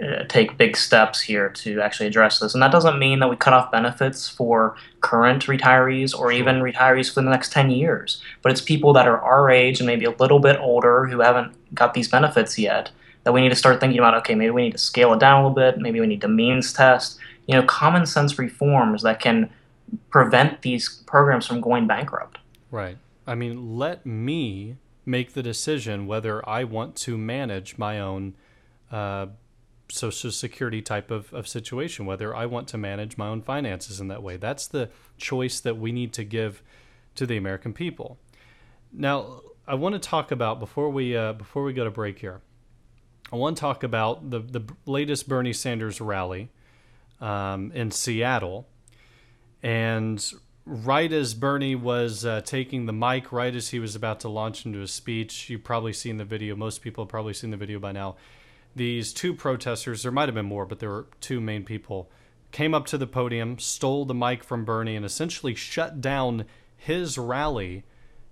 uh, 0.00 0.24
take 0.28 0.56
big 0.56 0.76
steps 0.76 1.20
here 1.20 1.48
to 1.48 1.80
actually 1.80 2.06
address 2.06 2.38
this. 2.38 2.54
And 2.54 2.62
that 2.62 2.72
doesn't 2.72 2.98
mean 2.98 3.18
that 3.18 3.28
we 3.28 3.36
cut 3.36 3.52
off 3.52 3.70
benefits 3.70 4.28
for 4.28 4.76
current 5.00 5.46
retirees 5.46 6.18
or 6.18 6.32
even 6.32 6.60
retirees 6.60 7.12
for 7.12 7.22
the 7.22 7.30
next 7.30 7.52
10 7.52 7.70
years. 7.70 8.22
But 8.42 8.52
it's 8.52 8.60
people 8.60 8.92
that 8.94 9.06
are 9.06 9.20
our 9.20 9.50
age 9.50 9.80
and 9.80 9.86
maybe 9.86 10.06
a 10.06 10.10
little 10.12 10.38
bit 10.38 10.58
older 10.58 11.06
who 11.06 11.20
haven't 11.20 11.54
got 11.74 11.94
these 11.94 12.08
benefits 12.08 12.58
yet 12.58 12.90
that 13.24 13.32
we 13.32 13.40
need 13.40 13.50
to 13.50 13.56
start 13.56 13.80
thinking 13.80 13.98
about 13.98 14.14
okay, 14.14 14.34
maybe 14.34 14.50
we 14.50 14.62
need 14.62 14.72
to 14.72 14.78
scale 14.78 15.12
it 15.12 15.20
down 15.20 15.42
a 15.42 15.46
little 15.46 15.54
bit, 15.54 15.78
maybe 15.78 16.00
we 16.00 16.06
need 16.06 16.22
to 16.22 16.28
means 16.28 16.72
test, 16.72 17.18
you 17.46 17.54
know, 17.54 17.62
common 17.64 18.06
sense 18.06 18.38
reforms 18.38 19.02
that 19.02 19.20
can 19.20 19.50
prevent 20.08 20.62
these 20.62 21.02
programs 21.06 21.46
from 21.46 21.60
going 21.60 21.86
bankrupt. 21.86 22.38
Right. 22.70 22.96
I 23.26 23.34
mean, 23.34 23.76
let 23.76 24.06
me 24.06 24.76
make 25.04 25.34
the 25.34 25.42
decision 25.42 26.06
whether 26.06 26.46
I 26.48 26.64
want 26.64 26.96
to 26.96 27.18
manage 27.18 27.76
my 27.76 28.00
own 28.00 28.34
uh, 28.90 29.26
social 29.90 30.30
security 30.30 30.82
type 30.82 31.10
of, 31.10 31.32
of 31.32 31.46
situation, 31.48 32.06
whether 32.06 32.34
I 32.34 32.46
want 32.46 32.68
to 32.68 32.78
manage 32.78 33.16
my 33.16 33.28
own 33.28 33.42
finances 33.42 34.00
in 34.00 34.08
that 34.08 34.22
way. 34.22 34.36
That's 34.36 34.66
the 34.66 34.90
choice 35.18 35.60
that 35.60 35.76
we 35.76 35.92
need 35.92 36.12
to 36.14 36.24
give 36.24 36.62
to 37.16 37.26
the 37.26 37.36
American 37.36 37.72
people. 37.72 38.18
Now, 38.92 39.42
I 39.66 39.74
want 39.74 39.94
to 39.94 39.98
talk 39.98 40.30
about 40.30 40.58
before 40.58 40.90
we 40.90 41.16
uh, 41.16 41.34
before 41.34 41.62
we 41.62 41.72
go 41.72 41.84
to 41.84 41.90
break 41.90 42.18
here. 42.18 42.40
I 43.32 43.36
want 43.36 43.56
to 43.56 43.60
talk 43.60 43.82
about 43.82 44.30
the 44.30 44.40
the 44.40 44.62
latest 44.86 45.28
Bernie 45.28 45.52
Sanders 45.52 46.00
rally 46.00 46.50
um, 47.20 47.70
in 47.72 47.90
Seattle, 47.90 48.66
and 49.62 50.32
right 50.66 51.12
as 51.12 51.34
Bernie 51.34 51.74
was 51.74 52.24
uh, 52.24 52.40
taking 52.42 52.86
the 52.86 52.92
mic, 52.92 53.32
right 53.32 53.54
as 53.54 53.68
he 53.68 53.78
was 53.78 53.94
about 53.94 54.20
to 54.20 54.28
launch 54.28 54.66
into 54.66 54.82
a 54.82 54.88
speech, 54.88 55.50
you've 55.50 55.64
probably 55.64 55.92
seen 55.92 56.16
the 56.16 56.24
video. 56.24 56.56
Most 56.56 56.82
people 56.82 57.04
have 57.04 57.08
probably 57.08 57.34
seen 57.34 57.50
the 57.50 57.56
video 57.56 57.78
by 57.78 57.92
now 57.92 58.16
these 58.74 59.12
two 59.12 59.34
protesters, 59.34 60.02
there 60.02 60.12
might 60.12 60.28
have 60.28 60.34
been 60.34 60.46
more, 60.46 60.64
but 60.64 60.78
there 60.78 60.90
were 60.90 61.06
two 61.20 61.40
main 61.40 61.64
people, 61.64 62.10
came 62.52 62.74
up 62.74 62.86
to 62.86 62.98
the 62.98 63.06
podium, 63.06 63.58
stole 63.58 64.04
the 64.04 64.14
mic 64.14 64.44
from 64.44 64.64
Bernie, 64.64 64.96
and 64.96 65.04
essentially 65.04 65.54
shut 65.54 66.00
down 66.00 66.44
his 66.76 67.18
rally 67.18 67.84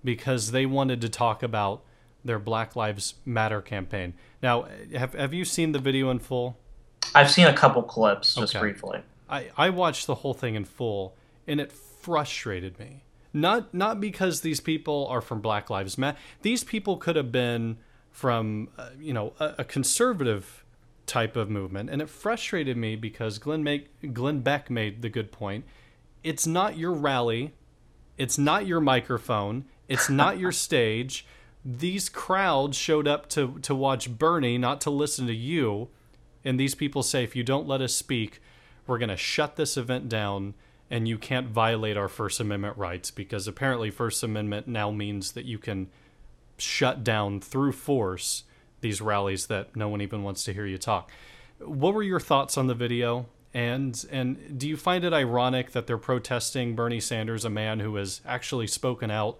because 0.03 0.51
they 0.51 0.65
wanted 0.65 1.01
to 1.01 1.09
talk 1.09 1.43
about 1.43 1.83
their 2.23 2.39
Black 2.39 2.75
Lives 2.75 3.15
Matter 3.25 3.61
campaign. 3.61 4.13
Now, 4.41 4.67
have 4.93 5.13
have 5.13 5.33
you 5.33 5.45
seen 5.45 5.71
the 5.71 5.79
video 5.79 6.09
in 6.09 6.19
full? 6.19 6.57
I've 7.15 7.31
seen 7.31 7.47
a 7.47 7.53
couple 7.53 7.81
clips 7.83 8.35
just 8.35 8.55
okay. 8.55 8.61
briefly. 8.61 9.01
I, 9.29 9.49
I 9.57 9.69
watched 9.69 10.07
the 10.07 10.15
whole 10.15 10.33
thing 10.33 10.55
in 10.55 10.65
full 10.65 11.15
and 11.47 11.59
it 11.59 11.71
frustrated 11.71 12.79
me. 12.79 13.03
Not 13.33 13.73
not 13.73 14.01
because 14.01 14.41
these 14.41 14.59
people 14.59 15.07
are 15.07 15.21
from 15.21 15.39
Black 15.41 15.69
Lives 15.69 15.97
Matter. 15.97 16.17
These 16.41 16.63
people 16.63 16.97
could 16.97 17.15
have 17.15 17.31
been 17.31 17.77
from 18.19 18.67
uh, 18.77 18.89
you 18.99 19.13
know 19.13 19.31
a, 19.39 19.55
a, 19.59 19.63
conservative 19.63 20.65
type 21.05 21.37
of 21.37 21.49
movement, 21.49 21.89
and 21.89 22.01
it 22.01 22.09
frustrated 22.09 22.75
me 22.75 22.97
because 22.97 23.39
Glenn 23.39 23.63
make, 23.63 24.13
Glenn 24.13 24.41
Beck 24.41 24.69
made 24.69 25.01
the 25.01 25.07
good 25.07 25.31
point. 25.31 25.63
It's 26.21 26.45
not 26.45 26.77
your 26.77 26.91
rally, 26.91 27.53
it's 28.17 28.37
not 28.37 28.67
your 28.67 28.81
microphone, 28.81 29.63
it's 29.87 30.09
not 30.09 30.37
your 30.37 30.51
stage. 30.67 31.25
These 31.63 32.09
crowds 32.09 32.75
showed 32.75 33.07
up 33.07 33.29
to 33.29 33.57
to 33.61 33.73
watch 33.73 34.17
Bernie, 34.17 34.57
not 34.57 34.81
to 34.81 34.89
listen 34.89 35.25
to 35.27 35.33
you. 35.33 35.87
And 36.43 36.59
these 36.59 36.75
people 36.75 37.03
say, 37.03 37.23
if 37.23 37.37
you 37.37 37.43
don't 37.43 37.67
let 37.67 37.79
us 37.79 37.95
speak, 37.95 38.41
we're 38.85 38.97
going 38.97 39.09
to 39.09 39.17
shut 39.17 39.55
this 39.55 39.77
event 39.77 40.09
down 40.09 40.55
and 40.89 41.07
you 41.07 41.17
can't 41.17 41.47
violate 41.47 41.95
our 41.95 42.07
First 42.09 42.39
Amendment 42.39 42.77
rights 42.77 43.11
because 43.11 43.47
apparently 43.47 43.91
First 43.91 44.23
Amendment 44.23 44.67
now 44.67 44.91
means 44.91 45.33
that 45.33 45.45
you 45.45 45.57
can 45.57 45.89
shut 46.61 47.03
down 47.03 47.41
through 47.41 47.71
force 47.71 48.43
these 48.81 49.01
rallies 49.01 49.47
that 49.47 49.75
no 49.75 49.89
one 49.89 50.01
even 50.01 50.23
wants 50.23 50.43
to 50.45 50.53
hear 50.53 50.65
you 50.65 50.77
talk. 50.77 51.11
What 51.59 51.93
were 51.93 52.03
your 52.03 52.19
thoughts 52.19 52.57
on 52.57 52.67
the 52.67 52.75
video? 52.75 53.27
And 53.53 54.05
and 54.11 54.59
do 54.59 54.67
you 54.69 54.77
find 54.77 55.03
it 55.03 55.11
ironic 55.11 55.71
that 55.71 55.87
they're 55.87 55.97
protesting 55.97 56.75
Bernie 56.75 56.99
Sanders, 56.99 57.45
a 57.45 57.49
man 57.49 57.79
who 57.79 57.95
has 57.95 58.21
actually 58.25 58.67
spoken 58.67 59.09
out 59.09 59.39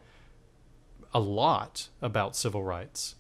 a 1.14 1.20
lot 1.20 1.90
about 2.02 2.36
civil 2.36 2.64
rights? 2.64 3.16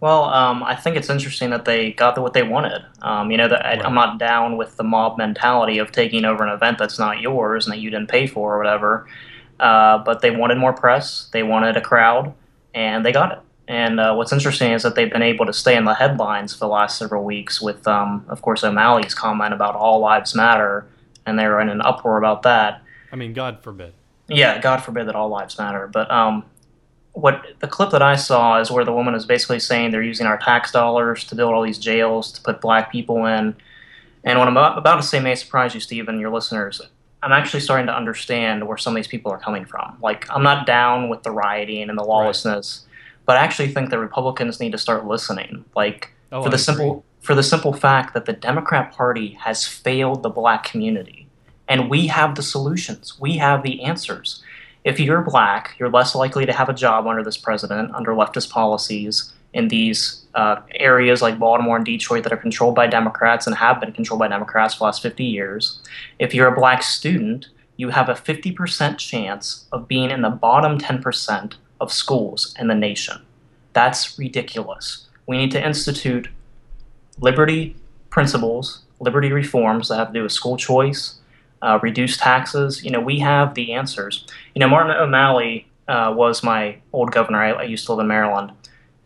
Well, 0.00 0.24
um, 0.24 0.64
I 0.64 0.74
think 0.74 0.96
it's 0.96 1.08
interesting 1.08 1.50
that 1.50 1.64
they 1.64 1.92
got 1.92 2.18
what 2.18 2.32
they 2.34 2.42
wanted. 2.42 2.84
Um, 3.02 3.30
you 3.30 3.36
know, 3.36 3.48
that 3.48 3.64
right. 3.64 3.84
I'm 3.84 3.94
not 3.94 4.18
down 4.18 4.56
with 4.56 4.76
the 4.76 4.82
mob 4.82 5.16
mentality 5.16 5.78
of 5.78 5.92
taking 5.92 6.24
over 6.24 6.44
an 6.44 6.52
event 6.52 6.78
that's 6.78 6.98
not 6.98 7.20
yours 7.20 7.66
and 7.66 7.72
that 7.72 7.78
you 7.78 7.88
didn't 7.88 8.08
pay 8.08 8.26
for 8.26 8.54
or 8.54 8.58
whatever. 8.58 9.06
Uh, 9.60 9.98
but 9.98 10.20
they 10.20 10.32
wanted 10.32 10.58
more 10.58 10.72
press. 10.72 11.30
They 11.32 11.44
wanted 11.44 11.76
a 11.76 11.80
crowd 11.80 12.34
and 12.74 13.04
they 13.04 13.12
got 13.12 13.32
it. 13.32 13.38
And 13.68 14.00
uh, 14.00 14.14
what's 14.14 14.32
interesting 14.32 14.72
is 14.72 14.82
that 14.82 14.96
they've 14.96 15.10
been 15.10 15.22
able 15.22 15.46
to 15.46 15.52
stay 15.52 15.76
in 15.76 15.84
the 15.84 15.94
headlines 15.94 16.52
for 16.52 16.60
the 16.60 16.68
last 16.68 16.98
several 16.98 17.24
weeks 17.24 17.60
with, 17.60 17.86
um, 17.86 18.24
of 18.28 18.42
course, 18.42 18.64
O'Malley's 18.64 19.14
comment 19.14 19.54
about 19.54 19.76
all 19.76 20.00
lives 20.00 20.34
matter, 20.34 20.86
and 21.24 21.38
they 21.38 21.46
were 21.46 21.60
in 21.60 21.68
an 21.68 21.80
uproar 21.80 22.18
about 22.18 22.42
that. 22.42 22.82
I 23.12 23.16
mean, 23.16 23.32
God 23.32 23.62
forbid. 23.62 23.94
Yeah, 24.28 24.60
God 24.60 24.78
forbid 24.78 25.06
that 25.08 25.14
all 25.14 25.28
lives 25.28 25.58
matter. 25.58 25.86
But 25.86 26.10
um, 26.10 26.44
what 27.12 27.44
the 27.60 27.68
clip 27.68 27.90
that 27.90 28.02
I 28.02 28.16
saw 28.16 28.58
is 28.60 28.70
where 28.70 28.84
the 28.84 28.92
woman 28.92 29.14
is 29.14 29.26
basically 29.26 29.60
saying 29.60 29.90
they're 29.90 30.02
using 30.02 30.26
our 30.26 30.38
tax 30.38 30.72
dollars 30.72 31.24
to 31.24 31.34
build 31.34 31.52
all 31.52 31.62
these 31.62 31.78
jails 31.78 32.32
to 32.32 32.42
put 32.42 32.60
black 32.60 32.90
people 32.90 33.26
in. 33.26 33.54
And 34.24 34.38
what 34.38 34.48
I'm 34.48 34.56
about, 34.56 34.78
about 34.78 34.96
to 34.96 35.02
say 35.02 35.20
may 35.20 35.34
surprise 35.34 35.74
you, 35.74 35.80
Steve, 35.80 36.08
and 36.08 36.20
your 36.20 36.30
listeners. 36.30 36.80
I'm 37.22 37.32
actually 37.32 37.60
starting 37.60 37.86
to 37.86 37.96
understand 37.96 38.66
where 38.66 38.76
some 38.76 38.94
of 38.94 38.96
these 38.96 39.08
people 39.08 39.30
are 39.30 39.38
coming 39.38 39.64
from. 39.64 39.96
Like, 40.02 40.28
I'm 40.30 40.42
not 40.42 40.66
down 40.66 41.08
with 41.08 41.22
the 41.22 41.30
rioting 41.30 41.88
and 41.88 41.96
the 41.96 42.02
lawlessness, 42.02 42.84
right. 42.84 43.26
but 43.26 43.36
I 43.36 43.40
actually 43.40 43.68
think 43.68 43.90
that 43.90 43.98
Republicans 43.98 44.58
need 44.58 44.72
to 44.72 44.78
start 44.78 45.06
listening. 45.06 45.64
Like, 45.76 46.12
oh, 46.32 46.42
for 46.42 46.50
the 46.50 46.58
simple 46.58 47.04
for 47.20 47.36
the 47.36 47.42
simple 47.42 47.72
fact 47.72 48.14
that 48.14 48.26
the 48.26 48.32
Democrat 48.32 48.92
Party 48.92 49.38
has 49.40 49.64
failed 49.64 50.22
the 50.24 50.28
black 50.28 50.64
community. 50.64 51.28
And 51.68 51.88
we 51.88 52.08
have 52.08 52.34
the 52.34 52.42
solutions. 52.42 53.18
We 53.20 53.36
have 53.38 53.62
the 53.62 53.82
answers. 53.84 54.42
If 54.82 54.98
you're 54.98 55.22
black, 55.22 55.76
you're 55.78 55.88
less 55.88 56.16
likely 56.16 56.44
to 56.44 56.52
have 56.52 56.68
a 56.68 56.74
job 56.74 57.06
under 57.06 57.22
this 57.22 57.36
president, 57.36 57.94
under 57.94 58.10
leftist 58.10 58.50
policies 58.50 59.32
in 59.54 59.68
these 59.68 60.24
uh, 60.34 60.56
areas 60.74 61.20
like 61.20 61.38
Baltimore 61.38 61.76
and 61.76 61.84
Detroit 61.84 62.22
that 62.24 62.32
are 62.32 62.38
controlled 62.38 62.74
by 62.74 62.86
Democrats 62.86 63.46
and 63.46 63.56
have 63.56 63.80
been 63.80 63.92
controlled 63.92 64.20
by 64.20 64.28
Democrats 64.28 64.74
for 64.74 64.78
the 64.80 64.84
last 64.84 65.02
50 65.02 65.24
years. 65.24 65.80
If 66.18 66.34
you're 66.34 66.48
a 66.48 66.54
black 66.54 66.82
student, 66.82 67.48
you 67.76 67.90
have 67.90 68.08
a 68.08 68.14
50% 68.14 68.98
chance 68.98 69.66
of 69.72 69.88
being 69.88 70.10
in 70.10 70.22
the 70.22 70.30
bottom 70.30 70.78
10% 70.78 71.54
of 71.80 71.92
schools 71.92 72.54
in 72.58 72.68
the 72.68 72.74
nation. 72.74 73.22
That's 73.72 74.18
ridiculous. 74.18 75.08
We 75.26 75.36
need 75.36 75.50
to 75.52 75.64
institute 75.64 76.28
liberty 77.18 77.76
principles, 78.10 78.82
liberty 79.00 79.32
reforms 79.32 79.88
that 79.88 79.96
have 79.96 80.08
to 80.08 80.14
do 80.14 80.22
with 80.22 80.32
school 80.32 80.56
choice, 80.56 81.16
uh, 81.62 81.78
reduce 81.82 82.16
taxes. 82.16 82.84
You 82.84 82.90
know, 82.90 83.00
we 83.00 83.18
have 83.20 83.54
the 83.54 83.72
answers. 83.72 84.26
You 84.54 84.60
know, 84.60 84.68
Martin 84.68 84.92
O'Malley 84.92 85.66
uh, 85.88 86.12
was 86.16 86.42
my 86.42 86.76
old 86.92 87.12
governor. 87.12 87.42
I, 87.42 87.50
I, 87.50 87.62
used 87.64 87.86
to 87.86 87.92
live 87.92 88.00
in 88.00 88.08
Maryland, 88.08 88.52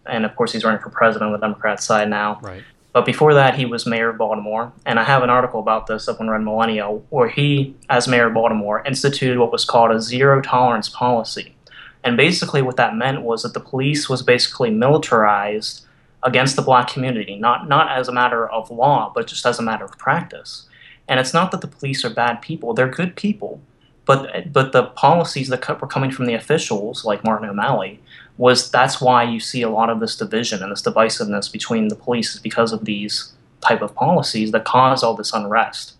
and 0.09 0.25
of 0.25 0.35
course, 0.37 0.53
he's 0.53 0.65
running 0.65 0.81
for 0.81 0.91
president 0.91 1.27
on 1.27 1.33
the 1.33 1.47
Democrat 1.47 1.83
side 1.83 2.11
now. 2.11 2.39
Right. 2.43 2.63
But 2.93 3.05
before 3.05 3.35
that, 3.35 3.57
he 3.59 3.67
was 3.67 3.85
mayor 3.85 4.09
of 4.09 4.17
Baltimore, 4.17 4.73
and 4.87 4.99
I 4.99 5.05
have 5.05 5.23
an 5.23 5.29
article 5.29 5.61
about 5.61 5.87
this 5.87 6.09
up 6.09 6.19
on 6.19 6.31
Red 6.31 6.41
Millennial, 6.41 7.05
where 7.11 7.29
he, 7.29 7.75
as 7.91 8.09
mayor 8.09 8.29
of 8.29 8.35
Baltimore, 8.35 8.83
instituted 8.87 9.39
what 9.39 9.53
was 9.53 9.67
called 9.67 9.91
a 9.91 10.01
zero 10.01 10.41
tolerance 10.41 10.89
policy. 10.89 11.55
And 12.03 12.17
basically, 12.17 12.63
what 12.63 12.77
that 12.77 12.97
meant 12.97 13.21
was 13.21 13.43
that 13.43 13.53
the 13.53 13.61
police 13.61 14.09
was 14.09 14.23
basically 14.23 14.71
militarized 14.71 15.85
against 16.23 16.57
the 16.57 16.63
black 16.63 16.89
community, 16.89 17.37
not 17.37 17.69
not 17.69 17.91
as 17.91 18.09
a 18.09 18.13
matter 18.13 18.49
of 18.49 18.71
law, 18.71 19.13
but 19.15 19.27
just 19.27 19.45
as 19.45 19.59
a 19.59 19.63
matter 19.63 19.85
of 19.85 19.99
practice. 19.99 20.67
And 21.07 21.21
it's 21.21 21.35
not 21.35 21.51
that 21.51 21.61
the 21.61 21.69
police 21.69 22.05
are 22.05 22.11
bad 22.11 22.41
people; 22.41 22.73
they're 22.73 22.89
good 22.89 23.15
people. 23.15 23.61
But 24.07 24.53
but 24.53 24.73
the 24.73 24.85
policies 24.85 25.49
that 25.49 25.81
were 25.81 25.87
coming 25.87 26.11
from 26.11 26.27
the 26.27 26.35
officials, 26.35 27.05
like 27.05 27.25
Martin 27.25 27.49
O'Malley, 27.49 28.01
was 28.39 28.71
that's 28.71 29.01
why 29.01 29.23
you 29.23 29.41
see 29.41 29.63
a 29.63 29.71
lot 29.71 29.91
of 29.91 30.01
this 30.01 30.17
division 30.17 30.63
and 30.63 30.71
this 30.71 30.83
divisiveness 30.83 31.51
between 31.51 31.89
the 31.89 31.97
police 31.97 32.35
is 32.35 32.41
because 32.41 32.73
of 32.73 32.85
these 32.85 33.33
type 33.61 33.83
of 33.83 33.95
policies 33.95 34.51
that 34.53 34.65
cause 34.65 35.03
all 35.03 35.15
this 35.15 35.33
unrest. 35.33 35.95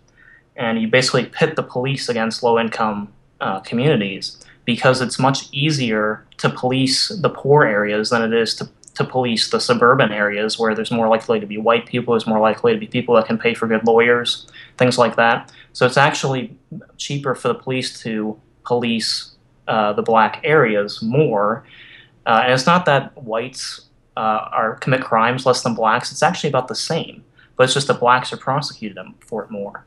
And 0.55 0.81
you 0.81 0.87
basically 0.87 1.25
pit 1.25 1.55
the 1.55 1.63
police 1.63 2.09
against 2.09 2.43
low 2.43 2.59
income 2.59 3.13
uh, 3.41 3.59
communities 3.61 4.37
because 4.65 5.01
it's 5.01 5.19
much 5.19 5.47
easier 5.51 6.25
to 6.37 6.49
police 6.49 7.09
the 7.09 7.29
poor 7.29 7.63
areas 7.63 8.09
than 8.09 8.21
it 8.21 8.33
is 8.33 8.55
to 8.55 8.69
to 8.97 9.03
police 9.03 9.51
the 9.51 9.59
suburban 9.59 10.11
areas 10.11 10.57
where 10.57 10.73
there's 10.73 10.89
more 10.89 11.07
likely 11.07 11.39
to 11.39 11.45
be 11.45 11.59
white 11.59 11.85
people, 11.85 12.15
there's 12.15 12.25
more 12.25 12.39
likely 12.39 12.73
to 12.73 12.79
be 12.79 12.87
people 12.87 13.13
that 13.13 13.27
can 13.27 13.37
pay 13.37 13.53
for 13.53 13.67
good 13.67 13.85
lawyers, 13.85 14.47
things 14.77 14.97
like 14.97 15.15
that. 15.15 15.51
So 15.73 15.85
it's 15.85 15.97
actually 15.97 16.57
cheaper 16.97 17.35
for 17.35 17.49
the 17.49 17.53
police 17.53 17.99
to 18.01 18.39
police 18.65 19.35
uh, 19.67 19.93
the 19.93 20.01
black 20.01 20.41
areas 20.43 20.99
more. 21.03 21.63
Uh, 22.27 22.41
and 22.43 22.53
it's 22.53 22.67
not 22.67 22.85
that 22.85 23.17
whites 23.23 23.87
uh, 24.15 24.49
are 24.51 24.75
commit 24.75 25.01
crimes 25.01 25.45
less 25.45 25.63
than 25.63 25.73
blacks. 25.73 26.11
It's 26.11 26.21
actually 26.21 26.49
about 26.49 26.67
the 26.67 26.75
same, 26.75 27.23
but 27.55 27.63
it's 27.63 27.73
just 27.73 27.87
that 27.87 27.99
blacks 27.99 28.31
are 28.31 28.37
prosecuted 28.37 28.97
for 29.21 29.43
it 29.43 29.49
more. 29.49 29.85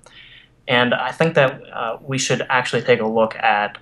And 0.67 0.95
I 0.95 1.13
think 1.13 1.35
that 1.35 1.63
uh, 1.73 1.99
we 2.01 2.19
should 2.19 2.47
actually 2.49 2.83
take 2.83 3.01
a 3.01 3.07
look 3.07 3.37
at, 3.37 3.79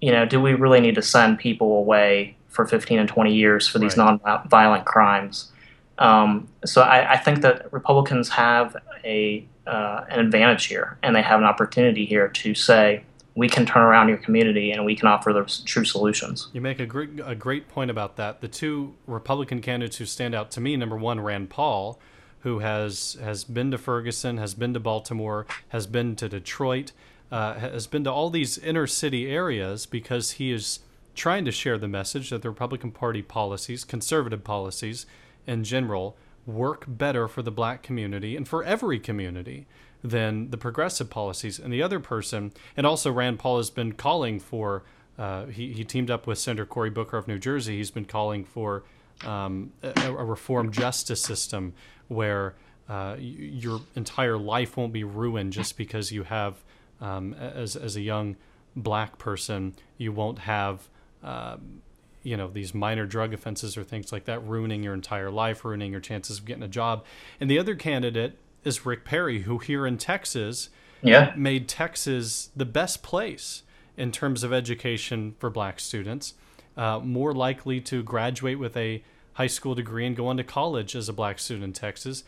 you 0.00 0.12
know, 0.12 0.26
do 0.26 0.40
we 0.40 0.54
really 0.54 0.80
need 0.80 0.94
to 0.96 1.02
send 1.02 1.38
people 1.38 1.78
away 1.78 2.36
for 2.52 2.66
15 2.66 2.98
and 2.98 3.08
20 3.08 3.34
years 3.34 3.66
for 3.66 3.78
these 3.78 3.96
right. 3.96 4.20
non-violent 4.22 4.84
crimes. 4.84 5.50
Um, 5.98 6.48
so 6.64 6.82
I, 6.82 7.12
I, 7.12 7.16
think 7.16 7.40
that 7.42 7.72
Republicans 7.72 8.28
have 8.28 8.76
a 9.04 9.46
uh, 9.66 10.04
an 10.08 10.20
advantage 10.20 10.66
here, 10.66 10.98
and 11.02 11.14
they 11.14 11.22
have 11.22 11.38
an 11.38 11.46
opportunity 11.46 12.04
here 12.04 12.28
to 12.28 12.54
say 12.54 13.04
we 13.34 13.48
can 13.48 13.64
turn 13.64 13.82
around 13.82 14.08
your 14.08 14.18
community 14.18 14.72
and 14.72 14.84
we 14.84 14.94
can 14.94 15.08
offer 15.08 15.32
the 15.32 15.44
true 15.64 15.84
solutions. 15.84 16.48
You 16.52 16.60
make 16.60 16.80
a 16.80 16.86
great 16.86 17.10
a 17.24 17.34
great 17.34 17.68
point 17.68 17.90
about 17.90 18.16
that. 18.16 18.40
The 18.40 18.48
two 18.48 18.94
Republican 19.06 19.60
candidates 19.60 19.96
who 19.96 20.06
stand 20.06 20.34
out 20.34 20.50
to 20.52 20.60
me, 20.60 20.76
number 20.76 20.96
one, 20.96 21.20
Rand 21.20 21.50
Paul, 21.50 21.98
who 22.40 22.58
has 22.58 23.16
has 23.22 23.44
been 23.44 23.70
to 23.70 23.78
Ferguson, 23.78 24.36
has 24.38 24.54
been 24.54 24.74
to 24.74 24.80
Baltimore, 24.80 25.46
has 25.68 25.86
been 25.86 26.14
to 26.16 26.28
Detroit, 26.28 26.92
uh, 27.30 27.54
has 27.54 27.86
been 27.86 28.04
to 28.04 28.12
all 28.12 28.28
these 28.28 28.58
inner 28.58 28.86
city 28.86 29.30
areas 29.30 29.86
because 29.86 30.32
he 30.32 30.52
is 30.52 30.80
trying 31.14 31.44
to 31.44 31.52
share 31.52 31.78
the 31.78 31.88
message 31.88 32.30
that 32.30 32.42
the 32.42 32.50
Republican 32.50 32.90
Party 32.90 33.22
policies, 33.22 33.84
conservative 33.84 34.44
policies 34.44 35.06
in 35.46 35.64
general, 35.64 36.16
work 36.46 36.84
better 36.86 37.28
for 37.28 37.42
the 37.42 37.50
black 37.50 37.82
community 37.82 38.36
and 38.36 38.48
for 38.48 38.64
every 38.64 38.98
community 38.98 39.66
than 40.02 40.50
the 40.50 40.56
progressive 40.56 41.08
policies. 41.10 41.58
And 41.58 41.72
the 41.72 41.82
other 41.82 42.00
person, 42.00 42.52
and 42.76 42.86
also 42.86 43.10
Rand 43.10 43.38
Paul 43.38 43.58
has 43.58 43.70
been 43.70 43.92
calling 43.92 44.40
for, 44.40 44.82
uh, 45.18 45.46
he, 45.46 45.72
he 45.72 45.84
teamed 45.84 46.10
up 46.10 46.26
with 46.26 46.38
Senator 46.38 46.66
Cory 46.66 46.90
Booker 46.90 47.16
of 47.16 47.28
New 47.28 47.38
Jersey. 47.38 47.76
He's 47.76 47.90
been 47.90 48.04
calling 48.04 48.44
for 48.44 48.82
um, 49.24 49.72
a, 49.82 49.92
a 50.06 50.24
reform 50.24 50.72
justice 50.72 51.22
system 51.22 51.74
where 52.08 52.54
uh, 52.88 53.16
your 53.18 53.80
entire 53.94 54.36
life 54.36 54.76
won't 54.76 54.92
be 54.92 55.04
ruined 55.04 55.52
just 55.52 55.76
because 55.76 56.10
you 56.10 56.24
have, 56.24 56.56
um, 57.00 57.34
as, 57.34 57.76
as 57.76 57.96
a 57.96 58.00
young 58.00 58.36
black 58.74 59.18
person, 59.18 59.74
you 59.98 60.12
won't 60.12 60.40
have 60.40 60.88
um, 61.22 61.82
you 62.22 62.36
know 62.36 62.48
these 62.48 62.74
minor 62.74 63.06
drug 63.06 63.32
offenses 63.32 63.76
or 63.76 63.84
things 63.84 64.12
like 64.12 64.24
that 64.24 64.44
ruining 64.46 64.82
your 64.82 64.94
entire 64.94 65.30
life 65.30 65.64
ruining 65.64 65.90
your 65.90 66.00
chances 66.00 66.38
of 66.38 66.44
getting 66.44 66.62
a 66.62 66.68
job 66.68 67.04
and 67.40 67.50
the 67.50 67.58
other 67.58 67.74
candidate 67.74 68.38
is 68.64 68.86
rick 68.86 69.04
perry 69.04 69.42
who 69.42 69.58
here 69.58 69.86
in 69.86 69.96
texas 69.96 70.70
yeah. 71.02 71.32
made 71.36 71.68
texas 71.68 72.50
the 72.54 72.64
best 72.64 73.02
place 73.02 73.62
in 73.96 74.10
terms 74.12 74.42
of 74.42 74.52
education 74.52 75.34
for 75.38 75.50
black 75.50 75.80
students 75.80 76.34
uh, 76.76 76.98
more 77.00 77.34
likely 77.34 77.80
to 77.80 78.02
graduate 78.02 78.58
with 78.58 78.76
a 78.76 79.02
high 79.34 79.46
school 79.46 79.74
degree 79.74 80.06
and 80.06 80.16
go 80.16 80.26
on 80.26 80.36
to 80.36 80.44
college 80.44 80.94
as 80.94 81.08
a 81.08 81.12
black 81.12 81.38
student 81.38 81.64
in 81.64 81.72
texas 81.72 82.24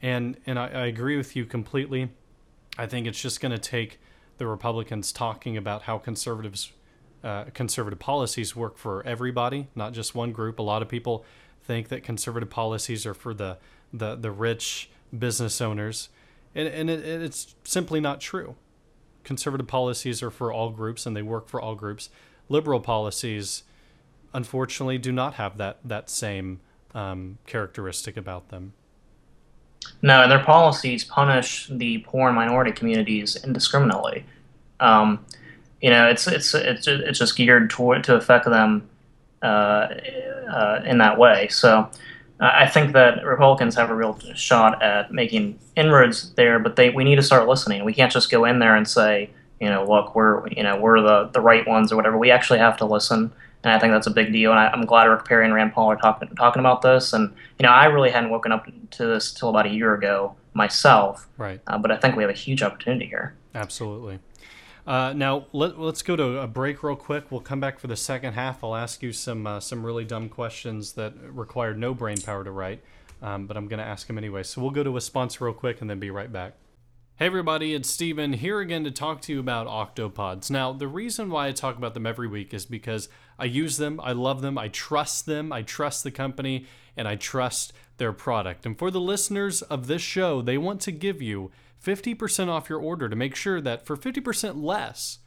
and 0.00 0.36
and 0.46 0.58
I, 0.58 0.66
I 0.68 0.86
agree 0.86 1.16
with 1.16 1.36
you 1.36 1.44
completely 1.44 2.10
i 2.78 2.86
think 2.86 3.06
it's 3.06 3.20
just 3.20 3.40
going 3.40 3.52
to 3.52 3.58
take 3.58 4.00
the 4.38 4.46
republicans 4.46 5.12
talking 5.12 5.56
about 5.56 5.82
how 5.82 5.98
conservatives 5.98 6.72
uh, 7.24 7.44
conservative 7.54 7.98
policies 7.98 8.56
work 8.56 8.76
for 8.76 9.04
everybody, 9.06 9.68
not 9.74 9.92
just 9.92 10.14
one 10.14 10.32
group. 10.32 10.58
A 10.58 10.62
lot 10.62 10.82
of 10.82 10.88
people 10.88 11.24
think 11.62 11.88
that 11.88 12.02
conservative 12.02 12.50
policies 12.50 13.06
are 13.06 13.14
for 13.14 13.32
the 13.32 13.58
the, 13.92 14.16
the 14.16 14.30
rich 14.30 14.90
business 15.16 15.60
owners, 15.60 16.08
and, 16.54 16.68
and 16.68 16.90
it, 16.90 17.04
it's 17.04 17.54
simply 17.64 18.00
not 18.00 18.20
true. 18.20 18.54
Conservative 19.24 19.66
policies 19.66 20.22
are 20.22 20.30
for 20.30 20.52
all 20.52 20.70
groups 20.70 21.06
and 21.06 21.16
they 21.16 21.22
work 21.22 21.48
for 21.48 21.60
all 21.60 21.74
groups. 21.74 22.10
Liberal 22.48 22.80
policies, 22.80 23.62
unfortunately, 24.34 24.98
do 24.98 25.12
not 25.12 25.34
have 25.34 25.58
that 25.58 25.78
that 25.84 26.10
same 26.10 26.60
um, 26.94 27.38
characteristic 27.46 28.16
about 28.16 28.48
them. 28.48 28.72
No, 30.02 30.22
and 30.22 30.30
their 30.30 30.42
policies 30.42 31.04
punish 31.04 31.68
the 31.70 31.98
poor 31.98 32.28
and 32.28 32.36
minority 32.36 32.72
communities 32.72 33.36
indiscriminately. 33.44 34.24
Um, 34.80 35.24
you 35.80 35.90
know, 35.90 36.08
it's 36.08 36.26
it's 36.26 36.54
it's 36.54 36.86
it's 36.86 37.18
just 37.18 37.36
geared 37.36 37.70
toward 37.70 38.04
to 38.04 38.16
affect 38.16 38.44
them 38.44 38.88
uh, 39.42 39.94
uh, 40.52 40.82
in 40.84 40.98
that 40.98 41.18
way. 41.18 41.48
So 41.48 41.88
I 42.42 42.66
think 42.66 42.92
that 42.94 43.24
Republicans 43.24 43.76
have 43.76 43.90
a 43.90 43.94
real 43.94 44.18
shot 44.34 44.82
at 44.82 45.12
making 45.12 45.60
inroads 45.76 46.32
there, 46.32 46.58
but 46.58 46.74
they 46.74 46.90
we 46.90 47.04
need 47.04 47.16
to 47.16 47.22
start 47.22 47.46
listening. 47.46 47.84
We 47.84 47.94
can't 47.94 48.10
just 48.10 48.30
go 48.30 48.44
in 48.44 48.58
there 48.58 48.74
and 48.74 48.86
say, 48.86 49.30
you 49.60 49.68
know, 49.68 49.84
look, 49.84 50.16
we're 50.16 50.48
you 50.48 50.64
know 50.64 50.76
we're 50.76 51.00
the 51.00 51.30
the 51.32 51.40
right 51.40 51.66
ones 51.66 51.92
or 51.92 51.96
whatever. 51.96 52.18
We 52.18 52.32
actually 52.32 52.58
have 52.58 52.76
to 52.78 52.84
listen, 52.84 53.32
and 53.62 53.72
I 53.72 53.78
think 53.78 53.92
that's 53.92 54.08
a 54.08 54.10
big 54.10 54.32
deal. 54.32 54.50
And 54.50 54.58
I, 54.58 54.72
am 54.72 54.84
glad 54.86 55.04
Rick 55.04 55.24
Perry 55.24 55.44
and 55.44 55.54
Rand 55.54 55.72
Paul 55.72 55.92
are 55.92 55.96
talking 55.96 56.28
talking 56.34 56.58
about 56.58 56.82
this. 56.82 57.12
And 57.12 57.32
you 57.60 57.62
know, 57.62 57.70
I 57.70 57.84
really 57.84 58.10
hadn't 58.10 58.30
woken 58.30 58.50
up 58.50 58.66
to 58.66 59.06
this 59.06 59.32
till 59.32 59.48
about 59.48 59.66
a 59.66 59.70
year 59.70 59.94
ago 59.94 60.34
myself. 60.52 61.28
Right. 61.38 61.60
Uh, 61.68 61.78
but 61.78 61.92
I 61.92 61.96
think 61.96 62.16
we 62.16 62.24
have 62.24 62.30
a 62.30 62.34
huge 62.34 62.62
opportunity 62.62 63.06
here. 63.06 63.34
Absolutely. 63.54 64.18
Uh, 64.86 65.12
now 65.12 65.46
let, 65.52 65.78
us 65.78 66.02
go 66.02 66.16
to 66.16 66.40
a 66.40 66.46
break 66.46 66.82
real 66.82 66.96
quick. 66.96 67.30
We'll 67.30 67.40
come 67.40 67.60
back 67.60 67.78
for 67.78 67.86
the 67.86 67.96
second 67.96 68.32
half. 68.32 68.64
I'll 68.64 68.74
ask 68.74 69.02
you 69.02 69.12
some 69.12 69.46
uh, 69.46 69.60
some 69.60 69.86
really 69.86 70.04
dumb 70.04 70.28
questions 70.28 70.94
that 70.94 71.14
require 71.22 71.72
no 71.72 71.94
brain 71.94 72.20
power 72.20 72.42
to 72.42 72.50
write, 72.50 72.82
um, 73.22 73.46
but 73.46 73.56
I'm 73.56 73.68
going 73.68 73.78
to 73.78 73.84
ask 73.84 74.08
them 74.08 74.18
anyway. 74.18 74.42
So 74.42 74.60
we'll 74.60 74.72
go 74.72 74.82
to 74.82 74.96
a 74.96 75.00
sponsor 75.00 75.44
real 75.44 75.54
quick 75.54 75.80
and 75.80 75.88
then 75.88 76.00
be 76.00 76.10
right 76.10 76.32
back. 76.32 76.54
Hey 77.16 77.26
everybody, 77.26 77.74
it's 77.74 77.88
Steven 77.88 78.32
here 78.32 78.58
again 78.58 78.82
to 78.82 78.90
talk 78.90 79.20
to 79.22 79.32
you 79.32 79.38
about 79.38 79.68
Octopods. 79.68 80.50
Now, 80.50 80.72
the 80.72 80.88
reason 80.88 81.30
why 81.30 81.46
I 81.46 81.52
talk 81.52 81.76
about 81.76 81.94
them 81.94 82.06
every 82.06 82.26
week 82.26 82.52
is 82.52 82.66
because 82.66 83.08
I 83.38 83.44
use 83.44 83.76
them, 83.76 84.00
I 84.02 84.10
love 84.10 84.40
them, 84.40 84.58
I 84.58 84.68
trust 84.68 85.26
them, 85.26 85.52
I 85.52 85.62
trust 85.62 86.02
the 86.02 86.10
company, 86.10 86.66
and 86.96 87.06
I 87.06 87.14
trust 87.14 87.74
their 87.98 88.12
product. 88.12 88.66
And 88.66 88.76
for 88.76 88.90
the 88.90 89.00
listeners 89.00 89.62
of 89.62 89.86
this 89.86 90.02
show, 90.02 90.42
they 90.42 90.58
want 90.58 90.80
to 90.80 90.90
give 90.90 91.22
you 91.22 91.52
50% 91.82 92.48
off 92.48 92.68
your 92.68 92.80
order 92.80 93.08
to 93.08 93.16
make 93.16 93.34
sure 93.34 93.60
that 93.60 93.84
for 93.84 93.96
50% 93.96 94.62
less, 94.62 95.18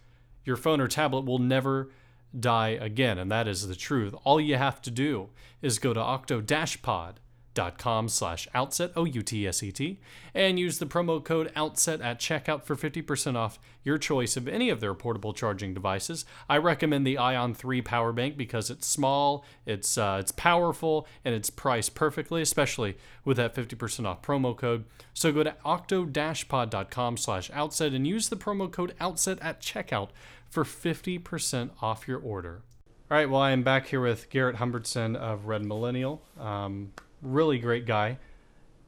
your 0.43 0.56
phone 0.56 0.80
or 0.80 0.88
tablet 0.88 1.26
will 1.26 1.39
never 1.39 1.91
die 2.38 2.70
again. 2.70 3.18
And 3.18 3.32
that 3.32 3.47
is 3.47 3.68
the 3.68 3.76
truth. 3.76 4.14
All 4.24 4.39
you 4.39 4.56
have 4.56 4.82
to 4.84 4.91
do 4.91 5.30
is 5.62 5.80
go 5.80 5.93
to 5.93 5.99
octo-pod 5.99 7.20
dot 7.56 7.80
com 7.80 8.08
slash 8.08 8.47
outset 8.53 8.91
o-u-t-s-e-t 8.95 9.99
and 10.36 10.60
use 10.60 10.78
the 10.78 10.86
promo 10.86 11.24
code 11.24 11.51
outset 11.56 12.01
at 12.01 12.20
checkout 12.20 12.64
for 12.64 12.76
50% 12.76 13.36
off 13.36 13.58
your 13.84 13.97
choice 13.97 14.38
of 14.38 14.47
any 14.47 14.70
of 14.70 14.82
their 14.82 14.93
portable 14.93 15.34
charging 15.34 15.74
devices. 15.74 16.26
I 16.47 16.58
recommend 16.58 17.08
the 17.08 17.18
ion 17.18 17.56
3 17.56 17.82
power 17.82 18.12
bank 18.12 18.38
because 18.38 18.70
it's 18.70 18.86
small 18.86 19.43
it's 19.66 19.97
uh, 19.97 20.18
it's 20.20 20.32
powerful 20.32 21.08
and 21.24 21.34
it's 21.34 21.49
priced 21.49 21.95
perfectly 21.95 22.43
especially 22.43 22.97
with 23.24 23.38
that 23.38 23.56
50% 23.56 24.06
off 24.06 24.22
promo 24.22 24.56
code. 24.56 24.86
So 25.14 25.32
go 25.32 25.43
to 25.43 25.56
octo-pod.com 25.66 27.18
slash 27.18 27.49
outset 27.51 27.93
and 27.93 28.06
use 28.06 28.30
the 28.30 28.36
promo 28.36 28.72
code 28.72 28.93
outset 28.99 29.39
at 29.41 29.62
checkout 29.62 30.10
for 30.49 30.64
50% 30.64 31.72
off 31.82 32.08
your 32.08 32.20
order. 32.20 32.62
All 33.10 33.18
right, 33.18 33.30
well, 33.30 33.41
I 33.41 33.51
am 33.51 33.62
back 33.62 33.88
here 33.88 34.01
with 34.01 34.32
Garrett 34.32 34.56
Humbertson 34.56 35.16
of 35.16 35.45
Red 35.45 35.64
Millennial. 35.64 36.24
Um, 36.39 36.91
really 37.22 37.57
great 37.57 37.86
guy. 37.86 38.18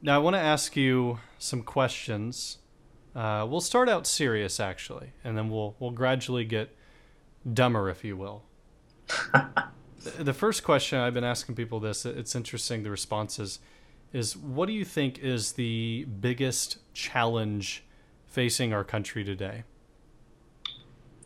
Now, 0.01 0.15
I 0.15 0.17
want 0.19 0.35
to 0.35 0.41
ask 0.41 0.75
you 0.75 1.19
some 1.39 1.63
questions. 1.63 2.59
Uh, 3.15 3.45
we'll 3.49 3.61
start 3.61 3.89
out 3.89 4.05
serious, 4.05 4.59
actually, 4.59 5.13
and 5.23 5.37
then 5.37 5.49
we'll 5.49 5.75
we'll 5.79 5.91
gradually 5.91 6.45
get 6.45 6.75
dumber, 7.51 7.89
if 7.89 8.03
you 8.03 8.15
will. 8.15 8.43
the 10.19 10.33
first 10.33 10.63
question 10.63 10.99
I've 10.99 11.13
been 11.13 11.23
asking 11.23 11.55
people 11.55 11.79
this. 11.79 12.05
It's 12.05 12.35
interesting 12.35 12.83
the 12.83 12.91
responses 12.91 13.59
is 14.13 14.37
what 14.37 14.67
do 14.67 14.73
you 14.73 14.85
think 14.85 15.19
is 15.19 15.53
the 15.53 16.05
biggest 16.05 16.77
challenge 16.93 17.83
facing 18.25 18.73
our 18.73 18.83
country 18.83 19.23
today? 19.23 19.63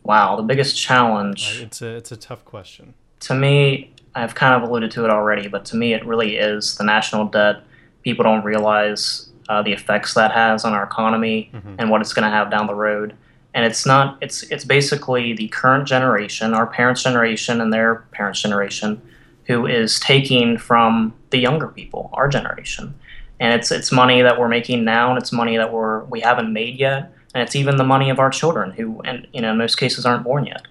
Wow, 0.02 0.36
the 0.36 0.42
biggest 0.42 0.76
challenge. 0.76 1.60
It's 1.62 1.80
a 1.80 1.88
it's 1.96 2.10
a 2.10 2.16
tough 2.16 2.44
question. 2.44 2.94
To 3.20 3.34
me, 3.34 3.91
I've 4.14 4.34
kind 4.34 4.54
of 4.54 4.68
alluded 4.68 4.90
to 4.92 5.04
it 5.04 5.10
already, 5.10 5.48
but 5.48 5.64
to 5.66 5.76
me, 5.76 5.94
it 5.94 6.04
really 6.04 6.36
is 6.36 6.76
the 6.76 6.84
national 6.84 7.26
debt. 7.26 7.62
People 8.02 8.24
don't 8.24 8.44
realize 8.44 9.30
uh, 9.48 9.62
the 9.62 9.72
effects 9.72 10.14
that 10.14 10.32
has 10.32 10.64
on 10.64 10.72
our 10.72 10.84
economy 10.84 11.50
mm-hmm. 11.52 11.76
and 11.78 11.90
what 11.90 12.00
it's 12.00 12.12
going 12.12 12.24
to 12.24 12.30
have 12.30 12.50
down 12.50 12.66
the 12.66 12.74
road. 12.74 13.14
And 13.54 13.66
it's 13.66 13.84
not. 13.84 14.16
It's 14.22 14.44
it's 14.44 14.64
basically 14.64 15.34
the 15.34 15.48
current 15.48 15.86
generation, 15.86 16.54
our 16.54 16.66
parents' 16.66 17.02
generation, 17.02 17.60
and 17.60 17.70
their 17.70 17.96
parents' 18.12 18.40
generation, 18.40 19.02
who 19.44 19.66
is 19.66 20.00
taking 20.00 20.56
from 20.56 21.12
the 21.30 21.38
younger 21.38 21.68
people, 21.68 22.08
our 22.14 22.28
generation. 22.28 22.94
And 23.40 23.52
it's 23.52 23.70
it's 23.70 23.92
money 23.92 24.22
that 24.22 24.40
we're 24.40 24.48
making 24.48 24.84
now, 24.84 25.10
and 25.10 25.18
it's 25.18 25.32
money 25.32 25.58
that 25.58 25.70
we're 25.70 26.04
we 26.04 26.20
haven't 26.20 26.50
made 26.50 26.78
yet, 26.78 27.12
and 27.34 27.42
it's 27.42 27.54
even 27.54 27.76
the 27.76 27.84
money 27.84 28.08
of 28.08 28.18
our 28.18 28.30
children, 28.30 28.70
who, 28.70 29.02
and 29.02 29.26
you 29.34 29.42
know, 29.42 29.52
in 29.52 29.58
most 29.58 29.76
cases, 29.76 30.06
aren't 30.06 30.24
born 30.24 30.46
yet. 30.46 30.66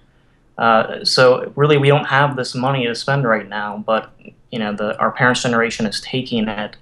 Uh, 0.58 1.04
so 1.04 1.52
really, 1.56 1.76
we 1.76 1.88
don't 1.88 2.04
have 2.04 2.36
this 2.36 2.54
money 2.54 2.86
to 2.86 2.94
spend 2.94 3.24
right 3.24 3.48
now, 3.48 3.82
but 3.86 4.12
you 4.50 4.58
know, 4.58 4.72
the, 4.72 4.96
our 4.98 5.10
parents' 5.10 5.42
generation 5.42 5.86
is 5.86 6.00
taking 6.00 6.46
it 6.48 6.76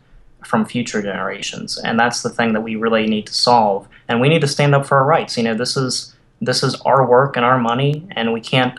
from 0.44 0.64
future 0.64 1.02
generations, 1.02 1.78
and 1.78 1.98
that's 1.98 2.22
the 2.22 2.30
thing 2.30 2.52
that 2.52 2.62
we 2.62 2.76
really 2.76 3.06
need 3.06 3.26
to 3.26 3.34
solve. 3.34 3.88
And 4.08 4.20
we 4.20 4.28
need 4.28 4.40
to 4.40 4.48
stand 4.48 4.74
up 4.74 4.86
for 4.86 4.98
our 4.98 5.04
rights. 5.04 5.36
You 5.36 5.44
know, 5.44 5.54
this 5.54 5.76
is 5.76 6.14
this 6.40 6.62
is 6.62 6.74
our 6.82 7.06
work 7.06 7.36
and 7.36 7.44
our 7.44 7.58
money, 7.58 8.06
and 8.12 8.32
we 8.32 8.40
can't 8.40 8.78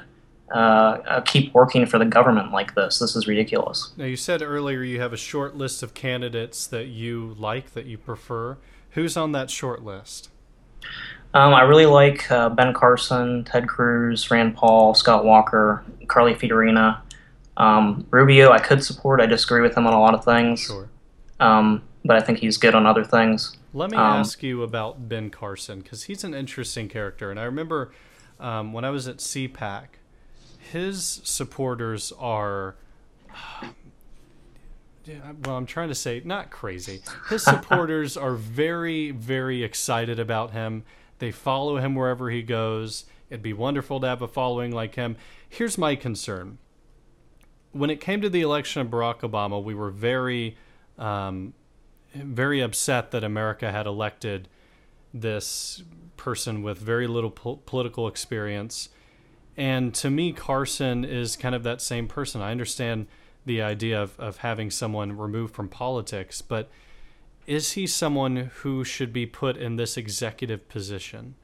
uh, 0.53 0.97
uh, 1.07 1.21
keep 1.21 1.53
working 1.53 1.85
for 1.85 1.97
the 1.97 2.05
government 2.05 2.51
like 2.51 2.75
this. 2.75 2.99
This 2.99 3.15
is 3.15 3.27
ridiculous. 3.27 3.93
Now, 3.95 4.05
you 4.05 4.17
said 4.17 4.41
earlier 4.41 4.83
you 4.83 4.99
have 4.99 5.13
a 5.13 5.17
short 5.17 5.55
list 5.55 5.81
of 5.81 5.93
candidates 5.93 6.67
that 6.67 6.87
you 6.87 7.35
like, 7.39 7.71
that 7.73 7.85
you 7.85 7.97
prefer. 7.97 8.57
Who's 8.91 9.15
on 9.15 9.31
that 9.31 9.49
short 9.49 9.81
list? 9.81 10.29
Um, 11.33 11.53
I 11.53 11.61
really 11.61 11.85
like 11.85 12.29
uh, 12.29 12.49
Ben 12.49 12.73
Carson, 12.73 13.45
Ted 13.45 13.67
Cruz, 13.67 14.29
Rand 14.29 14.55
Paul, 14.55 14.93
Scott 14.93 15.23
Walker, 15.23 15.83
Carly 16.07 16.35
Fiorina. 16.35 16.99
Um, 17.55 18.05
Rubio, 18.09 18.51
I 18.51 18.59
could 18.59 18.83
support. 18.83 19.21
I 19.21 19.27
disagree 19.27 19.61
with 19.61 19.77
him 19.77 19.87
on 19.87 19.93
a 19.93 19.99
lot 19.99 20.13
of 20.13 20.25
things. 20.25 20.61
Sure. 20.61 20.89
Um, 21.39 21.83
but 22.03 22.17
I 22.17 22.21
think 22.21 22.39
he's 22.39 22.57
good 22.57 22.75
on 22.75 22.85
other 22.85 23.05
things. 23.05 23.57
Let 23.73 23.91
me 23.91 23.97
um, 23.97 24.03
ask 24.03 24.43
you 24.43 24.63
about 24.63 25.07
Ben 25.07 25.29
Carson 25.29 25.79
because 25.79 26.03
he's 26.03 26.23
an 26.23 26.33
interesting 26.33 26.89
character. 26.89 27.31
And 27.31 27.39
I 27.39 27.43
remember 27.43 27.93
um, 28.39 28.73
when 28.73 28.83
I 28.83 28.89
was 28.89 29.07
at 29.07 29.17
CPAC, 29.17 29.85
his 30.59 31.21
supporters 31.23 32.11
are. 32.19 32.75
well, 35.45 35.55
I'm 35.55 35.65
trying 35.65 35.89
to 35.89 35.95
say 35.95 36.21
not 36.25 36.51
crazy. 36.51 37.01
His 37.29 37.43
supporters 37.45 38.17
are 38.17 38.33
very, 38.33 39.11
very 39.11 39.63
excited 39.63 40.19
about 40.19 40.51
him 40.51 40.83
they 41.21 41.31
follow 41.31 41.77
him 41.77 41.93
wherever 41.93 42.31
he 42.31 42.41
goes. 42.41 43.05
It'd 43.29 43.43
be 43.43 43.53
wonderful 43.53 43.99
to 43.99 44.07
have 44.07 44.23
a 44.23 44.27
following 44.27 44.71
like 44.71 44.95
him. 44.95 45.15
Here's 45.47 45.77
my 45.77 45.95
concern. 45.95 46.57
When 47.71 47.91
it 47.91 48.01
came 48.01 48.21
to 48.21 48.29
the 48.29 48.41
election 48.41 48.81
of 48.81 48.87
Barack 48.87 49.19
Obama, 49.19 49.63
we 49.63 49.75
were 49.75 49.91
very, 49.91 50.57
um, 50.97 51.53
very 52.15 52.59
upset 52.59 53.11
that 53.11 53.23
America 53.23 53.71
had 53.71 53.85
elected 53.85 54.49
this 55.13 55.83
person 56.17 56.63
with 56.63 56.79
very 56.79 57.05
little 57.05 57.29
po- 57.29 57.57
political 57.67 58.07
experience. 58.07 58.89
And 59.55 59.93
to 59.95 60.09
me, 60.09 60.33
Carson 60.33 61.05
is 61.05 61.35
kind 61.35 61.53
of 61.53 61.61
that 61.63 61.81
same 61.81 62.07
person. 62.07 62.41
I 62.41 62.49
understand 62.49 63.05
the 63.45 63.61
idea 63.61 64.01
of, 64.01 64.19
of 64.19 64.37
having 64.37 64.71
someone 64.71 65.15
removed 65.15 65.53
from 65.53 65.69
politics, 65.69 66.41
but 66.41 66.71
is 67.47 67.73
he 67.73 67.87
someone 67.87 68.51
who 68.61 68.83
should 68.83 69.11
be 69.11 69.25
put 69.25 69.57
in 69.57 69.75
this 69.75 69.97
executive 69.97 70.67
position? 70.69 71.35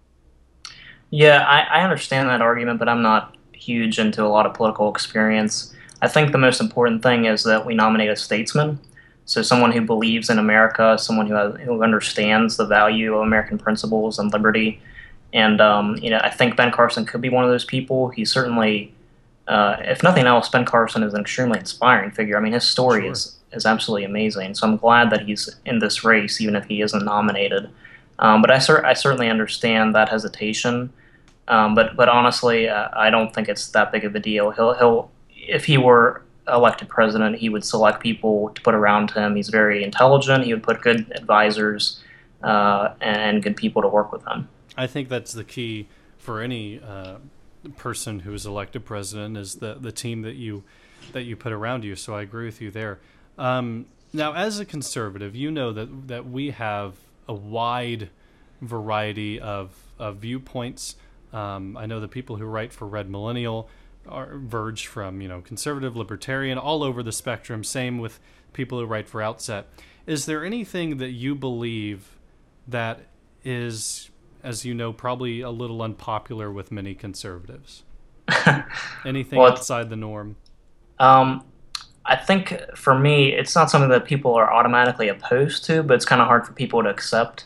Yeah, 1.10 1.46
I, 1.48 1.80
I 1.80 1.84
understand 1.84 2.30
that 2.30 2.42
argument, 2.42 2.80
but 2.80 2.90
I'm 2.90 3.02
not 3.02 3.36
huge 3.54 4.00
into 4.00 4.24
a 4.24 4.28
lot 4.28 4.46
of 4.46 4.54
political 4.54 4.90
experience. 4.90 5.74
I 6.02 6.08
think 6.08 6.32
the 6.32 6.38
most 6.38 6.62
important 6.62 7.02
thing 7.02 7.26
is 7.26 7.44
that 7.44 7.66
we 7.66 7.74
nominate 7.74 8.10
a 8.10 8.16
statesman. 8.16 8.80
So 9.26 9.42
someone 9.42 9.72
who 9.72 9.82
believes 9.82 10.30
in 10.30 10.40
America, 10.40 10.98
someone 10.98 11.28
who 11.28 11.34
has, 11.34 11.56
who 11.62 11.84
understands 11.84 12.56
the 12.56 12.66
value 12.66 13.16
of 13.16 13.22
American 13.22 13.58
principles 13.58 14.20
and 14.20 14.32
liberty. 14.32 14.82
And 15.34 15.60
um, 15.60 15.98
you 15.98 16.10
know, 16.10 16.20
I 16.24 16.30
think 16.30 16.56
Ben 16.56 16.72
Carson 16.72 17.06
could 17.06 17.22
be 17.22 17.30
one 17.30 17.44
of 17.44 17.50
those 17.50 17.66
people. 17.66 18.10
He's 18.10 18.32
certainly, 18.32 18.94
uh, 19.48 19.78
if 19.82 20.04
nothing 20.04 20.28
else, 20.28 20.48
Ben 20.50 20.66
Carson 20.66 21.04
is 21.04 21.14
an 21.14 21.22
extremely 21.22 21.60
inspiring 21.60 22.12
figure. 22.12 22.38
I 22.38 22.42
mean, 22.42 22.54
his 22.54 22.64
story 22.64 23.02
sure. 23.02 23.12
is 23.12 23.37
is 23.52 23.66
absolutely 23.66 24.06
amazing. 24.06 24.56
So 24.56 24.68
I'm 24.68 24.78
glad 24.78 25.10
that 25.12 25.26
he's 25.26 25.50
in 25.66 25.80
this 25.80 26.04
race, 26.04 26.42
even 26.42 26.56
if 26.56 26.66
he 26.66 26.82
isn't 26.82 27.06
nominated. 27.06 27.70
Um, 28.20 28.42
but 28.42 28.52
I, 28.52 28.60
cer- 28.60 28.86
I 28.86 28.94
certainly 28.94 29.30
understand 29.30 29.96
that 29.96 30.10
hesitation. 30.10 30.92
Um, 31.48 31.76
but 31.76 31.96
but 31.96 32.10
honestly, 32.10 32.68
uh, 32.68 32.90
I 32.94 33.10
don't 33.10 33.34
think 33.34 33.48
it's 33.48 33.70
that 33.70 33.92
big 33.92 34.04
of 34.04 34.16
a 34.16 34.20
deal. 34.20 34.52
He'll 34.52 34.74
he'll 34.74 35.12
if 35.34 35.66
he 35.66 35.78
were 35.78 36.24
elected 36.48 36.90
president, 36.90 37.38
he 37.38 37.50
would 37.50 37.64
select 37.64 38.02
people 38.02 38.50
to 38.50 38.62
put 38.62 38.74
around 38.74 39.12
him. 39.12 39.36
He's 39.36 39.50
very 39.50 39.84
intelligent. 39.84 40.44
He 40.44 40.54
would 40.54 40.64
put 40.64 40.82
good 40.82 41.12
advisors 41.16 42.02
uh, 42.44 42.94
and 43.02 43.42
good 43.42 43.56
people 43.56 43.82
to 43.82 43.88
work 43.88 44.12
with 44.12 44.26
him. 44.26 44.48
I 44.76 44.88
think 44.88 45.10
that's 45.10 45.34
the 45.34 45.44
key 45.44 45.88
for 46.18 46.42
any 46.42 46.80
uh, 46.80 47.18
person 47.78 48.20
who 48.20 48.34
is 48.34 48.46
elected 48.46 48.86
president 48.86 49.38
is 49.38 49.56
the 49.56 49.76
the 49.76 49.92
team 49.92 50.22
that 50.24 50.36
you 50.36 50.64
that 51.14 51.24
you 51.24 51.36
put 51.36 51.54
around 51.54 51.84
you. 51.84 51.96
So 51.96 52.14
I 52.16 52.22
agree 52.22 52.46
with 52.46 52.62
you 52.62 52.72
there. 52.72 53.00
Um, 53.38 53.86
now, 54.14 54.34
as 54.34 54.60
a 54.60 54.66
conservative, 54.66 55.36
you 55.36 55.52
know 55.52 55.72
that 55.74 56.08
that 56.08 56.30
we 56.30 56.52
have 56.52 56.96
a 57.28 57.34
wide 57.34 58.10
variety 58.62 59.40
of, 59.40 59.72
of 60.00 60.18
viewpoints. 60.18 60.96
Um, 61.34 61.78
I 61.78 61.86
know 61.86 62.00
the 62.00 62.08
people 62.08 62.38
who 62.38 62.46
write 62.46 62.72
for 62.74 62.88
Red 62.88 63.10
Millennial 63.10 63.70
are 64.08 64.38
verge 64.38 64.88
from 64.88 65.22
you 65.22 65.28
know 65.28 65.42
conservative, 65.42 65.96
libertarian, 65.96 66.58
all 66.58 66.84
over 66.84 67.04
the 67.04 67.12
spectrum. 67.12 67.64
Same 67.64 68.00
with 68.00 68.20
people 68.54 68.80
who 68.80 68.86
write 68.86 69.08
for 69.08 69.22
Outset. 69.22 69.68
Is 70.06 70.26
there 70.26 70.46
anything 70.46 70.98
that 70.98 71.12
you 71.12 71.36
believe 71.36 72.18
that 72.68 73.02
is, 73.44 74.10
as 74.42 74.64
you 74.64 74.74
know, 74.74 74.94
probably 74.94 75.42
a 75.42 75.50
little 75.50 75.82
unpopular 75.82 76.52
with 76.52 76.72
many 76.72 76.96
conservatives? 76.96 77.84
anything 79.06 79.40
well, 79.40 79.52
outside 79.52 79.90
the 79.90 79.96
norm? 79.98 80.38
Um, 81.00 81.44
I 82.08 82.16
think 82.16 82.58
for 82.76 82.98
me, 82.98 83.34
it's 83.34 83.54
not 83.54 83.70
something 83.70 83.90
that 83.90 84.06
people 84.06 84.34
are 84.34 84.52
automatically 84.52 85.10
opposed 85.10 85.66
to, 85.66 85.84
but 85.84 85.96
it's 85.96 86.06
kind 86.06 86.22
of 86.22 86.28
hard 86.28 86.48
for 86.48 86.54
people 86.54 86.82
to 86.82 86.90
accept. 86.90 87.46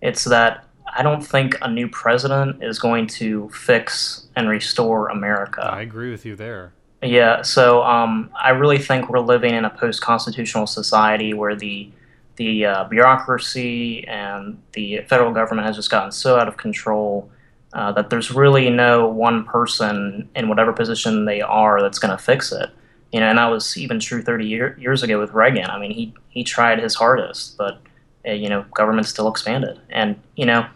It's 0.00 0.24
that 0.24 0.64
I 0.96 1.02
don't 1.02 1.20
think 1.20 1.56
a 1.60 1.70
new 1.70 1.88
president 1.88 2.62
is 2.62 2.78
going 2.78 3.08
to 3.08 3.48
fix 3.50 4.28
and 4.36 4.48
restore 4.48 5.08
America. 5.08 5.62
I 5.62 5.82
agree 5.82 6.10
with 6.10 6.24
you 6.24 6.36
there. 6.36 6.72
Yeah, 7.02 7.42
so 7.42 7.82
um, 7.82 8.30
I 8.40 8.50
really 8.50 8.78
think 8.78 9.08
we're 9.08 9.20
living 9.20 9.54
in 9.54 9.64
a 9.64 9.70
post-constitutional 9.70 10.66
society 10.66 11.34
where 11.34 11.54
the 11.54 11.90
the 12.36 12.66
uh, 12.66 12.84
bureaucracy 12.84 14.06
and 14.06 14.62
the 14.72 15.00
federal 15.08 15.32
government 15.32 15.66
has 15.66 15.74
just 15.74 15.90
gotten 15.90 16.12
so 16.12 16.38
out 16.38 16.48
of 16.48 16.58
control 16.58 17.30
uh, 17.72 17.92
that 17.92 18.10
there's 18.10 18.30
really 18.30 18.68
no 18.68 19.08
one 19.08 19.42
person 19.44 20.28
in 20.36 20.46
whatever 20.48 20.70
position 20.70 21.24
they 21.24 21.40
are 21.40 21.80
that's 21.80 21.98
going 21.98 22.14
to 22.14 22.22
fix 22.22 22.52
it. 22.52 22.68
You 23.12 23.20
know, 23.20 23.28
and 23.28 23.38
that 23.38 23.46
was 23.46 23.76
even 23.76 24.00
true 24.00 24.20
30 24.20 24.46
year, 24.46 24.76
years 24.78 25.02
ago 25.02 25.18
with 25.18 25.32
Reagan. 25.32 25.70
I 25.70 25.78
mean, 25.78 25.92
he 25.92 26.12
he 26.28 26.44
tried 26.44 26.80
his 26.80 26.94
hardest, 26.94 27.56
but 27.56 27.80
uh, 28.26 28.32
you 28.32 28.48
know, 28.48 28.64
government 28.74 29.06
still 29.06 29.28
expanded. 29.28 29.78
And, 29.90 30.16
you 30.34 30.46
know, 30.46 30.66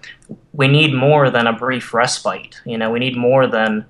we 0.53 0.68
need 0.68 0.95
more 0.95 1.31
than 1.31 1.47
a 1.47 1.53
brief 1.53 1.93
respite. 1.93 2.61
You 2.64 2.78
know, 2.78 2.91
we 2.91 3.01
need 3.01 3.16
more 3.16 3.47
than 3.47 3.87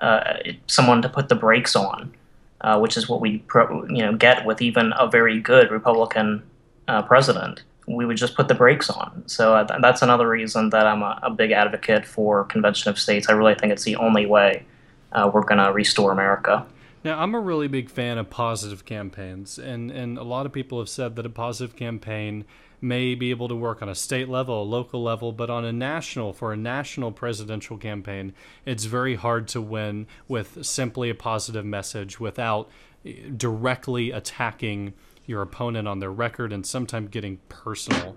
uh, 0.00 0.34
someone 0.66 1.02
to 1.02 1.08
put 1.08 1.28
the 1.28 1.34
brakes 1.34 1.74
on, 1.74 2.14
uh, 2.60 2.78
which 2.78 2.96
is 2.96 3.08
what 3.08 3.20
we, 3.20 3.38
pro- 3.38 3.84
you 3.86 4.02
know, 4.02 4.14
get 4.14 4.46
with 4.46 4.62
even 4.62 4.92
a 4.96 5.08
very 5.08 5.40
good 5.40 5.72
Republican 5.72 6.42
uh, 6.86 7.02
president. 7.02 7.64
We 7.88 8.06
would 8.06 8.16
just 8.16 8.36
put 8.36 8.46
the 8.46 8.54
brakes 8.54 8.88
on. 8.88 9.24
So 9.26 9.56
uh, 9.56 9.78
that's 9.80 10.02
another 10.02 10.28
reason 10.28 10.70
that 10.70 10.86
I'm 10.86 11.02
a, 11.02 11.18
a, 11.24 11.30
big 11.30 11.50
advocate 11.50 12.06
for 12.06 12.44
Convention 12.44 12.90
of 12.90 12.98
States. 12.98 13.28
I 13.28 13.32
really 13.32 13.56
think 13.56 13.72
it's 13.72 13.82
the 13.82 13.96
only 13.96 14.26
way 14.26 14.64
uh, 15.10 15.28
we're 15.32 15.42
going 15.42 15.58
to 15.58 15.72
restore 15.72 16.12
America. 16.12 16.64
Now, 17.02 17.20
I'm 17.20 17.34
a 17.34 17.40
really 17.40 17.66
big 17.66 17.88
fan 17.88 18.18
of 18.18 18.28
positive 18.28 18.84
campaigns, 18.84 19.58
and, 19.58 19.90
and 19.90 20.18
a 20.18 20.22
lot 20.22 20.44
of 20.44 20.52
people 20.52 20.78
have 20.80 20.88
said 20.88 21.16
that 21.16 21.24
a 21.24 21.30
positive 21.30 21.74
campaign 21.74 22.44
may 22.82 23.14
be 23.14 23.30
able 23.30 23.48
to 23.48 23.56
work 23.56 23.80
on 23.80 23.88
a 23.88 23.94
state 23.94 24.28
level, 24.28 24.62
a 24.62 24.64
local 24.64 25.02
level, 25.02 25.32
but 25.32 25.48
on 25.48 25.64
a 25.64 25.72
national, 25.72 26.32
for 26.32 26.52
a 26.52 26.56
national 26.56 27.10
presidential 27.12 27.78
campaign, 27.78 28.34
it's 28.66 28.84
very 28.84 29.14
hard 29.14 29.48
to 29.48 29.62
win 29.62 30.06
with 30.28 30.64
simply 30.64 31.08
a 31.08 31.14
positive 31.14 31.64
message 31.64 32.20
without 32.20 32.68
eh, 33.04 33.14
directly 33.34 34.10
attacking 34.10 34.92
your 35.26 35.40
opponent 35.40 35.88
on 35.88 36.00
their 36.00 36.12
record 36.12 36.52
and 36.52 36.66
sometimes 36.66 37.08
getting 37.08 37.38
personal. 37.48 38.16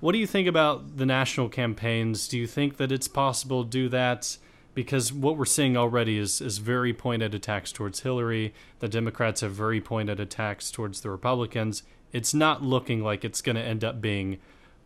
What 0.00 0.12
do 0.12 0.18
you 0.18 0.26
think 0.26 0.48
about 0.48 0.96
the 0.98 1.06
national 1.06 1.48
campaigns? 1.48 2.28
Do 2.28 2.38
you 2.38 2.46
think 2.46 2.76
that 2.76 2.92
it's 2.92 3.08
possible 3.08 3.64
to 3.64 3.70
do 3.70 3.88
that? 3.88 4.36
Because 4.78 5.12
what 5.12 5.36
we're 5.36 5.44
seeing 5.44 5.76
already 5.76 6.18
is, 6.18 6.40
is 6.40 6.58
very 6.58 6.92
pointed 6.92 7.34
attacks 7.34 7.72
towards 7.72 8.00
Hillary. 8.00 8.54
The 8.78 8.88
Democrats 8.88 9.40
have 9.40 9.50
very 9.50 9.80
pointed 9.80 10.20
attacks 10.20 10.70
towards 10.70 11.00
the 11.00 11.10
Republicans 11.10 11.82
it's 12.12 12.34
not 12.34 12.62
looking 12.62 13.02
like 13.02 13.24
it's 13.24 13.40
going 13.40 13.56
to 13.56 13.62
end 13.62 13.84
up 13.84 14.00
being 14.00 14.38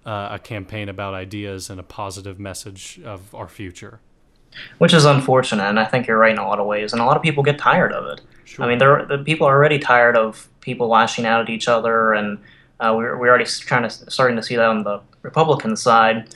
uh, 0.05 0.31
a 0.33 0.39
campaign 0.39 0.89
about 0.89 1.15
ideas 1.15 1.71
and 1.71 1.79
a 1.79 1.83
positive 1.83 2.39
message 2.39 3.01
of 3.05 3.35
our 3.35 3.49
future. 3.49 4.01
Which 4.79 4.93
is 4.93 5.07
unfortunate, 5.07 5.65
and 5.65 5.81
I 5.81 5.87
think 5.87 6.07
you're 6.07 6.19
right 6.19 6.33
in 6.33 6.39
a 6.39 6.47
lot 6.47 6.59
of 6.59 6.67
ways. 6.67 6.93
And 6.93 7.01
a 7.01 7.07
lot 7.07 7.17
of 7.17 7.23
people 7.23 7.43
get 7.43 7.59
tired 7.59 7.93
of 7.93 8.07
it. 8.07 8.21
Sure. 8.45 8.65
I 8.65 8.69
mean, 8.69 8.79
the 8.79 9.23
people 9.25 9.47
are 9.47 9.57
already 9.57 9.79
tired 9.79 10.15
of 10.15 10.47
people 10.61 10.89
lashing 10.89 11.25
out 11.25 11.41
at 11.41 11.49
each 11.49 11.69
other, 11.69 12.13
and 12.13 12.39
uh, 12.79 12.93
we're 12.95 13.17
we're 13.17 13.29
already 13.29 13.47
trying 13.47 13.89
to 13.89 14.11
starting 14.11 14.37
to 14.37 14.43
see 14.43 14.57
that 14.57 14.67
on 14.67 14.83
the 14.83 15.01
Republican 15.23 15.75
side. 15.75 16.35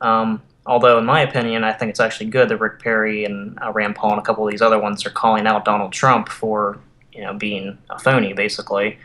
Um, 0.00 0.42
although, 0.66 0.98
in 0.98 1.04
my 1.04 1.20
opinion, 1.20 1.64
I 1.64 1.72
think 1.72 1.90
it's 1.90 2.00
actually 2.00 2.26
good 2.26 2.48
that 2.48 2.58
Rick 2.58 2.80
Perry 2.80 3.24
and 3.24 3.58
uh, 3.62 3.72
Rand 3.72 3.96
Paul 3.96 4.12
and 4.12 4.20
a 4.20 4.22
couple 4.22 4.46
of 4.46 4.50
these 4.50 4.62
other 4.62 4.78
ones 4.78 5.06
are 5.06 5.10
calling 5.10 5.46
out 5.46 5.64
Donald 5.64 5.92
Trump 5.92 6.28
for 6.28 6.78
you 7.12 7.22
know 7.22 7.34
being 7.34 7.78
a 7.90 7.98
phony, 7.98 8.32
basically. 8.32 8.98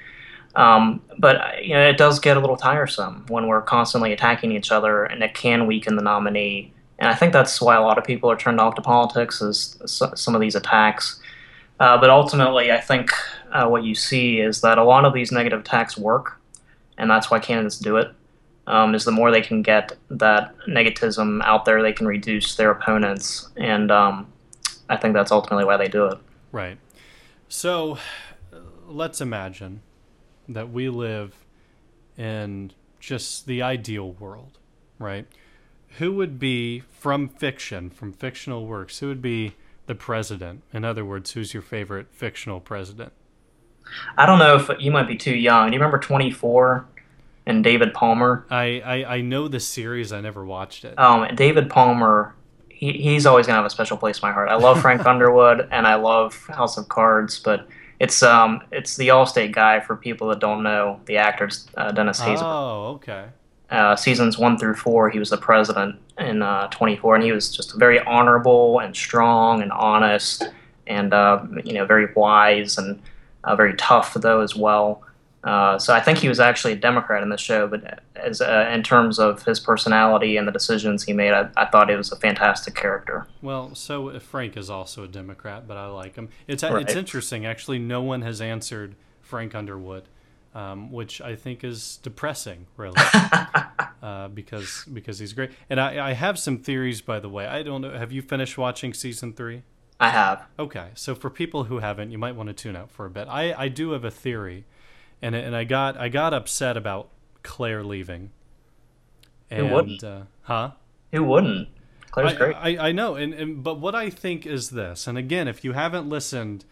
Um, 0.55 1.01
but 1.18 1.64
you 1.64 1.74
know, 1.74 1.88
it 1.88 1.97
does 1.97 2.20
get 2.20 2.36
a 2.36 2.39
little 2.39 2.57
tiresome 2.57 3.26
when 3.30 3.47
we're 3.47 3.62
constantly 3.62 4.12
attacking 4.12 4.51
each 4.51 4.72
other, 4.72 5.03
and 5.05 5.24
it 5.24 5.34
can 5.34 5.68
weaken 5.68 5.95
the 5.95 6.01
nominee. 6.01 6.74
And 6.99 7.09
I 7.09 7.16
think 7.16 7.34
that's 7.34 7.62
why 7.62 7.76
a 7.76 7.82
lot 7.82 7.97
of 7.97 8.03
people 8.03 8.30
are 8.30 8.38
turned 8.38 8.59
off 8.59 8.76
to 8.76 8.82
politics 8.82 9.41
is 9.41 9.78
some 9.86 10.36
of 10.36 10.41
these 10.41 10.55
attacks. 10.55 11.20
Uh, 11.80 11.97
but 11.97 12.12
ultimately, 12.12 12.72
I 12.72 12.80
think 12.80 13.09
uh, 13.51 13.68
what 13.68 13.84
you 13.84 13.95
see 13.95 14.39
is 14.39 14.62
that 14.62 14.78
a 14.78 14.84
lot 14.84 15.03
of 15.03 15.14
these 15.14 15.32
negative 15.32 15.62
attacks 15.62 15.97
work, 15.97 16.39
and 16.97 17.09
that's 17.09 17.32
why 17.32 17.39
candidates 17.39 17.80
do 17.80 17.97
it. 17.97 18.14
Um, 18.72 18.95
is 18.95 19.03
the 19.03 19.11
more 19.11 19.32
they 19.32 19.41
can 19.41 19.61
get 19.61 19.97
that 20.09 20.55
negativism 20.65 21.41
out 21.43 21.65
there, 21.65 21.82
they 21.82 21.91
can 21.91 22.07
reduce 22.07 22.55
their 22.55 22.72
opponents, 22.72 23.49
and 23.57 23.91
um, 23.91 24.32
I 24.89 24.95
think 24.95 25.13
that's 25.13 25.32
ultimately 25.32 25.65
why 25.65 25.76
they 25.76 25.89
do 25.89 26.05
it. 26.05 26.17
Right. 26.53 26.78
So, 27.49 27.97
let's 28.88 29.19
imagine 29.19 29.82
that 30.47 30.72
we 30.72 30.88
live 30.89 31.36
in 32.17 32.72
just 32.99 33.45
the 33.45 33.61
ideal 33.61 34.13
world, 34.13 34.57
right? 34.99 35.28
Who 35.97 36.13
would 36.13 36.39
be 36.39 36.84
from 36.91 37.28
fiction, 37.28 37.89
from 37.89 38.13
fictional 38.13 38.65
works, 38.65 38.99
who 38.99 39.07
would 39.07 39.22
be 39.22 39.55
the 39.88 39.95
president? 39.95 40.63
In 40.72 40.86
other 40.86 41.03
words, 41.03 41.32
who's 41.32 41.53
your 41.53 41.63
favorite 41.63 42.07
fictional 42.11 42.61
president? 42.61 43.11
I 44.17 44.26
don't 44.26 44.39
know 44.39 44.55
if 44.55 44.69
you 44.80 44.91
might 44.91 45.07
be 45.07 45.17
too 45.17 45.36
young. 45.36 45.69
Do 45.69 45.74
you 45.74 45.80
remember 45.80 45.99
24 45.99 46.88
and 47.46 47.64
David 47.64 47.94
Palmer? 47.94 48.46
I, 48.50 48.82
I, 48.86 49.16
I 49.16 49.22
know 49.22 49.48
the 49.48 49.60
series. 49.60 50.12
I 50.12 50.22
never 50.22 50.46
watched 50.46 50.86
it. 50.86 50.98
Um, 51.00 51.36
David 51.36 51.70
Palmer, 51.70 52.36
he, 52.70 52.94
he's 52.94 53.26
always 53.26 53.48
going 53.48 53.56
to 53.56 53.62
have 53.62 53.66
a 53.66 53.70
special 53.70 53.98
place 53.98 54.18
in 54.18 54.28
my 54.28 54.32
heart. 54.32 54.50
I 54.50 54.56
love 54.56 54.82
Frank 54.82 55.06
Underwood 55.06 55.68
and 55.72 55.88
I 55.88 55.96
love 55.96 56.46
House 56.48 56.78
of 56.78 56.89
Cards, 56.89 57.39
but– 57.39 57.68
it's 58.02 58.24
um 58.24 58.64
it's 58.72 58.98
the 58.98 59.10
Allstate 59.10 59.52
guy 59.52 59.80
for 59.80 59.96
people 59.96 60.28
that 60.30 60.39
don't 60.39 60.64
know 60.64 61.00
the 61.06 61.18
actors 61.18 61.68
uh, 61.78 61.92
Dennis 61.92 62.20
Haysbert. 62.20 62.42
Oh, 62.42 62.94
okay. 62.96 63.26
Uh, 63.70 63.96
seasons 63.96 64.39
one 64.39 64.58
through 64.58 64.74
four, 64.74 65.10
he 65.10 65.20
was 65.20 65.30
the 65.30 65.38
president 65.38 65.96
in 66.18 66.42
uh, 66.42 66.68
24, 66.70 67.16
and 67.16 67.24
he 67.24 67.32
was 67.32 67.56
just 67.56 67.76
very 67.76 68.00
honorable 68.02 68.80
and 68.80 68.94
strong 68.94 69.62
and 69.62 69.72
honest, 69.72 70.50
and 70.88 71.14
uh, 71.14 71.46
you 71.64 71.74
know 71.74 71.86
very 71.86 72.12
wise 72.16 72.80
and 72.80 73.00
uh, 73.44 73.56
very 73.56 73.76
tough 73.76 74.16
though 74.16 74.42
as 74.42 74.56
well. 74.56 75.04
Uh, 75.44 75.80
so 75.80 75.94
I 75.94 76.02
think 76.02 76.20
he 76.20 76.30
was 76.30 76.39
actually 76.39 76.74
a 76.74 76.78
Democrat 76.78 77.24
in 77.24 77.30
the 77.30 77.38
show, 77.38 77.68
but 77.68 78.04
as 78.16 78.42
uh, 78.42 78.70
in 78.72 78.84
terms 78.84 79.18
of 79.18 79.42
his 79.44 79.60
personality 79.60 80.38
and 80.38 80.48
the 80.48 80.52
decisions 80.52 81.04
he 81.04 81.14
made, 81.14 81.32
I, 81.32 81.50
I, 81.58 81.66
thought 81.66 81.89
it 81.89 81.98
was 81.98 82.12
a 82.12 82.16
fantastic 82.16 82.76
character. 82.76 83.26
Well, 83.42 83.74
so 83.74 84.20
Frank 84.20 84.56
is 84.56 84.70
also 84.70 85.04
a 85.04 85.08
Democrat, 85.08 85.68
but 85.68 85.78
I 85.78 85.88
like 85.88 86.16
him. 86.16 86.30
It's 86.48 86.62
right. 86.62 86.84
it's 86.84 86.96
interesting 86.96 87.46
actually. 87.48 87.80
No 87.80 88.04
one 88.04 88.22
has 88.22 88.39
answered 88.39 88.96
Frank 89.20 89.56
Underwood, 89.56 90.04
um, 90.54 90.92
which 90.92 91.22
I 91.22 91.36
think 91.36 91.64
is 91.64 91.98
depressing, 92.04 92.68
really, 92.78 93.02
uh, 94.04 94.28
because 94.28 94.86
because 94.94 95.18
he's 95.18 95.34
great. 95.34 95.52
And 95.72 95.80
I, 95.80 96.10
I 96.10 96.14
have 96.14 96.38
some 96.38 96.60
theories, 96.60 97.02
by 97.02 97.20
the 97.20 97.30
way. 97.30 97.48
I 97.48 97.64
don't 97.64 97.82
know. 97.82 97.98
Have 97.98 98.12
you 98.12 98.22
finished 98.22 98.60
watching 98.60 98.94
season 98.94 99.34
three? 99.34 99.64
I 100.00 100.10
have. 100.10 100.46
Okay, 100.60 100.89
so 100.94 101.16
for 101.16 101.32
people 101.32 101.66
who 101.66 101.80
haven't, 101.80 102.12
you 102.12 102.18
might 102.20 102.36
want 102.36 102.48
to 102.48 102.54
tune 102.54 102.76
out 102.76 102.92
for 102.92 103.06
a 103.06 103.10
bit. 103.10 103.28
I, 103.28 103.54
I 103.54 103.68
do 103.70 103.92
have 103.92 104.04
a 104.04 104.10
theory 104.10 104.66
and 105.22 105.36
and 105.36 105.55
I 105.55 105.63
got 105.63 105.97
I 105.97 106.09
got 106.09 106.34
upset 106.34 106.78
about 106.78 107.09
Claire 107.43 107.84
leaving. 107.84 108.32
And, 109.49 109.67
Who 109.67 109.74
wouldn't? 109.74 110.03
Uh, 110.03 110.22
huh? 110.43 110.72
Who 111.11 111.24
wouldn't? 111.24 111.69
Claire's 112.11 112.34
I, 112.34 112.36
great. 112.36 112.55
I, 112.55 112.89
I 112.89 112.91
know, 112.91 113.15
and, 113.15 113.34
and 113.34 113.63
but 113.63 113.80
what 113.80 113.95
I 113.95 114.09
think 114.09 114.45
is 114.45 114.69
this, 114.69 115.07
and 115.07 115.17
again, 115.17 115.47
if 115.47 115.63
you 115.63 115.74
haven't 115.74 116.07
listened, 116.07 116.65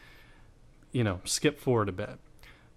you 0.91 1.03
know, 1.03 1.21
skip 1.23 1.59
forward 1.59 1.89
a 1.89 1.93
bit. 1.93 2.17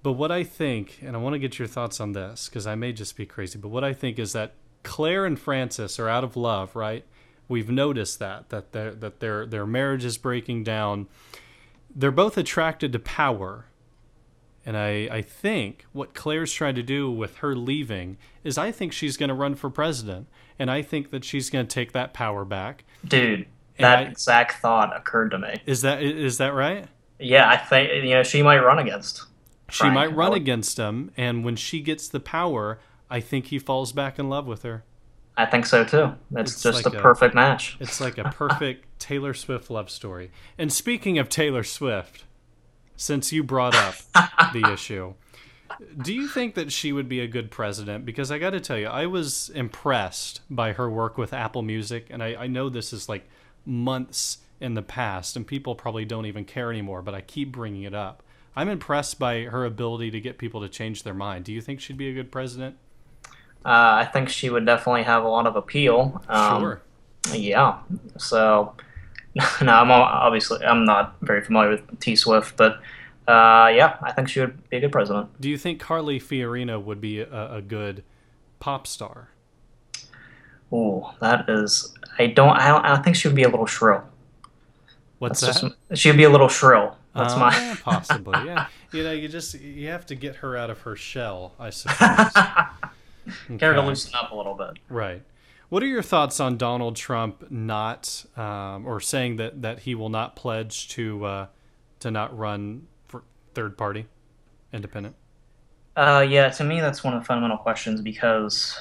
But 0.02 0.12
what 0.12 0.32
I 0.32 0.42
think, 0.42 0.98
and 1.00 1.14
I 1.16 1.20
want 1.20 1.34
to 1.34 1.38
get 1.38 1.58
your 1.60 1.68
thoughts 1.68 2.00
on 2.00 2.12
this 2.12 2.48
because 2.48 2.66
I 2.66 2.74
may 2.74 2.92
just 2.92 3.16
be 3.16 3.24
crazy, 3.24 3.58
but 3.58 3.68
what 3.68 3.84
I 3.84 3.92
think 3.92 4.18
is 4.18 4.32
that 4.32 4.54
Claire 4.82 5.24
and 5.24 5.38
Francis 5.38 5.98
are 6.00 6.08
out 6.08 6.24
of 6.24 6.36
love, 6.36 6.74
right? 6.74 7.04
We've 7.48 7.70
noticed 7.70 8.18
that 8.18 8.48
that 8.48 8.72
their 8.72 8.94
that 8.94 9.20
their 9.20 9.46
their 9.46 9.66
marriage 9.66 10.04
is 10.04 10.18
breaking 10.18 10.64
down. 10.64 11.06
They're 11.94 12.10
both 12.10 12.38
attracted 12.38 12.92
to 12.92 12.98
power, 12.98 13.66
and 14.64 14.76
I, 14.76 15.08
I 15.10 15.22
think 15.22 15.86
what 15.92 16.14
Claire's 16.14 16.52
trying 16.52 16.76
to 16.76 16.82
do 16.82 17.10
with 17.10 17.36
her 17.38 17.54
leaving 17.56 18.16
is 18.44 18.56
I 18.56 18.70
think 18.70 18.92
she's 18.92 19.16
going 19.16 19.28
to 19.28 19.34
run 19.34 19.54
for 19.54 19.70
president. 19.70 20.28
And 20.58 20.70
I 20.70 20.82
think 20.82 21.10
that 21.10 21.24
she's 21.24 21.50
going 21.50 21.66
to 21.66 21.74
take 21.74 21.92
that 21.92 22.12
power 22.12 22.44
back. 22.44 22.84
Dude, 23.04 23.46
that 23.78 23.98
I, 23.98 24.02
exact 24.02 24.60
thought 24.60 24.96
occurred 24.96 25.30
to 25.32 25.38
me. 25.38 25.60
Is 25.66 25.82
that 25.82 26.02
is 26.02 26.38
that 26.38 26.54
right? 26.54 26.86
Yeah, 27.18 27.48
I 27.48 27.56
think 27.56 28.04
you 28.04 28.10
know 28.10 28.22
she 28.22 28.42
might 28.42 28.60
run 28.60 28.78
against. 28.78 29.24
She 29.70 29.78
Frank. 29.78 29.94
might 29.94 30.14
run 30.14 30.34
against 30.34 30.78
him, 30.78 31.10
and 31.16 31.44
when 31.44 31.56
she 31.56 31.80
gets 31.80 32.06
the 32.08 32.20
power, 32.20 32.78
I 33.10 33.20
think 33.20 33.46
he 33.46 33.58
falls 33.58 33.92
back 33.92 34.18
in 34.18 34.28
love 34.28 34.46
with 34.46 34.62
her. 34.62 34.84
I 35.36 35.46
think 35.46 35.64
so 35.66 35.84
too. 35.84 36.12
That's 36.30 36.52
it's 36.52 36.62
just 36.62 36.84
like 36.84 36.94
a, 36.94 36.98
a 36.98 37.00
perfect 37.00 37.34
match. 37.34 37.78
It's 37.80 38.00
like 38.00 38.18
a 38.18 38.24
perfect 38.24 38.86
Taylor 38.98 39.32
Swift 39.32 39.70
love 39.70 39.90
story. 39.90 40.30
And 40.58 40.70
speaking 40.72 41.18
of 41.18 41.28
Taylor 41.28 41.64
Swift, 41.64 42.24
since 43.02 43.32
you 43.32 43.42
brought 43.42 43.74
up 43.74 43.96
the 44.52 44.70
issue, 44.72 45.14
do 46.00 46.14
you 46.14 46.28
think 46.28 46.54
that 46.54 46.70
she 46.70 46.92
would 46.92 47.08
be 47.08 47.18
a 47.18 47.26
good 47.26 47.50
president? 47.50 48.06
Because 48.06 48.30
I 48.30 48.38
got 48.38 48.50
to 48.50 48.60
tell 48.60 48.78
you, 48.78 48.86
I 48.86 49.06
was 49.06 49.50
impressed 49.50 50.40
by 50.48 50.72
her 50.74 50.88
work 50.88 51.18
with 51.18 51.32
Apple 51.32 51.62
Music, 51.62 52.06
and 52.10 52.22
I, 52.22 52.36
I 52.36 52.46
know 52.46 52.68
this 52.68 52.92
is 52.92 53.08
like 53.08 53.28
months 53.66 54.38
in 54.60 54.74
the 54.74 54.82
past, 54.82 55.34
and 55.34 55.44
people 55.44 55.74
probably 55.74 56.04
don't 56.04 56.26
even 56.26 56.44
care 56.44 56.70
anymore, 56.70 57.02
but 57.02 57.12
I 57.12 57.22
keep 57.22 57.50
bringing 57.50 57.82
it 57.82 57.94
up. 57.94 58.22
I'm 58.54 58.68
impressed 58.68 59.18
by 59.18 59.42
her 59.42 59.64
ability 59.64 60.12
to 60.12 60.20
get 60.20 60.38
people 60.38 60.60
to 60.60 60.68
change 60.68 61.02
their 61.02 61.14
mind. 61.14 61.44
Do 61.44 61.52
you 61.52 61.60
think 61.60 61.80
she'd 61.80 61.96
be 61.96 62.08
a 62.08 62.14
good 62.14 62.30
president? 62.30 62.76
Uh, 63.64 63.98
I 63.98 64.04
think 64.04 64.28
she 64.28 64.48
would 64.48 64.64
definitely 64.64 65.02
have 65.02 65.24
a 65.24 65.28
lot 65.28 65.48
of 65.48 65.56
appeal. 65.56 66.22
Um, 66.28 66.60
sure. 66.60 66.82
Yeah. 67.32 67.78
So 68.16 68.74
no, 69.62 69.72
I'm 69.72 69.90
obviously 69.90 70.64
I'm 70.64 70.84
not 70.84 71.16
very 71.22 71.42
familiar 71.42 71.70
with 71.70 72.00
T 72.00 72.16
Swift, 72.16 72.56
but 72.56 72.80
uh, 73.26 73.70
yeah, 73.74 73.96
I 74.02 74.12
think 74.12 74.28
she 74.28 74.40
would 74.40 74.68
be 74.68 74.76
a 74.78 74.80
good 74.80 74.92
president. 74.92 75.40
Do 75.40 75.48
you 75.48 75.56
think 75.56 75.80
Carly 75.80 76.20
Fiorina 76.20 76.82
would 76.82 77.00
be 77.00 77.20
a, 77.20 77.54
a 77.54 77.62
good 77.62 78.04
pop 78.60 78.86
star? 78.86 79.28
Oh, 80.70 81.14
that 81.20 81.48
is. 81.48 81.94
I 82.18 82.26
don't. 82.26 82.56
I 82.56 82.68
don't. 82.68 82.84
I 82.84 82.96
think 83.02 83.16
she 83.16 83.28
would 83.28 83.36
be 83.36 83.44
a 83.44 83.48
little 83.48 83.66
shrill. 83.66 84.04
What's 85.18 85.40
That's 85.40 85.60
that? 85.60 85.74
Just, 85.90 86.02
she'd 86.02 86.16
be 86.16 86.24
a 86.24 86.30
little 86.30 86.48
shrill. 86.48 86.96
That's 87.14 87.34
uh, 87.34 87.38
my 87.38 87.76
possibly. 87.82 88.38
Yeah, 88.44 88.66
you 88.92 89.04
know, 89.04 89.12
you 89.12 89.28
just 89.28 89.58
you 89.60 89.88
have 89.88 90.06
to 90.06 90.14
get 90.14 90.36
her 90.36 90.56
out 90.56 90.70
of 90.70 90.80
her 90.80 90.96
shell, 90.96 91.52
I 91.58 91.70
suppose. 91.70 92.32
Care 93.58 93.74
to 93.74 93.82
loosen 93.82 94.14
up 94.14 94.32
a 94.32 94.34
little 94.34 94.54
bit. 94.54 94.78
Right. 94.88 95.22
What 95.72 95.82
are 95.82 95.86
your 95.86 96.02
thoughts 96.02 96.38
on 96.38 96.58
Donald 96.58 96.96
Trump 96.96 97.50
not, 97.50 98.26
um, 98.36 98.86
or 98.86 99.00
saying 99.00 99.36
that, 99.36 99.62
that 99.62 99.78
he 99.78 99.94
will 99.94 100.10
not 100.10 100.36
pledge 100.36 100.90
to 100.90 101.24
uh, 101.24 101.46
to 102.00 102.10
not 102.10 102.36
run 102.36 102.88
for 103.08 103.22
third 103.54 103.78
party, 103.78 104.04
independent? 104.70 105.16
Uh, 105.96 106.26
yeah, 106.28 106.50
to 106.50 106.62
me, 106.62 106.80
that's 106.80 107.02
one 107.02 107.14
of 107.14 107.22
the 107.22 107.24
fundamental 107.24 107.56
questions 107.56 108.02
because, 108.02 108.78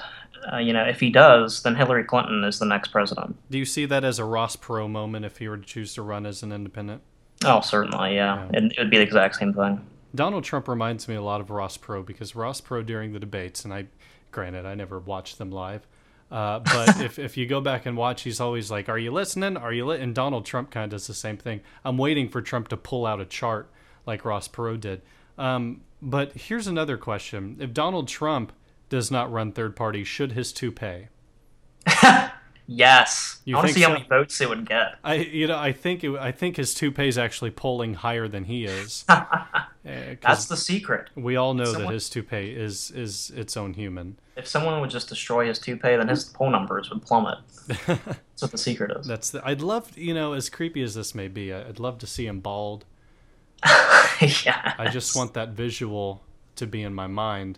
uh, 0.52 0.58
you 0.58 0.74
know, 0.74 0.84
if 0.84 1.00
he 1.00 1.10
does, 1.10 1.64
then 1.64 1.76
Hillary 1.76 2.04
Clinton 2.04 2.44
is 2.44 2.60
the 2.60 2.66
next 2.66 2.90
president. 2.90 3.38
Do 3.50 3.58
you 3.58 3.64
see 3.64 3.86
that 3.86 4.04
as 4.04 4.20
a 4.20 4.26
Ross 4.26 4.58
Perot 4.58 4.92
moment 4.92 5.24
if 5.24 5.38
he 5.38 5.48
were 5.48 5.60
to 5.60 5.66
choose 5.66 5.94
to 5.94 6.02
run 6.02 6.26
as 6.26 6.44
an 6.44 6.52
independent? 6.52 7.04
Oh, 7.46 7.62
certainly, 7.62 8.16
yeah. 8.16 8.50
It, 8.52 8.74
it 8.74 8.80
would 8.80 8.90
be 8.90 8.98
the 8.98 9.04
exact 9.04 9.38
same 9.38 9.54
thing. 9.54 9.88
Donald 10.14 10.44
Trump 10.44 10.68
reminds 10.68 11.08
me 11.08 11.16
a 11.16 11.22
lot 11.22 11.40
of 11.40 11.52
Ross 11.52 11.78
Perot 11.78 12.06
because 12.06 12.36
Ross 12.36 12.60
Perot 12.60 12.86
during 12.86 13.14
the 13.14 13.20
debates, 13.22 13.64
and 13.64 13.74
I, 13.74 13.86
granted, 14.32 14.66
I 14.66 14.76
never 14.76 15.00
watched 15.00 15.38
them 15.38 15.52
live, 15.52 15.88
uh, 16.32 16.60
but 16.60 17.02
if, 17.02 17.20
if 17.20 17.38
you 17.38 17.46
go 17.46 17.62
back 17.62 17.86
and 17.86 17.98
watch, 17.98 18.22
he's 18.22 18.40
always 18.40 18.72
like, 18.72 18.90
"Are 18.90 18.98
you 18.98 19.12
listening? 19.12 19.58
Are 19.58 19.74
you?" 19.74 19.86
Li-? 19.86 20.00
And 20.00 20.16
Donald 20.16 20.46
Trump 20.46 20.72
kind 20.72 20.86
of 20.86 20.92
does 20.92 21.08
the 21.08 21.14
same 21.14 21.38
thing. 21.38 21.62
I'm 21.84 21.98
waiting 21.98 22.30
for 22.30 22.42
Trump 22.42 22.70
to 22.70 22.78
pull 22.78 23.06
out 23.06 23.20
a 23.20 23.26
chart 23.26 23.70
like 24.06 24.26
Ross 24.26 24.48
Perot 24.48 24.80
did. 24.80 25.02
Um, 25.38 25.82
but 26.02 26.34
here's 26.34 26.68
another 26.68 26.98
question: 26.98 27.58
If 27.60 27.74
Donald 27.74 28.08
Trump 28.08 28.54
does 28.90 29.12
not 29.12 29.32
run 29.32 29.52
third 29.52 29.76
party, 29.76 30.04
should 30.04 30.32
his 30.32 30.54
toupee? 30.54 31.08
Yes. 32.74 33.42
You 33.44 33.56
I 33.56 33.60
want 33.60 33.68
to 33.68 33.74
see 33.74 33.82
how 33.82 33.92
many 33.92 34.06
votes 34.08 34.40
it 34.40 34.48
would 34.48 34.68
get. 34.68 34.96
I, 35.04 35.16
you 35.16 35.48
know, 35.48 35.58
I 35.58 35.74
think 35.74 36.04
it, 36.04 36.16
I 36.18 36.32
think 36.32 36.56
his 36.56 36.74
toupee 36.74 37.08
is 37.08 37.18
actually 37.18 37.52
polling 37.52 37.96
higher 37.96 38.28
than 38.28 38.46
he 38.46 38.66
is. 38.66 39.06
Uh, 39.84 40.14
That's 40.22 40.46
the 40.46 40.58
secret. 40.58 41.10
we 41.16 41.36
all 41.36 41.56
know 41.56 41.72
that 41.72 41.90
his 41.90 42.08
toupee 42.08 42.52
is 42.52 42.92
is 42.92 43.32
its 43.32 43.58
own 43.58 43.74
human. 43.74 44.16
If 44.38 44.48
someone 44.48 44.80
would 44.80 44.92
just 44.92 45.10
destroy 45.10 45.48
his 45.48 45.58
toupee, 45.58 45.96
then 45.96 46.08
his 46.08 46.26
poll 46.26 46.52
numbers 46.52 46.92
would 46.92 47.02
plummet. 47.02 47.40
That's 47.88 48.42
what 48.42 48.52
the 48.52 48.60
secret 48.60 48.96
is. 48.96 49.08
That's 49.08 49.32
the, 49.32 49.42
I'd 49.44 49.62
love, 49.62 49.98
you 49.98 50.14
know, 50.14 50.34
as 50.34 50.52
creepy 50.52 50.84
as 50.84 50.94
this 50.94 51.16
may 51.16 51.28
be, 51.28 51.52
I'd 51.52 51.80
love 51.80 51.98
to 51.98 52.06
see 52.06 52.28
him 52.28 52.42
bald. 52.42 52.86
yeah. 53.66 54.76
I 54.78 54.90
just 54.92 55.16
want 55.16 55.34
that 55.34 55.50
visual 55.50 56.22
to 56.58 56.68
be 56.68 56.84
in 56.84 56.94
my 56.94 57.08
mind. 57.08 57.58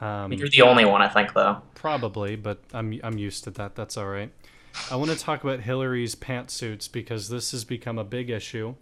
Um, 0.00 0.32
You're 0.32 0.48
the 0.48 0.62
only 0.62 0.84
one, 0.84 1.02
I 1.02 1.08
think, 1.08 1.34
though. 1.34 1.60
probably, 1.74 2.36
but 2.36 2.58
I'm 2.72 3.00
I'm 3.02 3.18
used 3.18 3.44
to 3.44 3.50
that. 3.52 3.74
That's 3.74 3.96
all 3.96 4.06
right. 4.08 4.30
I 4.90 4.96
want 4.96 5.10
to 5.10 5.16
talk 5.16 5.42
about 5.42 5.60
Hillary's 5.60 6.14
pantsuits 6.14 6.90
because 6.90 7.28
this 7.28 7.50
has 7.50 7.64
become 7.64 7.98
a 7.98 8.04
big 8.04 8.30
issue, 8.30 8.76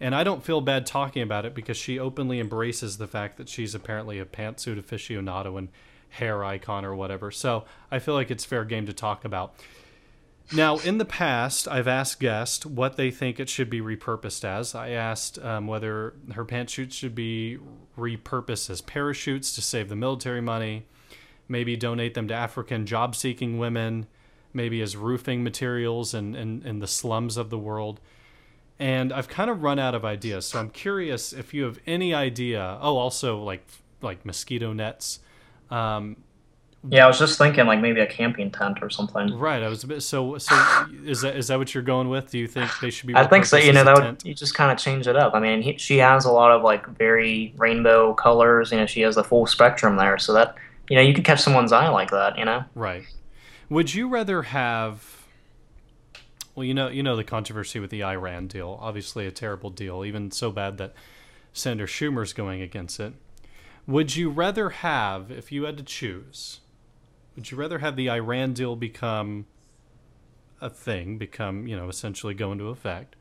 and 0.00 0.14
I 0.14 0.24
don't 0.24 0.42
feel 0.42 0.60
bad 0.60 0.86
talking 0.86 1.22
about 1.22 1.44
it 1.44 1.54
because 1.54 1.76
she 1.76 1.98
openly 1.98 2.40
embraces 2.40 2.96
the 2.96 3.06
fact 3.06 3.36
that 3.36 3.48
she's 3.48 3.74
apparently 3.74 4.18
a 4.18 4.24
pantsuit 4.24 4.82
aficionado 4.82 5.58
and 5.58 5.68
hair 6.08 6.44
icon 6.44 6.84
or 6.84 6.94
whatever. 6.94 7.30
So 7.30 7.64
I 7.90 7.98
feel 7.98 8.14
like 8.14 8.30
it's 8.30 8.44
fair 8.44 8.64
game 8.64 8.86
to 8.86 8.92
talk 8.92 9.24
about. 9.24 9.54
Now, 10.50 10.78
in 10.78 10.98
the 10.98 11.04
past, 11.04 11.68
I've 11.68 11.88
asked 11.88 12.20
guests 12.20 12.66
what 12.66 12.96
they 12.96 13.10
think 13.10 13.38
it 13.38 13.48
should 13.48 13.70
be 13.70 13.80
repurposed 13.80 14.44
as. 14.44 14.74
I 14.74 14.90
asked 14.90 15.38
um, 15.38 15.66
whether 15.66 16.14
her 16.34 16.44
pantsuits 16.44 16.92
should 16.92 17.14
be 17.14 17.58
repurposed 17.96 18.68
as 18.68 18.80
parachutes 18.80 19.54
to 19.54 19.62
save 19.62 19.88
the 19.88 19.96
military 19.96 20.40
money, 20.40 20.86
maybe 21.48 21.76
donate 21.76 22.14
them 22.14 22.28
to 22.28 22.34
African 22.34 22.86
job 22.86 23.14
seeking 23.14 23.58
women, 23.58 24.06
maybe 24.52 24.82
as 24.82 24.96
roofing 24.96 25.42
materials 25.42 26.12
in, 26.12 26.34
in, 26.34 26.62
in 26.66 26.78
the 26.80 26.86
slums 26.86 27.36
of 27.36 27.50
the 27.50 27.58
world. 27.58 28.00
And 28.78 29.12
I've 29.12 29.28
kind 29.28 29.50
of 29.50 29.62
run 29.62 29.78
out 29.78 29.94
of 29.94 30.04
ideas. 30.04 30.46
So 30.46 30.58
I'm 30.58 30.70
curious 30.70 31.32
if 31.32 31.54
you 31.54 31.64
have 31.64 31.78
any 31.86 32.12
idea. 32.12 32.78
Oh, 32.80 32.96
also 32.96 33.38
like 33.38 33.64
like 34.00 34.26
mosquito 34.26 34.72
nets. 34.72 35.20
Um, 35.70 36.16
Yeah, 36.88 37.04
I 37.04 37.06
was 37.06 37.18
just 37.18 37.38
thinking, 37.38 37.66
like, 37.66 37.80
maybe 37.80 38.00
a 38.00 38.06
camping 38.06 38.50
tent 38.50 38.78
or 38.82 38.90
something. 38.90 39.38
Right. 39.38 39.62
I 39.62 39.68
was 39.68 39.84
a 39.84 39.86
bit. 39.86 40.00
So, 40.00 40.36
so 40.38 40.86
is 41.04 41.20
that 41.20 41.36
is 41.36 41.46
that 41.46 41.58
what 41.58 41.72
you're 41.74 41.82
going 41.82 42.08
with? 42.08 42.32
Do 42.32 42.38
you 42.38 42.48
think 42.48 42.70
they 42.80 42.90
should 42.90 43.06
be? 43.06 43.14
I 43.14 43.24
think 43.26 43.44
so. 43.46 43.56
You 43.56 43.72
know, 43.72 43.84
that 43.84 43.94
would 43.94 44.02
tent? 44.02 44.26
you 44.26 44.34
just 44.34 44.54
kind 44.54 44.72
of 44.72 44.78
change 44.78 45.06
it 45.06 45.14
up. 45.14 45.34
I 45.34 45.40
mean, 45.40 45.62
he, 45.62 45.78
she 45.78 45.98
has 45.98 46.24
a 46.24 46.32
lot 46.32 46.50
of 46.50 46.62
like 46.62 46.86
very 46.98 47.54
rainbow 47.56 48.14
colors. 48.14 48.72
You 48.72 48.78
know, 48.78 48.86
she 48.86 49.02
has 49.02 49.14
the 49.14 49.22
full 49.22 49.46
spectrum 49.46 49.96
there, 49.96 50.18
so 50.18 50.32
that 50.32 50.56
you 50.90 50.96
know 50.96 51.02
you 51.02 51.14
could 51.14 51.24
catch 51.24 51.40
someone's 51.40 51.70
eye 51.70 51.88
like 51.88 52.10
that. 52.10 52.36
You 52.36 52.44
know, 52.44 52.64
Right. 52.74 53.04
Would 53.68 53.94
you 53.94 54.08
rather 54.08 54.42
have? 54.42 55.26
Well, 56.54 56.64
you 56.64 56.74
know, 56.74 56.88
you 56.88 57.02
know 57.02 57.16
the 57.16 57.24
controversy 57.24 57.78
with 57.78 57.90
the 57.90 58.02
Iran 58.02 58.48
deal. 58.48 58.76
Obviously, 58.80 59.26
a 59.26 59.30
terrible 59.30 59.70
deal, 59.70 60.04
even 60.04 60.30
so 60.32 60.50
bad 60.50 60.78
that 60.78 60.94
Senator 61.52 61.86
Schumer's 61.86 62.32
going 62.32 62.60
against 62.60 62.98
it. 62.98 63.14
Would 63.86 64.16
you 64.16 64.30
rather 64.30 64.70
have, 64.70 65.30
if 65.30 65.50
you 65.50 65.64
had 65.64 65.76
to 65.78 65.82
choose, 65.82 66.60
would 67.36 67.50
you 67.50 67.56
rather 67.56 67.78
have 67.78 67.96
the 67.96 68.10
Iran 68.10 68.52
deal 68.52 68.76
become 68.76 69.46
a 70.60 70.70
thing, 70.70 71.18
become 71.18 71.66
you 71.66 71.76
know 71.76 71.88
essentially 71.88 72.34
go 72.34 72.52
into 72.52 72.68
effect, 72.68 73.16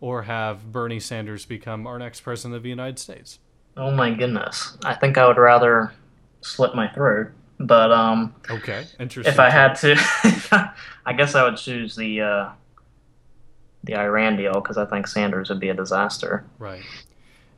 or 0.00 0.22
have 0.22 0.72
Bernie 0.72 1.00
Sanders 1.00 1.44
become 1.44 1.86
our 1.86 1.98
next 1.98 2.20
president 2.20 2.56
of 2.56 2.62
the 2.62 2.68
United 2.70 2.98
States? 2.98 3.38
oh 3.76 3.90
my 3.90 4.10
goodness, 4.12 4.76
I 4.84 4.94
think 4.94 5.16
I 5.16 5.26
would 5.26 5.36
rather 5.38 5.92
slit 6.40 6.74
my 6.74 6.88
throat. 6.88 7.28
But 7.60 7.92
um, 7.92 8.34
Okay, 8.50 8.84
interesting. 8.98 9.32
if 9.32 9.38
I 9.38 9.48
had 9.50 9.74
to, 9.76 9.94
I 11.06 11.12
guess 11.12 11.34
I 11.34 11.44
would 11.44 11.56
choose 11.58 11.94
the 11.94 12.20
uh, 12.22 12.48
the 13.84 13.96
Iran 13.96 14.36
deal 14.36 14.54
because 14.54 14.76
I 14.78 14.86
think 14.86 15.06
Sanders 15.06 15.48
would 15.50 15.60
be 15.60 15.68
a 15.68 15.74
disaster. 15.74 16.44
Right. 16.58 16.82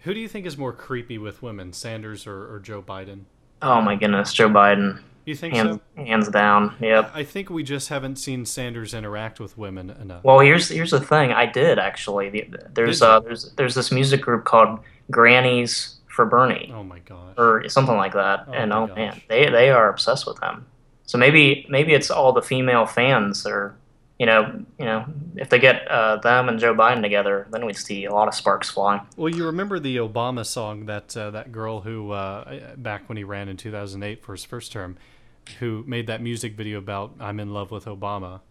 Who 0.01 0.12
do 0.14 0.18
you 0.20 0.26
think 0.28 0.45
is 0.47 0.59
more 0.59 0.72
creepy 0.72 1.18
with 1.18 1.43
women, 1.43 1.72
Sanders 1.72 2.26
or, 2.26 2.53
or 2.53 2.59
Joe 2.59 2.82
Biden? 2.82 3.22
Oh 3.62 3.80
my 3.80 3.95
goodness, 3.95 4.32
Joe 4.32 4.49
Biden, 4.49 5.01
You 5.24 5.34
think 5.34 5.54
hands 5.54 5.80
so? 5.96 6.04
hands 6.04 6.28
down. 6.28 6.74
Yep. 6.80 7.12
I 7.14 7.22
think 7.24 7.48
we 7.50 7.62
just 7.62 7.88
haven't 7.88 8.16
seen 8.16 8.44
Sanders 8.44 8.92
interact 8.94 9.38
with 9.40 9.56
women 9.56 9.90
enough. 9.90 10.24
Well, 10.24 10.40
here's 10.40 10.68
here's 10.68 10.90
the 10.90 11.00
thing. 11.00 11.32
I 11.32 11.46
did 11.46 11.78
actually. 11.78 12.50
There's 12.74 13.00
Did 13.00 13.06
uh 13.06 13.20
there's 13.20 13.52
there's 13.52 13.74
this 13.74 13.92
music 13.92 14.20
group 14.22 14.44
called 14.44 14.80
Grannies 15.10 15.96
for 16.08 16.26
Bernie 16.26 16.70
oh 16.74 16.82
my 16.82 16.98
gosh. 17.00 17.34
or 17.38 17.66
something 17.68 17.96
like 17.96 18.12
that, 18.12 18.44
Oh 18.48 18.52
and 18.52 18.72
oh 18.72 18.86
gosh. 18.88 18.96
man, 18.96 19.22
they 19.28 19.48
they 19.48 19.70
are 19.70 19.88
obsessed 19.88 20.26
with 20.26 20.38
him. 20.42 20.66
So 21.06 21.18
maybe 21.18 21.66
maybe 21.68 21.92
it's 21.94 22.10
all 22.10 22.32
the 22.32 22.42
female 22.42 22.86
fans 22.86 23.42
that 23.44 23.52
are, 23.52 23.74
you 24.22 24.26
know, 24.26 24.64
you 24.78 24.84
know, 24.84 25.04
if 25.34 25.48
they 25.48 25.58
get 25.58 25.88
uh, 25.88 26.14
them 26.18 26.48
and 26.48 26.56
Joe 26.56 26.76
Biden 26.76 27.02
together, 27.02 27.48
then 27.50 27.66
we'd 27.66 27.76
see 27.76 28.04
a 28.04 28.14
lot 28.14 28.28
of 28.28 28.34
sparks 28.36 28.70
fly. 28.70 29.02
Well, 29.16 29.34
you 29.34 29.44
remember 29.46 29.80
the 29.80 29.96
Obama 29.96 30.46
song 30.46 30.86
that 30.86 31.16
uh, 31.16 31.32
that 31.32 31.50
girl 31.50 31.80
who 31.80 32.12
uh, 32.12 32.76
back 32.76 33.08
when 33.08 33.18
he 33.18 33.24
ran 33.24 33.48
in 33.48 33.56
2008 33.56 34.22
for 34.22 34.30
his 34.30 34.44
first 34.44 34.70
term, 34.70 34.96
who 35.58 35.82
made 35.88 36.06
that 36.06 36.22
music 36.22 36.54
video 36.54 36.78
about 36.78 37.14
"I'm 37.18 37.40
in 37.40 37.52
love 37.52 37.72
with 37.72 37.86
Obama." 37.86 38.42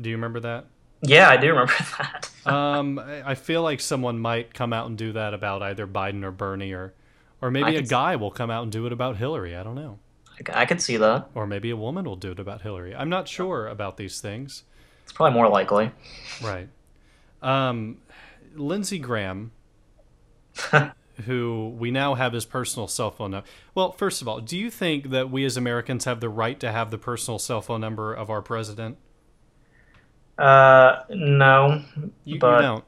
Do 0.00 0.10
you 0.10 0.16
remember 0.16 0.40
that? 0.40 0.66
Yeah, 1.02 1.28
I 1.28 1.36
do 1.36 1.50
remember 1.50 1.74
that. 1.98 2.28
Um, 2.44 2.98
I 2.98 3.36
feel 3.36 3.62
like 3.62 3.78
someone 3.78 4.18
might 4.18 4.54
come 4.54 4.72
out 4.72 4.88
and 4.88 4.98
do 4.98 5.12
that 5.12 5.34
about 5.34 5.62
either 5.62 5.86
Biden 5.86 6.24
or 6.24 6.32
Bernie, 6.32 6.72
or 6.72 6.94
or 7.40 7.52
maybe 7.52 7.76
I 7.76 7.78
a 7.78 7.82
guy 7.82 8.16
will 8.16 8.32
come 8.32 8.50
out 8.50 8.64
and 8.64 8.72
do 8.72 8.86
it 8.86 8.92
about 8.92 9.18
Hillary. 9.18 9.54
I 9.54 9.62
don't 9.62 9.76
know. 9.76 10.00
I 10.52 10.66
could 10.66 10.80
see 10.80 10.96
that. 10.96 11.28
Or 11.34 11.46
maybe 11.46 11.70
a 11.70 11.76
woman 11.76 12.04
will 12.04 12.16
do 12.16 12.32
it 12.32 12.38
about 12.38 12.62
Hillary. 12.62 12.94
I'm 12.94 13.08
not 13.08 13.28
sure 13.28 13.66
about 13.66 13.96
these 13.96 14.20
things. 14.20 14.64
It's 15.04 15.12
probably 15.12 15.34
more 15.34 15.48
likely. 15.48 15.90
Right. 16.42 16.68
Um, 17.42 17.98
Lindsey 18.54 18.98
Graham, 18.98 19.52
who 21.24 21.74
we 21.78 21.90
now 21.90 22.14
have 22.14 22.32
his 22.32 22.44
personal 22.44 22.88
cell 22.88 23.10
phone 23.10 23.30
number. 23.32 23.46
Well, 23.74 23.92
first 23.92 24.22
of 24.22 24.28
all, 24.28 24.40
do 24.40 24.56
you 24.56 24.70
think 24.70 25.10
that 25.10 25.30
we 25.30 25.44
as 25.44 25.56
Americans 25.56 26.04
have 26.04 26.20
the 26.20 26.28
right 26.28 26.58
to 26.60 26.70
have 26.72 26.90
the 26.90 26.98
personal 26.98 27.38
cell 27.38 27.60
phone 27.60 27.80
number 27.80 28.12
of 28.14 28.30
our 28.30 28.42
president? 28.42 28.98
Uh, 30.36 31.02
no, 31.10 31.82
You, 31.96 32.10
you 32.24 32.38
But- 32.38 32.60
don't. 32.62 32.84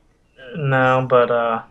no, 0.57 1.07
but 1.09 1.31
uh, 1.31 1.63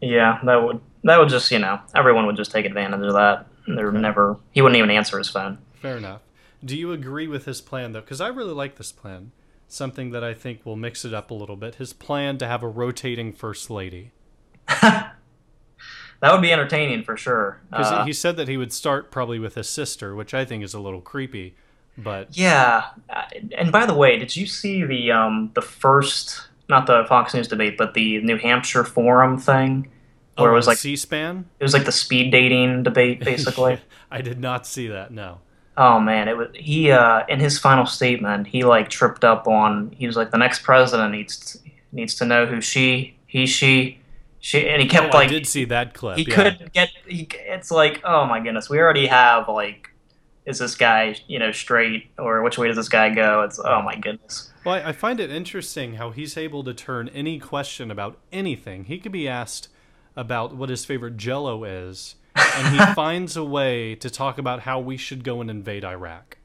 yeah, 0.00 0.38
that 0.44 0.56
would 0.62 0.80
that 1.04 1.18
would 1.18 1.28
just 1.28 1.50
you 1.50 1.58
know 1.58 1.78
everyone 1.94 2.26
would 2.26 2.36
just 2.36 2.50
take 2.50 2.64
advantage 2.66 3.02
of 3.02 3.12
that. 3.14 3.46
There 3.66 3.88
Okay. 3.88 3.98
never 3.98 4.38
he 4.52 4.62
wouldn't 4.62 4.78
even 4.78 4.90
answer 4.90 5.18
his 5.18 5.28
phone. 5.28 5.58
Fair 5.80 5.96
enough. 5.96 6.22
Do 6.64 6.76
you 6.76 6.92
agree 6.92 7.28
with 7.28 7.44
his 7.44 7.60
plan 7.60 7.92
though? 7.92 8.00
Because 8.00 8.20
I 8.20 8.28
really 8.28 8.52
like 8.54 8.76
this 8.76 8.92
plan. 8.92 9.32
Something 9.68 10.10
that 10.12 10.22
I 10.22 10.32
think 10.34 10.64
will 10.64 10.76
mix 10.76 11.04
it 11.04 11.12
up 11.12 11.30
a 11.30 11.34
little 11.34 11.56
bit. 11.56 11.74
His 11.76 11.92
plan 11.92 12.38
to 12.38 12.46
have 12.46 12.62
a 12.62 12.68
rotating 12.68 13.32
first 13.32 13.68
lady. 13.70 14.12
That 16.20 16.32
would 16.32 16.40
be 16.40 16.50
entertaining 16.52 17.04
for 17.04 17.16
sure. 17.16 17.60
Because 17.70 17.92
Uh, 17.92 18.04
he 18.04 18.12
said 18.14 18.36
that 18.38 18.48
he 18.48 18.56
would 18.56 18.72
start 18.72 19.10
probably 19.10 19.38
with 19.38 19.54
his 19.54 19.68
sister, 19.68 20.14
which 20.14 20.32
I 20.32 20.46
think 20.46 20.64
is 20.64 20.72
a 20.72 20.80
little 20.80 21.02
creepy. 21.02 21.54
But 21.98 22.36
yeah, 22.36 22.84
uh, 23.10 23.22
and 23.56 23.70
by 23.70 23.84
the 23.86 23.94
way, 23.94 24.18
did 24.18 24.34
you 24.34 24.46
see 24.46 24.82
the 24.84 25.12
um 25.12 25.50
the 25.54 25.62
first 25.62 26.48
not 26.68 26.86
the 26.86 27.04
Fox 27.08 27.32
News 27.34 27.48
debate, 27.48 27.76
but 27.78 27.94
the 27.94 28.20
New 28.22 28.36
Hampshire 28.38 28.84
forum 28.84 29.38
thing 29.38 29.88
where 30.36 30.50
oh, 30.50 30.52
it 30.52 30.56
was 30.56 30.66
like 30.66 30.78
C-SPAN. 30.78 31.44
it 31.58 31.64
was 31.64 31.72
like 31.72 31.84
the 31.84 31.92
speed 31.92 32.30
dating 32.30 32.82
debate 32.82 33.20
basically. 33.24 33.80
I 34.10 34.20
did 34.22 34.38
not 34.40 34.66
see 34.66 34.88
that. 34.88 35.10
No. 35.10 35.40
Oh 35.76 36.00
man, 36.00 36.28
it 36.28 36.36
was 36.36 36.48
he 36.54 36.90
uh 36.90 37.24
in 37.28 37.40
his 37.40 37.58
final 37.58 37.86
statement, 37.86 38.46
he 38.46 38.64
like 38.64 38.88
tripped 38.88 39.24
up 39.24 39.46
on 39.46 39.92
he 39.98 40.06
was 40.06 40.16
like 40.16 40.30
the 40.30 40.38
next 40.38 40.62
president 40.62 41.12
needs 41.12 41.36
to, 41.52 41.58
needs 41.92 42.14
to 42.16 42.24
know 42.24 42.46
who 42.46 42.60
she 42.60 43.16
he 43.26 43.46
she 43.46 43.98
She 44.40 44.68
and 44.68 44.80
he 44.80 44.88
kept 44.88 45.12
Oh, 45.14 45.18
like 45.18 45.28
I 45.28 45.32
did 45.32 45.46
see 45.46 45.64
that 45.66 45.92
clip. 45.94 46.16
he 46.18 46.24
yeah. 46.28 46.34
couldn't 46.34 46.72
get. 46.72 46.90
He, 47.06 47.28
it's 47.46 47.70
like 47.70 48.00
oh 48.04 48.24
my 48.26 48.40
goodness, 48.40 48.70
we 48.70 48.78
already 48.78 49.06
have 49.06 49.48
like, 49.48 49.90
is 50.46 50.58
this 50.60 50.74
guy 50.76 51.16
you 51.26 51.38
know 51.38 51.52
straight 51.52 52.10
or 52.18 52.42
which 52.42 52.56
way 52.56 52.68
does 52.68 52.76
this 52.76 52.88
guy 52.88 53.10
go? 53.10 53.42
It's 53.42 53.58
oh 53.58 53.82
my 53.82 53.96
goodness. 53.96 54.52
Well, 54.64 54.76
I 54.76 54.88
I 54.90 54.92
find 54.92 55.20
it 55.20 55.30
interesting 55.30 55.94
how 55.94 56.10
he's 56.10 56.36
able 56.36 56.62
to 56.64 56.72
turn 56.74 57.08
any 57.10 57.38
question 57.38 57.90
about 57.90 58.18
anything. 58.32 58.84
He 58.84 58.98
could 58.98 59.12
be 59.12 59.28
asked 59.28 59.68
about 60.16 60.54
what 60.56 60.68
his 60.70 60.84
favorite 60.84 61.16
Jello 61.16 61.64
is, 61.64 62.16
and 62.34 62.78
he 62.78 62.86
finds 62.94 63.36
a 63.36 63.44
way 63.44 63.94
to 63.96 64.10
talk 64.10 64.38
about 64.38 64.60
how 64.60 64.80
we 64.80 64.96
should 64.96 65.22
go 65.24 65.40
and 65.40 65.50
invade 65.50 65.84
Iraq. 65.84 66.38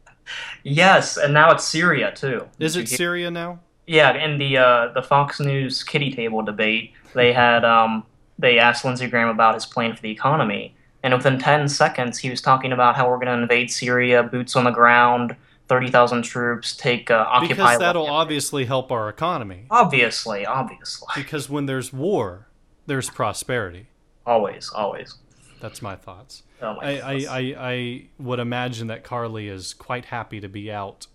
Yes, 0.63 1.17
and 1.17 1.33
now 1.33 1.51
it's 1.51 1.63
Syria 1.65 2.11
too. 2.15 2.47
Is 2.59 2.75
it 2.75 2.87
Syria 2.87 3.31
now? 3.31 3.59
Yeah, 3.87 4.13
in 4.13 4.37
the 4.37 4.57
uh, 4.57 4.93
the 4.93 5.01
Fox 5.01 5.39
News 5.39 5.83
kitty 5.83 6.11
table 6.11 6.41
debate, 6.41 6.93
they 7.13 7.33
had 7.33 7.65
um, 7.65 8.03
they 8.39 8.59
asked 8.59 8.85
Lindsey 8.85 9.07
Graham 9.07 9.29
about 9.29 9.55
his 9.55 9.65
plan 9.65 9.95
for 9.95 10.01
the 10.01 10.11
economy, 10.11 10.75
and 11.03 11.13
within 11.13 11.39
ten 11.39 11.67
seconds, 11.67 12.17
he 12.19 12.29
was 12.29 12.41
talking 12.41 12.71
about 12.71 12.95
how 12.95 13.09
we're 13.09 13.17
going 13.17 13.27
to 13.27 13.41
invade 13.41 13.71
Syria, 13.71 14.23
boots 14.23 14.55
on 14.55 14.63
the 14.63 14.71
ground, 14.71 15.35
thirty 15.67 15.89
thousand 15.89 16.21
troops, 16.21 16.75
take 16.77 17.11
uh, 17.11 17.25
occupy. 17.27 17.53
Because 17.53 17.79
that'll 17.79 18.03
Libya. 18.03 18.13
obviously 18.13 18.65
help 18.65 18.91
our 18.91 19.09
economy. 19.09 19.65
obviously, 19.71 20.45
obviously, 20.45 21.07
Because 21.15 21.49
when 21.49 21.65
there's 21.65 21.91
war, 21.91 22.47
there's 22.85 23.09
prosperity. 23.09 23.87
always, 24.25 24.69
always. 24.69 25.15
That's 25.59 25.81
my 25.81 25.95
thoughts. 25.95 26.43
Oh 26.61 26.75
my 26.75 26.99
I, 27.01 27.13
I. 27.13 27.13
I, 27.13 27.55
I 27.59 28.05
would 28.17 28.39
imagine 28.39 28.87
that 28.87 29.03
Carly 29.03 29.47
is 29.47 29.73
quite 29.73 30.05
happy 30.05 30.39
to 30.39 30.49
be 30.49 30.71
out. 30.71 31.07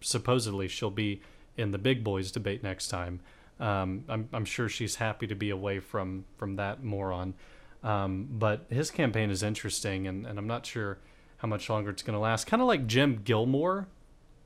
Supposedly, 0.00 0.68
she'll 0.68 0.90
be 0.90 1.22
in 1.56 1.70
the 1.70 1.78
big 1.78 2.04
boys 2.04 2.30
debate 2.30 2.62
next 2.62 2.88
time. 2.88 3.20
Um, 3.60 4.04
I'm, 4.08 4.28
I'm 4.32 4.44
sure 4.44 4.68
she's 4.68 4.96
happy 4.96 5.26
to 5.26 5.34
be 5.34 5.50
away 5.50 5.78
from, 5.78 6.24
from 6.36 6.56
that 6.56 6.82
moron. 6.82 7.34
Um, 7.84 8.28
but 8.30 8.66
his 8.70 8.90
campaign 8.90 9.30
is 9.30 9.42
interesting, 9.42 10.06
and, 10.06 10.26
and 10.26 10.38
I'm 10.38 10.46
not 10.46 10.66
sure 10.66 10.98
how 11.38 11.48
much 11.48 11.68
longer 11.68 11.90
it's 11.90 12.02
going 12.02 12.14
to 12.14 12.20
last. 12.20 12.46
Kind 12.46 12.60
of 12.60 12.68
like 12.68 12.86
Jim 12.86 13.20
Gilmore 13.24 13.88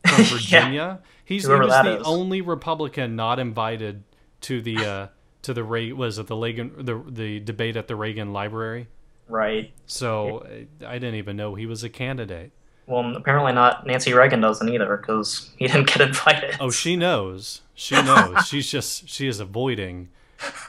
from 0.06 0.24
Virginia. 0.24 1.00
He's 1.24 1.46
he 1.46 1.52
was 1.52 1.68
the 1.68 2.00
is. 2.00 2.06
only 2.06 2.40
Republican 2.40 3.16
not 3.16 3.38
invited 3.38 4.04
to 4.42 4.60
the 4.62 4.76
uh, 4.78 5.06
to 5.46 5.54
the 5.54 5.64
Ray 5.64 5.92
was 5.92 6.18
it 6.18 6.26
the 6.26 6.36
Reagan 6.36 6.72
the 6.76 7.02
the 7.08 7.40
debate 7.40 7.76
at 7.76 7.86
the 7.86 7.94
Reagan 7.96 8.32
Library. 8.32 8.88
right. 9.28 9.72
So 9.86 10.46
I 10.84 10.94
didn't 10.94 11.14
even 11.14 11.36
know 11.36 11.54
he 11.54 11.66
was 11.66 11.84
a 11.84 11.88
candidate. 11.88 12.50
Well, 12.86 13.16
apparently 13.16 13.52
not. 13.52 13.86
Nancy 13.86 14.12
Reagan 14.12 14.40
doesn't 14.40 14.68
either 14.68 14.96
because 14.96 15.50
he 15.56 15.66
didn't 15.66 15.86
get 15.86 16.00
invited. 16.00 16.56
Oh, 16.60 16.70
she 16.70 16.96
knows. 16.96 17.62
She 17.74 17.94
knows. 17.94 18.46
She's 18.48 18.70
just 18.70 19.08
she 19.08 19.28
is 19.28 19.38
avoiding 19.38 20.08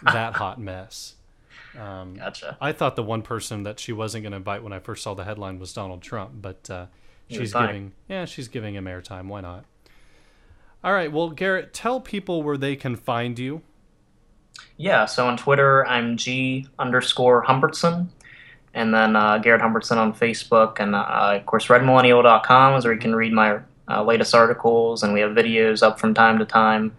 that 0.03 0.35
hot 0.35 0.59
mess. 0.59 1.15
Um, 1.77 2.15
gotcha. 2.15 2.57
I 2.61 2.71
thought 2.71 2.95
the 2.95 3.03
one 3.03 3.23
person 3.23 3.63
that 3.63 3.79
she 3.79 3.93
wasn't 3.93 4.23
going 4.23 4.31
to 4.31 4.37
invite 4.37 4.63
when 4.63 4.73
I 4.73 4.79
first 4.79 5.03
saw 5.03 5.13
the 5.15 5.25
headline 5.25 5.59
was 5.59 5.73
Donald 5.73 6.01
Trump, 6.01 6.33
but 6.39 6.69
uh, 6.69 6.85
she's 7.29 7.53
giving 7.53 7.93
yeah 8.07 8.25
she's 8.25 8.47
giving 8.47 8.75
him 8.75 8.85
airtime. 8.85 9.27
Why 9.27 9.41
not? 9.41 9.65
All 10.83 10.93
right. 10.93 11.11
Well, 11.11 11.31
Garrett, 11.31 11.73
tell 11.73 11.99
people 11.99 12.43
where 12.43 12.57
they 12.57 12.75
can 12.75 12.95
find 12.95 13.39
you. 13.39 13.63
Yeah, 14.77 15.05
so 15.05 15.27
on 15.27 15.37
Twitter, 15.37 15.85
I'm 15.87 16.17
G 16.17 16.67
underscore 16.77 17.43
Humbertson. 17.45 18.07
And 18.73 18.93
then 18.93 19.15
uh, 19.15 19.39
Garrett 19.39 19.61
Humbertson 19.61 19.97
on 19.97 20.13
Facebook. 20.13 20.79
And 20.79 20.93
uh, 20.93 21.37
of 21.39 21.45
course, 21.47 21.65
redmillennial.com 21.67 22.75
is 22.75 22.85
where 22.85 22.93
you 22.93 22.99
can 22.99 23.15
read 23.15 23.33
my 23.33 23.59
uh, 23.89 24.03
latest 24.03 24.35
articles. 24.35 25.01
And 25.01 25.13
we 25.13 25.21
have 25.21 25.31
videos 25.31 25.81
up 25.81 25.99
from 25.99 26.13
time 26.13 26.37
to 26.39 26.45
time. 26.45 26.95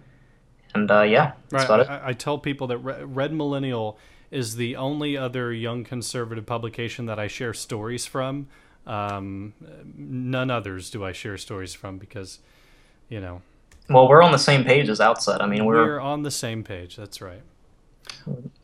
And 0.74 0.90
uh, 0.90 1.02
yeah, 1.02 1.32
that's 1.50 1.68
Right. 1.68 1.80
about 1.80 1.80
it. 1.80 1.88
I, 1.88 2.09
I 2.09 2.12
tell 2.14 2.36
people 2.38 2.66
that 2.68 2.78
Re- 2.78 3.04
Red 3.04 3.32
Millennial 3.32 3.96
is 4.30 4.56
the 4.56 4.74
only 4.76 5.16
other 5.16 5.52
young 5.52 5.84
conservative 5.84 6.46
publication 6.46 7.06
that 7.06 7.18
I 7.18 7.28
share 7.28 7.54
stories 7.54 8.06
from. 8.06 8.48
Um, 8.86 9.54
none 9.96 10.50
others 10.50 10.90
do 10.90 11.04
I 11.04 11.12
share 11.12 11.36
stories 11.38 11.74
from 11.74 11.98
because, 11.98 12.40
you 13.09 13.20
know, 13.20 13.42
Well, 13.89 14.09
we're 14.09 14.22
on 14.22 14.32
the 14.32 14.39
same 14.39 14.64
page 14.64 14.89
as 14.89 15.01
Outset. 15.01 15.41
I 15.43 15.47
mean, 15.47 15.64
we're, 15.64 15.84
we're 15.84 16.01
on 16.01 16.22
the 16.22 16.30
same 16.30 16.62
page. 16.62 16.97
That's 16.97 17.20
right. 17.20 17.43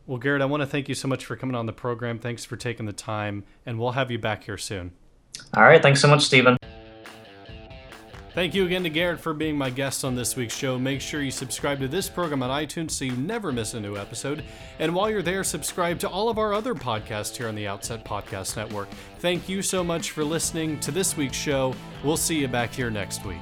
Well, 0.05 0.17
Garrett, 0.19 0.41
I 0.41 0.45
want 0.45 0.61
to 0.61 0.67
thank 0.67 0.87
you 0.87 0.95
so 0.95 1.07
much 1.07 1.25
for 1.25 1.35
coming 1.35 1.55
on 1.55 1.65
the 1.65 1.73
program. 1.73 2.19
Thanks 2.19 2.45
for 2.45 2.55
taking 2.55 2.85
the 2.85 2.93
time, 2.93 3.43
and 3.65 3.79
we'll 3.79 3.91
have 3.93 4.11
you 4.11 4.19
back 4.19 4.43
here 4.43 4.57
soon. 4.57 4.91
all 5.55 5.63
right. 5.63 5.81
Thanks 5.81 6.01
so 6.01 6.07
much, 6.07 6.23
Stephen. 6.23 6.57
Thank 8.35 8.53
you 8.53 8.65
again 8.65 8.83
to 8.83 8.89
Garrett 8.89 9.21
for 9.21 9.33
being 9.33 9.57
my 9.57 9.69
guest 9.69 10.03
on 10.03 10.13
this 10.13 10.35
week's 10.35 10.53
show. 10.53 10.77
Make 10.77 10.99
sure 10.99 11.21
you 11.21 11.31
subscribe 11.31 11.79
to 11.79 11.87
this 11.87 12.09
program 12.09 12.43
on 12.43 12.49
iTunes 12.49 12.91
so 12.91 13.05
you 13.05 13.13
never 13.13 13.53
miss 13.53 13.73
a 13.75 13.79
new 13.79 13.95
episode. 13.95 14.43
And 14.77 14.93
while 14.93 15.09
you're 15.09 15.21
there, 15.21 15.41
subscribe 15.45 15.99
to 15.99 16.09
all 16.09 16.27
of 16.27 16.37
our 16.37 16.53
other 16.53 16.75
podcasts 16.75 17.37
here 17.37 17.47
on 17.47 17.55
the 17.55 17.65
Outset 17.65 18.03
Podcast 18.03 18.57
Network. 18.57 18.89
Thank 19.19 19.47
you 19.47 19.61
so 19.61 19.85
much 19.85 20.11
for 20.11 20.25
listening 20.25 20.81
to 20.81 20.91
this 20.91 21.15
week's 21.15 21.37
show. 21.37 21.73
We'll 22.03 22.17
see 22.17 22.37
you 22.37 22.49
back 22.49 22.73
here 22.73 22.89
next 22.89 23.23
week. 23.25 23.39